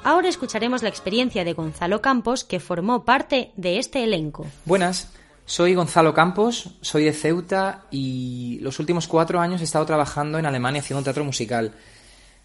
Ahora 0.05 0.29
escucharemos 0.29 0.83
la 0.83 0.91
experiencia 0.91 1.43
de 1.43 1.55
Gonzalo 1.55 2.03
Campos, 2.03 2.45
que 2.45 2.61
formó 2.61 3.07
parte 3.07 3.51
de 3.57 3.79
este 3.79 4.05
elenco. 4.05 4.47
Buenas, 4.67 5.11
soy 5.47 5.75
Gonzalo 5.75 6.13
Campos, 6.13 6.71
soy 6.81 7.05
de 7.05 7.13
Ceuta 7.13 7.85
y 7.93 8.59
los 8.61 8.81
últimos 8.81 9.07
cuatro 9.07 9.41
años 9.41 9.61
he 9.61 9.65
estado 9.65 9.87
trabajando 9.87 10.39
en 10.39 10.47
Alemania 10.47 10.81
haciendo 10.81 11.05
teatro 11.05 11.25
musical. 11.25 11.73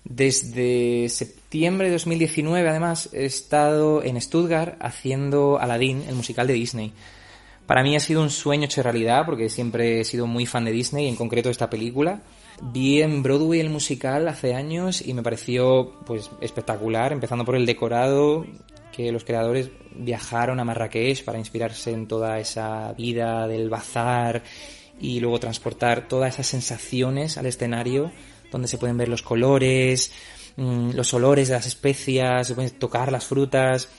Desde 0.04 1.10
septiembre 1.10 1.88
de 1.88 1.94
2019, 1.94 2.70
además, 2.70 3.10
he 3.12 3.26
estado 3.26 4.04
en 4.04 4.22
Stuttgart 4.22 4.78
haciendo 4.80 5.60
Aladdin, 5.60 6.04
el 6.08 6.16
musical 6.16 6.46
de 6.46 6.54
Disney. 6.54 6.94
Para 7.66 7.84
mí 7.84 7.96
ha 7.96 8.00
sido 8.00 8.22
un 8.22 8.30
sueño 8.30 8.66
hecho 8.66 8.84
realidad 8.84 9.26
porque 9.26 9.50
siempre 9.50 10.02
he 10.02 10.06
sido 10.06 10.28
muy 10.28 10.46
fan 10.46 10.66
de 10.66 10.72
Disney, 10.72 11.08
en 11.08 11.16
concreto 11.16 11.50
de 11.50 11.54
esta 11.54 11.70
película. 11.70 12.22
Vi 12.62 13.02
en 13.02 13.24
Broadway 13.24 13.60
el 13.60 13.70
musical 13.72 14.28
hace 14.28 14.54
años 14.54 15.02
y 15.06 15.14
me 15.16 15.24
pareció 15.24 15.94
pues 16.06 16.30
espectacular, 16.40 17.14
empezando 17.14 17.46
por 17.46 17.56
el 17.56 17.66
decorado, 17.66 18.46
que 18.92 19.12
los 19.12 19.24
creadores 19.24 19.70
viajaron 19.96 20.60
a 20.60 20.66
Marrakech 20.66 21.24
para 21.24 21.40
inspirarse 21.40 21.92
en 21.92 22.08
toda 22.08 22.40
esa 22.40 22.94
vida 22.94 23.48
del 23.48 23.70
bazar 23.70 24.44
y 25.00 25.20
luego 25.20 25.40
transportar 25.40 26.08
todas 26.08 26.36
esas 26.36 26.48
sensaciones 26.48 27.38
al 27.38 27.46
escenario 27.46 28.12
donde 28.52 28.68
se 28.68 28.78
pueden 28.78 28.98
ver 28.98 29.10
los 29.10 29.22
colores, 29.22 30.12
mm, 30.58 30.92
los 30.92 31.14
olores 31.14 31.48
de 31.48 31.56
las 31.56 31.66
especias, 31.66 32.48
se 32.48 32.54
pueden 32.54 32.72
tocar 32.72 33.12
las 33.12 33.26
frutas. 33.26 33.90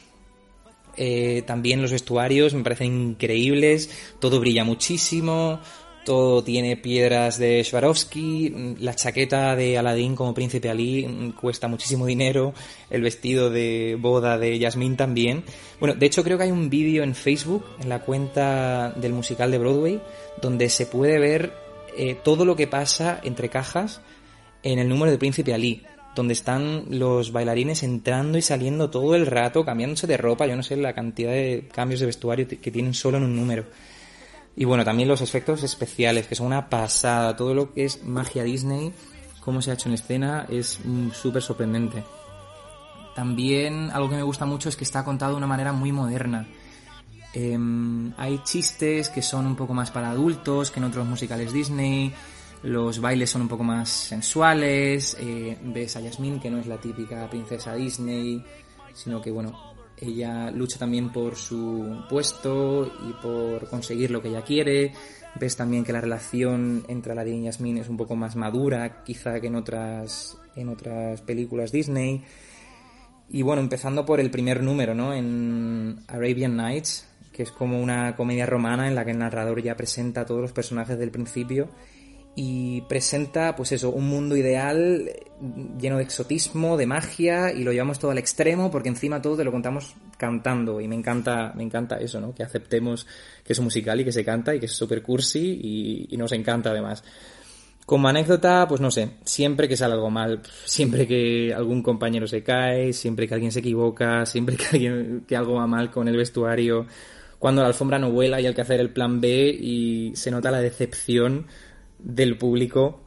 Eh, 0.96 1.42
también 1.46 1.80
los 1.80 1.90
vestuarios 1.90 2.52
me 2.52 2.62
parecen 2.62 3.00
increíbles, 3.00 4.14
todo 4.20 4.38
brilla 4.40 4.62
muchísimo, 4.62 5.60
todo 6.04 6.42
tiene 6.42 6.76
piedras 6.76 7.38
de 7.38 7.62
Swarovski, 7.64 8.76
la 8.80 8.94
chaqueta 8.94 9.54
de 9.56 9.78
Aladdin 9.78 10.16
como 10.16 10.34
príncipe 10.34 10.68
Ali 10.68 11.06
mm, 11.06 11.32
cuesta 11.32 11.68
muchísimo 11.68 12.06
dinero, 12.06 12.54
el 12.90 13.02
vestido 13.02 13.50
de 13.50 13.96
boda 13.98 14.38
de 14.38 14.58
Yasmín 14.58 14.96
también. 14.96 15.44
Bueno, 15.80 15.94
de 15.94 16.06
hecho 16.06 16.24
creo 16.24 16.38
que 16.38 16.44
hay 16.44 16.50
un 16.50 16.70
vídeo 16.70 17.02
en 17.02 17.14
Facebook, 17.14 17.64
en 17.80 17.88
la 17.88 18.00
cuenta 18.00 18.90
del 18.96 19.12
musical 19.12 19.50
de 19.50 19.58
Broadway, 19.58 20.00
donde 20.40 20.68
se 20.68 20.86
puede 20.86 21.18
ver 21.18 21.52
eh, 21.96 22.16
todo 22.22 22.44
lo 22.44 22.56
que 22.56 22.66
pasa 22.66 23.20
entre 23.22 23.48
cajas 23.48 24.00
en 24.62 24.78
el 24.78 24.88
número 24.88 25.10
de 25.10 25.18
príncipe 25.18 25.54
Ali 25.54 25.82
donde 26.14 26.34
están 26.34 26.84
los 26.90 27.32
bailarines 27.32 27.82
entrando 27.82 28.36
y 28.36 28.42
saliendo 28.42 28.90
todo 28.90 29.14
el 29.14 29.26
rato, 29.26 29.64
cambiándose 29.64 30.06
de 30.06 30.16
ropa, 30.16 30.46
yo 30.46 30.56
no 30.56 30.62
sé 30.62 30.76
la 30.76 30.92
cantidad 30.92 31.32
de 31.32 31.68
cambios 31.72 32.00
de 32.00 32.06
vestuario 32.06 32.46
que 32.46 32.70
tienen 32.70 32.94
solo 32.94 33.16
en 33.16 33.24
un 33.24 33.36
número. 33.36 33.64
Y 34.54 34.64
bueno, 34.64 34.84
también 34.84 35.08
los 35.08 35.22
efectos 35.22 35.62
especiales, 35.62 36.26
que 36.26 36.34
son 36.34 36.46
una 36.46 36.68
pasada. 36.68 37.36
Todo 37.36 37.54
lo 37.54 37.72
que 37.72 37.84
es 37.84 38.04
magia 38.04 38.42
Disney, 38.42 38.92
cómo 39.40 39.62
se 39.62 39.70
ha 39.70 39.74
hecho 39.74 39.88
en 39.88 39.94
escena, 39.94 40.46
es 40.48 40.78
mm, 40.84 41.10
súper 41.10 41.42
sorprendente. 41.42 42.04
También 43.14 43.90
algo 43.90 44.08
que 44.08 44.16
me 44.16 44.22
gusta 44.22 44.46
mucho 44.46 44.68
es 44.68 44.76
que 44.76 44.84
está 44.84 45.04
contado 45.04 45.32
de 45.32 45.38
una 45.38 45.46
manera 45.46 45.72
muy 45.72 45.92
moderna. 45.92 46.46
Em, 47.34 48.12
hay 48.18 48.40
chistes 48.44 49.08
que 49.08 49.22
son 49.22 49.46
un 49.46 49.56
poco 49.56 49.72
más 49.72 49.90
para 49.90 50.10
adultos 50.10 50.70
que 50.70 50.80
en 50.80 50.84
otros 50.84 51.06
musicales 51.06 51.52
Disney. 51.52 52.12
Los 52.62 53.00
bailes 53.00 53.30
son 53.30 53.42
un 53.42 53.48
poco 53.48 53.64
más 53.64 53.88
sensuales. 53.88 55.16
Eh, 55.18 55.58
ves 55.62 55.96
a 55.96 56.00
Yasmín, 56.00 56.40
que 56.40 56.50
no 56.50 56.58
es 56.58 56.66
la 56.66 56.76
típica 56.76 57.28
princesa 57.28 57.74
Disney, 57.74 58.44
sino 58.94 59.20
que, 59.20 59.30
bueno, 59.30 59.71
ella 60.02 60.50
lucha 60.50 60.78
también 60.78 61.10
por 61.10 61.36
su 61.36 62.04
puesto 62.08 62.92
y 63.08 63.12
por 63.22 63.68
conseguir 63.68 64.10
lo 64.10 64.20
que 64.20 64.28
ella 64.28 64.42
quiere. 64.42 64.92
Ves 65.38 65.56
también 65.56 65.84
que 65.84 65.92
la 65.92 66.00
relación 66.00 66.84
entre 66.88 67.12
Aladdin 67.12 67.42
y 67.42 67.44
Yasmin 67.44 67.78
es 67.78 67.88
un 67.88 67.96
poco 67.96 68.16
más 68.16 68.36
madura, 68.36 69.02
quizá 69.04 69.40
que 69.40 69.46
en 69.46 69.54
otras, 69.54 70.36
en 70.56 70.68
otras 70.68 71.22
películas 71.22 71.72
Disney. 71.72 72.24
Y 73.30 73.42
bueno, 73.42 73.62
empezando 73.62 74.04
por 74.04 74.20
el 74.20 74.30
primer 74.30 74.62
número, 74.62 74.94
¿no? 74.94 75.14
En 75.14 76.00
Arabian 76.08 76.56
Nights, 76.56 77.08
que 77.32 77.44
es 77.44 77.52
como 77.52 77.80
una 77.80 78.14
comedia 78.14 78.44
romana 78.44 78.88
en 78.88 78.94
la 78.94 79.04
que 79.04 79.12
el 79.12 79.18
narrador 79.18 79.62
ya 79.62 79.76
presenta 79.76 80.22
a 80.22 80.26
todos 80.26 80.42
los 80.42 80.52
personajes 80.52 80.98
del 80.98 81.10
principio 81.10 81.68
y 82.34 82.80
presenta 82.82 83.54
pues 83.54 83.72
eso, 83.72 83.90
un 83.90 84.08
mundo 84.08 84.36
ideal 84.36 85.10
lleno 85.78 85.98
de 85.98 86.02
exotismo, 86.02 86.76
de 86.76 86.86
magia 86.86 87.52
y 87.52 87.62
lo 87.62 87.72
llevamos 87.72 87.98
todo 87.98 88.10
al 88.10 88.18
extremo 88.18 88.70
porque 88.70 88.88
encima 88.88 89.20
todo 89.20 89.36
te 89.36 89.44
lo 89.44 89.52
contamos 89.52 89.94
cantando 90.16 90.80
y 90.80 90.88
me 90.88 90.94
encanta 90.94 91.52
me 91.54 91.62
encanta 91.62 91.96
eso, 91.96 92.20
¿no? 92.20 92.34
Que 92.34 92.42
aceptemos 92.42 93.06
que 93.44 93.52
es 93.52 93.60
musical 93.60 94.00
y 94.00 94.04
que 94.04 94.12
se 94.12 94.24
canta 94.24 94.54
y 94.54 94.60
que 94.60 94.66
es 94.66 94.72
super 94.72 95.02
cursi 95.02 95.60
y, 95.62 96.14
y 96.14 96.16
nos 96.16 96.32
encanta 96.32 96.70
además. 96.70 97.04
Como 97.84 98.08
anécdota, 98.08 98.66
pues 98.68 98.80
no 98.80 98.90
sé, 98.90 99.10
siempre 99.24 99.68
que 99.68 99.76
sale 99.76 99.94
algo 99.94 100.08
mal, 100.08 100.40
siempre 100.64 101.06
que 101.06 101.52
algún 101.52 101.82
compañero 101.82 102.28
se 102.28 102.42
cae, 102.42 102.92
siempre 102.92 103.26
que 103.26 103.34
alguien 103.34 103.50
se 103.50 103.58
equivoca, 103.58 104.24
siempre 104.24 104.56
que, 104.56 104.66
alguien, 104.72 105.24
que 105.26 105.36
algo 105.36 105.54
va 105.54 105.66
mal 105.66 105.90
con 105.90 106.06
el 106.06 106.16
vestuario, 106.16 106.86
cuando 107.40 107.60
la 107.60 107.68
alfombra 107.68 107.98
no 107.98 108.12
vuela 108.12 108.40
y 108.40 108.46
hay 108.46 108.54
que 108.54 108.60
hacer 108.60 108.78
el 108.78 108.90
plan 108.90 109.20
B 109.20 109.48
y 109.60 110.12
se 110.14 110.30
nota 110.30 110.52
la 110.52 110.60
decepción 110.60 111.46
del 112.02 112.36
público. 112.36 113.00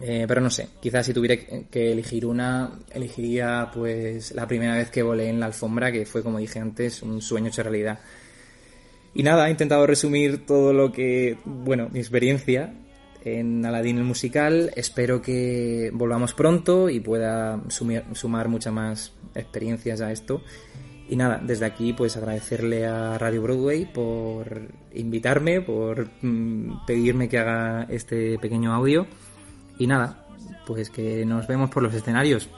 Eh, 0.00 0.24
pero 0.26 0.40
no 0.40 0.50
sé, 0.50 0.68
quizás 0.80 1.06
si 1.06 1.12
tuviera 1.12 1.36
que 1.70 1.92
elegir 1.92 2.26
una, 2.26 2.78
elegiría 2.92 3.70
pues 3.72 4.32
la 4.32 4.48
primera 4.48 4.76
vez 4.76 4.90
que 4.90 5.02
volé 5.02 5.28
en 5.28 5.38
la 5.38 5.46
alfombra, 5.46 5.92
que 5.92 6.06
fue 6.06 6.22
como 6.22 6.38
dije 6.38 6.58
antes, 6.58 7.02
un 7.02 7.20
sueño 7.20 7.48
hecho 7.48 7.62
realidad. 7.62 8.00
Y 9.14 9.22
nada, 9.22 9.46
he 9.46 9.50
intentado 9.50 9.86
resumir 9.86 10.46
todo 10.46 10.72
lo 10.72 10.90
que, 10.90 11.36
bueno, 11.44 11.88
mi 11.92 12.00
experiencia 12.00 12.74
en 13.24 13.64
Aladdin 13.64 13.98
el 13.98 14.04
musical. 14.04 14.72
Espero 14.74 15.20
que 15.20 15.90
volvamos 15.92 16.32
pronto 16.34 16.88
y 16.88 17.00
pueda 17.00 17.62
sumar 17.68 18.48
muchas 18.48 18.72
más 18.72 19.12
experiencias 19.34 20.00
a 20.00 20.10
esto. 20.12 20.42
Y 21.08 21.16
nada, 21.16 21.40
desde 21.42 21.66
aquí 21.66 21.92
pues 21.92 22.16
agradecerle 22.16 22.86
a 22.86 23.18
Radio 23.18 23.42
Broadway 23.42 23.84
por 23.84 24.68
invitarme, 24.94 25.60
por 25.60 26.08
mm, 26.22 26.86
pedirme 26.86 27.28
que 27.28 27.38
haga 27.38 27.86
este 27.90 28.38
pequeño 28.38 28.72
audio. 28.72 29.06
Y 29.78 29.86
nada, 29.86 30.26
pues 30.66 30.90
que 30.90 31.24
nos 31.26 31.46
vemos 31.46 31.70
por 31.70 31.82
los 31.82 31.94
escenarios. 31.94 32.48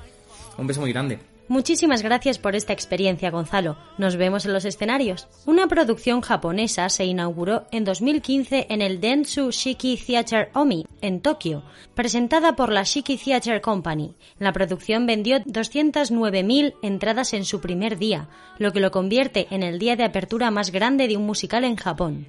Un 0.56 0.66
beso 0.66 0.80
muy 0.80 0.92
grande. 0.92 1.18
Muchísimas 1.46 2.02
gracias 2.02 2.38
por 2.38 2.56
esta 2.56 2.72
experiencia, 2.72 3.30
Gonzalo. 3.30 3.76
Nos 3.98 4.16
vemos 4.16 4.46
en 4.46 4.54
los 4.54 4.64
escenarios. 4.64 5.28
Una 5.44 5.66
producción 5.66 6.22
japonesa 6.22 6.88
se 6.88 7.04
inauguró 7.04 7.66
en 7.70 7.84
2015 7.84 8.68
en 8.70 8.80
el 8.80 8.98
Dentsu 8.98 9.50
Shiki 9.50 9.98
Theatre 9.98 10.48
Omi, 10.54 10.86
en 11.02 11.20
Tokio, 11.20 11.62
presentada 11.94 12.56
por 12.56 12.72
la 12.72 12.84
Shiki 12.84 13.18
Theatre 13.18 13.60
Company. 13.60 14.14
La 14.38 14.54
producción 14.54 15.06
vendió 15.06 15.40
209.000 15.40 16.76
entradas 16.80 17.34
en 17.34 17.44
su 17.44 17.60
primer 17.60 17.98
día, 17.98 18.28
lo 18.58 18.72
que 18.72 18.80
lo 18.80 18.90
convierte 18.90 19.46
en 19.50 19.62
el 19.62 19.78
día 19.78 19.96
de 19.96 20.04
apertura 20.04 20.50
más 20.50 20.72
grande 20.72 21.08
de 21.08 21.18
un 21.18 21.26
musical 21.26 21.64
en 21.64 21.76
Japón. 21.76 22.26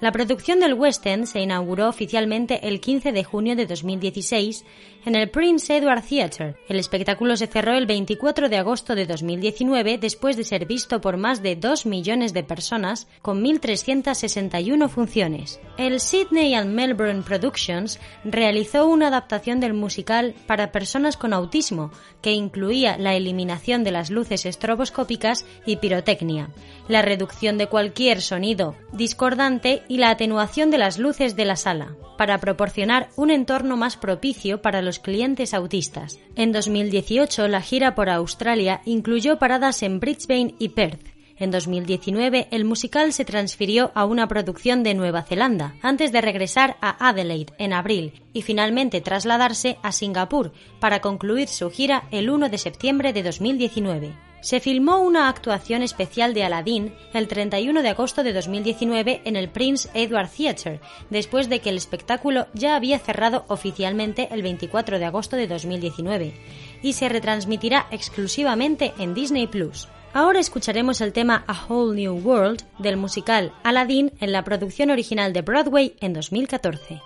La 0.00 0.12
producción 0.12 0.60
del 0.60 0.74
West 0.74 1.06
End 1.06 1.26
se 1.26 1.40
inauguró 1.40 1.88
oficialmente 1.88 2.66
el 2.68 2.80
15 2.80 3.12
de 3.12 3.24
junio 3.24 3.56
de 3.56 3.66
2016 3.66 4.64
en 5.04 5.14
el 5.16 5.30
Prince 5.30 5.76
Edward 5.76 6.02
Theatre. 6.02 6.56
El 6.68 6.78
espectáculo 6.78 7.36
se 7.36 7.46
cerró 7.46 7.74
el 7.74 7.86
24 7.86 8.48
de 8.48 8.56
agosto 8.56 8.94
de 8.94 9.06
2019 9.06 9.98
después 9.98 10.36
de 10.36 10.44
ser 10.44 10.66
visto 10.66 11.00
por 11.00 11.16
más 11.16 11.42
de 11.42 11.56
2 11.56 11.86
millones 11.86 12.32
de 12.32 12.42
personas 12.42 13.06
con 13.22 13.42
1.361 13.44 14.88
funciones. 14.88 15.60
El 15.76 16.00
Sydney 16.00 16.54
and 16.54 16.70
Melbourne 16.70 17.22
Productions 17.22 17.98
realizó 18.24 18.86
una 18.86 19.08
adaptación 19.08 19.60
del 19.60 19.74
musical 19.74 20.34
para 20.46 20.72
personas 20.72 21.16
con 21.16 21.32
autismo 21.32 21.90
que 22.22 22.32
incluía 22.32 22.96
la 22.96 23.14
eliminación 23.14 23.84
de 23.84 23.90
las 23.90 24.10
luces 24.10 24.46
estroboscópicas 24.46 25.44
y 25.66 25.76
pirotecnia, 25.76 26.50
la 26.88 27.02
reducción 27.02 27.58
de 27.58 27.66
cualquier 27.66 28.20
sonido 28.20 28.74
discordante 28.92 29.82
y 29.88 29.98
la 29.98 30.10
atenuación 30.10 30.70
de 30.70 30.78
las 30.78 30.98
luces 30.98 31.36
de 31.36 31.44
la 31.44 31.56
sala, 31.56 31.96
para 32.16 32.38
proporcionar 32.38 33.08
un 33.16 33.30
entorno 33.30 33.76
más 33.76 33.96
propicio 33.96 34.62
para 34.62 34.82
los 34.82 34.93
clientes 34.98 35.54
autistas. 35.54 36.18
En 36.36 36.52
2018, 36.52 37.48
la 37.48 37.60
gira 37.60 37.94
por 37.94 38.10
Australia 38.10 38.80
incluyó 38.84 39.38
paradas 39.38 39.82
en 39.82 40.00
Brisbane 40.00 40.54
y 40.58 40.70
Perth. 40.70 41.14
En 41.36 41.50
2019, 41.50 42.48
el 42.50 42.64
musical 42.64 43.12
se 43.12 43.24
transfirió 43.24 43.90
a 43.94 44.04
una 44.04 44.28
producción 44.28 44.82
de 44.82 44.94
Nueva 44.94 45.22
Zelanda, 45.22 45.74
antes 45.82 46.12
de 46.12 46.20
regresar 46.20 46.76
a 46.80 47.08
Adelaide 47.08 47.52
en 47.58 47.72
abril 47.72 48.22
y 48.32 48.42
finalmente 48.42 49.00
trasladarse 49.00 49.78
a 49.82 49.90
Singapur 49.90 50.52
para 50.78 51.00
concluir 51.00 51.48
su 51.48 51.70
gira 51.70 52.04
el 52.12 52.30
1 52.30 52.48
de 52.48 52.58
septiembre 52.58 53.12
de 53.12 53.24
2019 53.24 54.23
se 54.44 54.60
filmó 54.60 54.98
una 54.98 55.30
actuación 55.30 55.80
especial 55.80 56.34
de 56.34 56.44
Aladdin 56.44 56.94
el 57.14 57.28
31 57.28 57.80
de 57.80 57.88
agosto 57.88 58.22
de 58.22 58.34
2019 58.34 59.22
en 59.24 59.36
el 59.36 59.48
Prince 59.48 59.88
Edward 59.94 60.28
Theatre, 60.28 60.80
después 61.08 61.48
de 61.48 61.60
que 61.60 61.70
el 61.70 61.78
espectáculo 61.78 62.46
ya 62.52 62.76
había 62.76 62.98
cerrado 62.98 63.46
oficialmente 63.48 64.28
el 64.30 64.42
24 64.42 64.98
de 64.98 65.04
agosto 65.06 65.36
de 65.36 65.46
2019, 65.46 66.34
y 66.82 66.92
se 66.92 67.08
retransmitirá 67.08 67.86
exclusivamente 67.90 68.92
en 68.98 69.14
Disney 69.14 69.46
Plus. 69.46 69.88
Ahora 70.12 70.40
escucharemos 70.40 71.00
el 71.00 71.14
tema 71.14 71.46
A 71.46 71.64
Whole 71.66 71.96
New 71.96 72.20
World 72.22 72.64
del 72.78 72.98
musical 72.98 73.50
Aladdin 73.62 74.12
en 74.20 74.30
la 74.30 74.44
producción 74.44 74.90
original 74.90 75.32
de 75.32 75.40
Broadway 75.40 75.96
en 76.00 76.12
2014. 76.12 77.00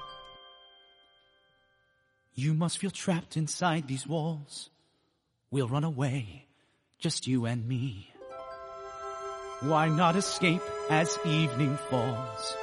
You 2.34 2.52
must 2.52 2.78
feel 2.80 2.90
trapped 2.90 3.36
inside 3.36 3.86
these 3.86 4.08
walls. 4.08 4.72
We'll 5.52 5.68
run 5.68 5.84
away. 5.84 6.47
Just 6.98 7.26
you 7.26 7.46
and 7.46 7.66
me. 7.66 8.10
Why 9.60 9.88
not 9.88 10.16
escape 10.16 10.62
as 10.90 11.18
evening 11.24 11.76
falls? 11.90 12.56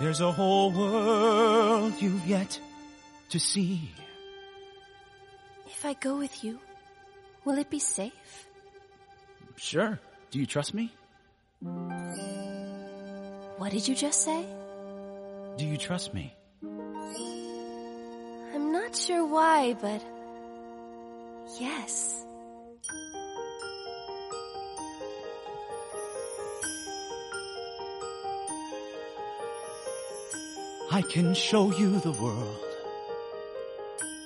There's 0.00 0.20
a 0.20 0.32
whole 0.32 0.70
world 0.70 1.94
you've 2.00 2.26
yet 2.26 2.58
to 3.30 3.38
see. 3.38 3.90
If 5.66 5.84
I 5.84 5.94
go 5.94 6.16
with 6.16 6.42
you, 6.44 6.58
will 7.44 7.58
it 7.58 7.70
be 7.70 7.78
safe? 7.78 8.46
Sure. 9.56 10.00
Do 10.30 10.38
you 10.38 10.46
trust 10.46 10.74
me? 10.74 10.92
What 13.58 13.70
did 13.70 13.86
you 13.86 13.94
just 13.94 14.22
say? 14.22 14.44
Do 15.56 15.64
you 15.64 15.76
trust 15.76 16.12
me? 16.12 16.34
I'm 18.54 18.72
not 18.72 18.96
sure 18.96 19.24
why, 19.26 19.74
but 19.74 20.02
yes. 21.60 22.23
I 30.94 31.02
can 31.02 31.34
show 31.34 31.72
you 31.72 31.98
the 31.98 32.12
world. 32.12 32.72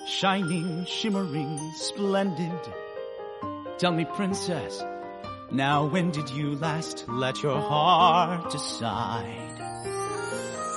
Shining, 0.05 0.85
shimmering, 0.85 1.57
splendid. 1.73 2.61
Tell 3.79 3.91
me, 3.91 4.05
princess, 4.05 4.83
now 5.49 5.85
when 5.87 6.11
did 6.11 6.29
you 6.29 6.57
last 6.57 7.05
let 7.07 7.41
your 7.41 7.59
heart 7.59 8.51
decide? 8.51 9.55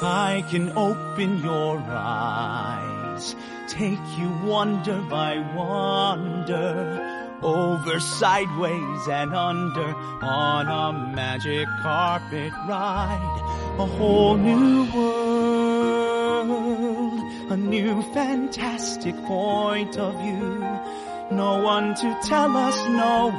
I 0.01 0.43
can 0.49 0.70
open 0.70 1.45
your 1.45 1.76
eyes, 1.86 3.36
take 3.68 4.01
you 4.16 4.30
wonder 4.45 4.99
by 5.11 5.40
wonder, 5.55 7.28
over, 7.43 8.01
sideways, 8.01 9.09
and 9.09 9.34
under, 9.34 9.95
on 10.22 10.68
a 10.68 11.14
magic 11.14 11.68
carpet 11.82 12.53
ride, 12.66 13.76
a 13.78 13.84
whole 13.84 14.38
new 14.38 14.90
world, 14.95 15.22
new 17.63 18.03
fantastic 18.13 19.17
point 19.25 19.97
of 19.97 20.15
view. 20.21 20.59
No 21.31 21.63
one 21.63 21.95
to 21.95 22.19
tell 22.25 22.57
us 22.57 22.77
no, 22.89 23.33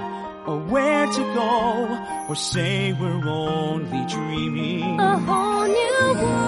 or 0.47 0.59
where 0.59 1.05
to 1.05 1.23
go, 1.33 1.87
or 2.29 2.35
say 2.35 2.93
we're 2.93 3.27
only 3.27 4.05
dreaming. 4.07 4.99
A 4.99 5.17
whole 5.19 5.65
new 5.65 6.13
world, 6.23 6.43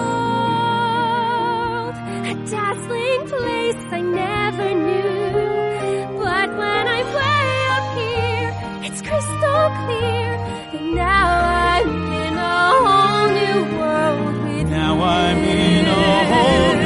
a 2.26 2.34
dazzling 2.50 3.26
place 3.28 3.84
I 3.92 4.00
never 4.00 4.74
knew. 4.74 6.18
But 6.18 6.48
when 6.50 6.88
I'm 6.96 7.08
way 7.14 7.66
up 7.76 7.86
here, 7.98 8.50
it's 8.86 9.00
crystal 9.02 9.70
clear. 9.84 10.28
And 10.72 10.94
now 10.94 11.26
I'm 11.68 11.88
in 12.24 12.34
a 12.34 12.70
whole 12.84 13.28
new 13.38 13.60
world 13.78 14.34
with 14.44 14.66
Now 14.70 14.94
you. 14.96 15.02
I'm 15.02 15.38
in 15.44 15.86
a 15.86 16.24
whole 16.32 16.85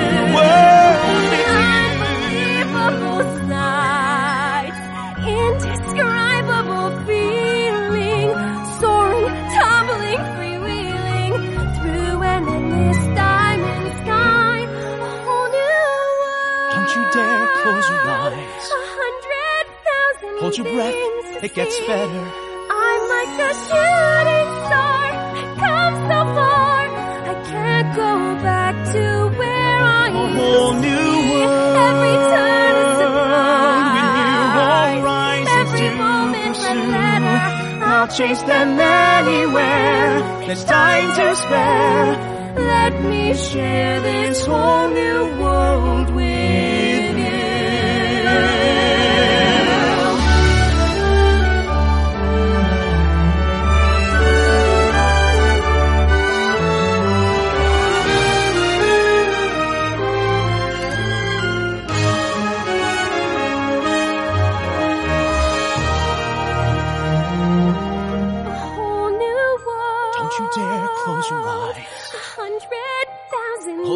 Hold 20.50 20.66
your 20.66 20.74
breath, 20.74 21.44
it 21.44 21.54
gets 21.54 21.78
better. 21.86 22.24
I'm 22.70 23.02
like 23.14 23.34
a 23.38 23.52
shooting 23.54 24.50
star, 24.66 25.06
come 25.62 25.94
so 26.10 26.18
far. 26.34 26.80
I 27.30 27.34
can't 27.52 27.90
go 27.94 28.10
back 28.42 28.74
to 28.94 29.04
where 29.38 29.78
I 29.78 30.08
A 30.08 30.10
used 30.10 30.38
whole 30.40 30.72
to 30.72 30.80
new 30.80 30.88
be. 30.90 31.30
world. 31.30 31.76
Every 31.86 32.16
turn 32.34 32.74
is 32.82 32.98
When 32.98 33.06
you 33.06 34.10
all 34.10 34.26
surprise. 34.42 35.02
rise 35.04 35.48
Every 35.62 35.90
moment 36.02 36.56
letter. 36.90 37.38
I'll 37.92 38.08
chase 38.08 38.42
them 38.42 38.70
anywhere. 38.80 40.46
There's 40.48 40.64
time 40.64 41.08
to 41.14 41.36
spare. 41.36 42.10
Let 42.56 43.04
me 43.04 43.34
share 43.34 44.00
this 44.00 44.44
whole 44.46 44.88
new 44.88 45.20
world 45.42 46.10
with 46.16 46.39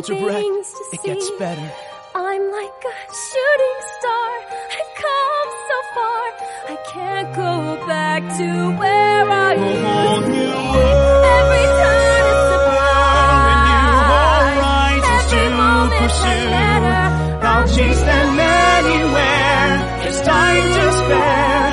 Hold 0.07 0.21
your 0.21 0.29
breath. 0.29 0.93
It 0.93 1.03
gets 1.03 1.31
better. 1.39 1.73
I'm 2.15 2.53
like 2.53 2.85
a 2.85 2.95
shooting 3.25 3.81
star. 3.97 4.31
I've 4.79 4.93
come 5.05 5.51
so 5.69 5.79
far. 5.95 6.25
I 6.69 6.77
can't 6.93 7.31
go 7.35 7.87
back 7.87 8.23
to 8.39 8.47
where 8.79 9.29
I 9.31 9.55
A 9.55 9.57
used 9.57 9.83
whole 9.85 10.21
to 10.21 10.29
new 10.29 10.35
be. 10.35 10.77
world. 10.77 11.25
Every 11.37 11.67
turn 11.81 12.25
is 12.33 12.41
surprise. 12.53 13.49
When 13.49 13.61
you 13.71 13.89
all 14.21 14.45
rise 14.69 15.07
Every 15.17 15.49
to 15.49 15.57
moment 15.57 16.03
pursue, 16.03 16.45
a. 16.53 17.47
I'll 17.49 17.69
chase 17.77 18.03
them 18.11 18.39
anywhere. 18.39 19.69
There's 20.03 20.21
time 20.23 20.67
to 20.77 20.85
spare. 21.01 21.71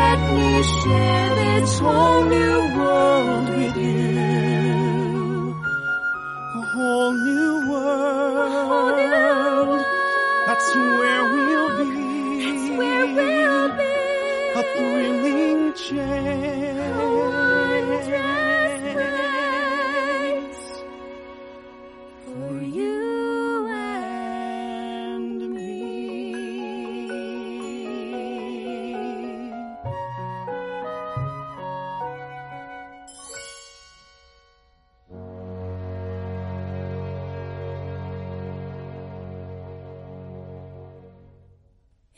Let 0.00 0.20
me 0.36 0.50
share 0.82 1.28
this 1.36 1.78
whole 1.78 2.22
new 2.24 2.56
world 2.78 2.89
swear 10.72 11.19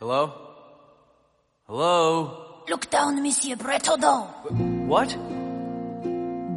Hello? 0.01 0.33
Hello? 1.69 2.65
Look 2.69 2.91
down, 2.91 3.23
Monsieur 3.23 3.57
Bretodon. 3.57 4.87
What? 4.89 5.09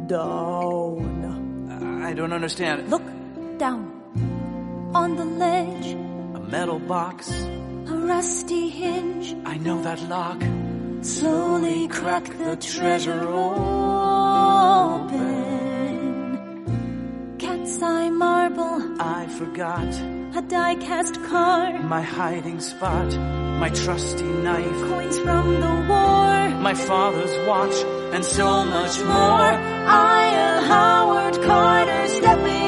Down. 0.08 1.20
I 2.04 2.12
don't 2.14 2.32
understand. 2.32 2.90
Look 2.90 3.02
down. 3.58 3.92
On 4.94 5.16
the 5.16 5.24
ledge, 5.24 5.94
A 6.34 6.40
metal 6.50 6.78
box. 6.80 7.30
a 7.86 7.94
rusty 7.94 8.68
hinge. 8.68 9.36
I 9.44 9.58
know 9.58 9.80
that 9.82 10.00
lock. 10.08 10.42
Slowly 11.02 11.86
crack 11.88 12.24
the 12.38 12.56
treasure 12.56 13.22
open. 13.28 13.79
Marble, 18.20 19.00
I 19.00 19.26
forgot 19.40 19.90
a 20.38 20.42
die 20.42 20.76
cast 20.86 21.14
card. 21.30 21.82
my 21.96 22.02
hiding 22.02 22.60
spot. 22.60 23.08
My 23.64 23.70
trusty 23.70 24.30
knife. 24.44 24.80
Coins 24.90 25.18
from 25.24 25.46
the 25.64 25.74
war. 25.90 26.34
My 26.68 26.74
father's 26.88 27.34
watch. 27.48 27.76
And 28.14 28.24
so 28.24 28.48
much 28.76 28.94
more. 28.98 29.06
more. 29.06 29.54
I 30.12 30.22
am 30.46 30.56
Howard 30.72 31.36
Carter 31.46 32.02
stepping 32.18 32.59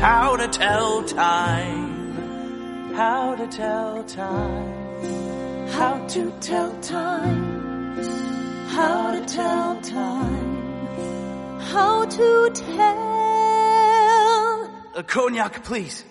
how 0.00 0.34
to 0.34 0.48
tell 0.48 1.02
time. 1.04 2.94
How 2.94 3.34
to 3.36 3.46
tell 3.48 4.02
time. 4.04 5.68
How 5.68 6.06
to 6.08 6.32
tell 6.40 6.72
time. 6.80 8.00
How 8.68 9.12
to 9.12 9.20
tell 9.26 9.80
time. 9.82 11.60
How 11.60 12.06
to 12.06 12.50
tell. 12.50 13.00
A 14.96 15.02
cognac, 15.02 15.62
please. 15.62 16.04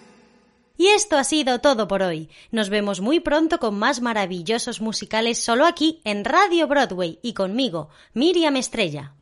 Y 0.77 0.87
esto 0.87 1.17
ha 1.17 1.25
sido 1.25 1.59
todo 1.59 1.89
por 1.89 2.03
hoy. 2.03 2.29
Nos 2.51 2.69
vemos 2.69 3.01
muy 3.01 3.19
pronto 3.19 3.59
con 3.59 3.77
más 3.77 4.01
maravillosos 4.01 4.79
musicales 4.79 5.37
solo 5.37 5.65
aquí 5.65 5.99
en 6.05 6.23
Radio 6.23 6.67
Broadway 6.67 7.19
y 7.21 7.33
conmigo, 7.33 7.89
Miriam 8.13 8.55
Estrella. 8.55 9.13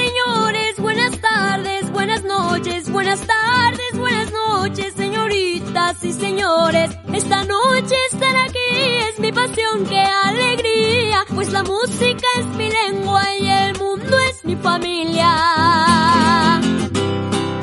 Señores, 0.00 0.78
buenas 0.78 1.20
tardes, 1.20 1.90
buenas 1.92 2.22
noches, 2.24 2.90
buenas 2.90 3.20
tardes, 3.20 3.92
buenas 3.98 4.32
noches, 4.32 4.94
señoritas 4.94 6.02
y 6.04 6.12
señores. 6.12 6.90
Esta 7.12 7.44
noche 7.44 7.94
estar 8.12 8.36
aquí 8.36 8.70
es 9.08 9.18
mi 9.18 9.32
pasión, 9.32 9.84
qué 9.88 10.00
alegría, 10.00 11.24
pues 11.34 11.52
la 11.52 11.62
música 11.62 12.26
es 12.38 12.46
mi 12.58 12.70
lengua 12.70 13.22
y 13.38 13.48
el 13.48 13.78
mundo 13.78 14.18
es 14.30 14.44
mi 14.44 14.56
familia. 14.56 15.30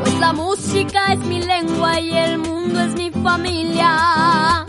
Pues 0.01 0.19
la 0.19 0.33
música 0.33 1.13
es 1.13 1.19
mi 1.19 1.39
lengua 1.41 1.99
y 1.99 2.11
el 2.17 2.37
mundo 2.37 2.79
es 2.81 2.93
mi 2.93 3.09
familia. 3.11 4.65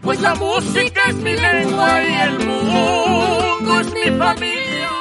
Pues 0.00 0.20
la 0.20 0.34
música 0.34 1.00
es 1.08 1.16
mi 1.16 1.34
lengua 1.34 2.02
y 2.02 2.14
el 2.26 2.38
mundo 2.46 3.80
es 3.80 3.94
mi 3.94 4.18
familia. 4.18 4.99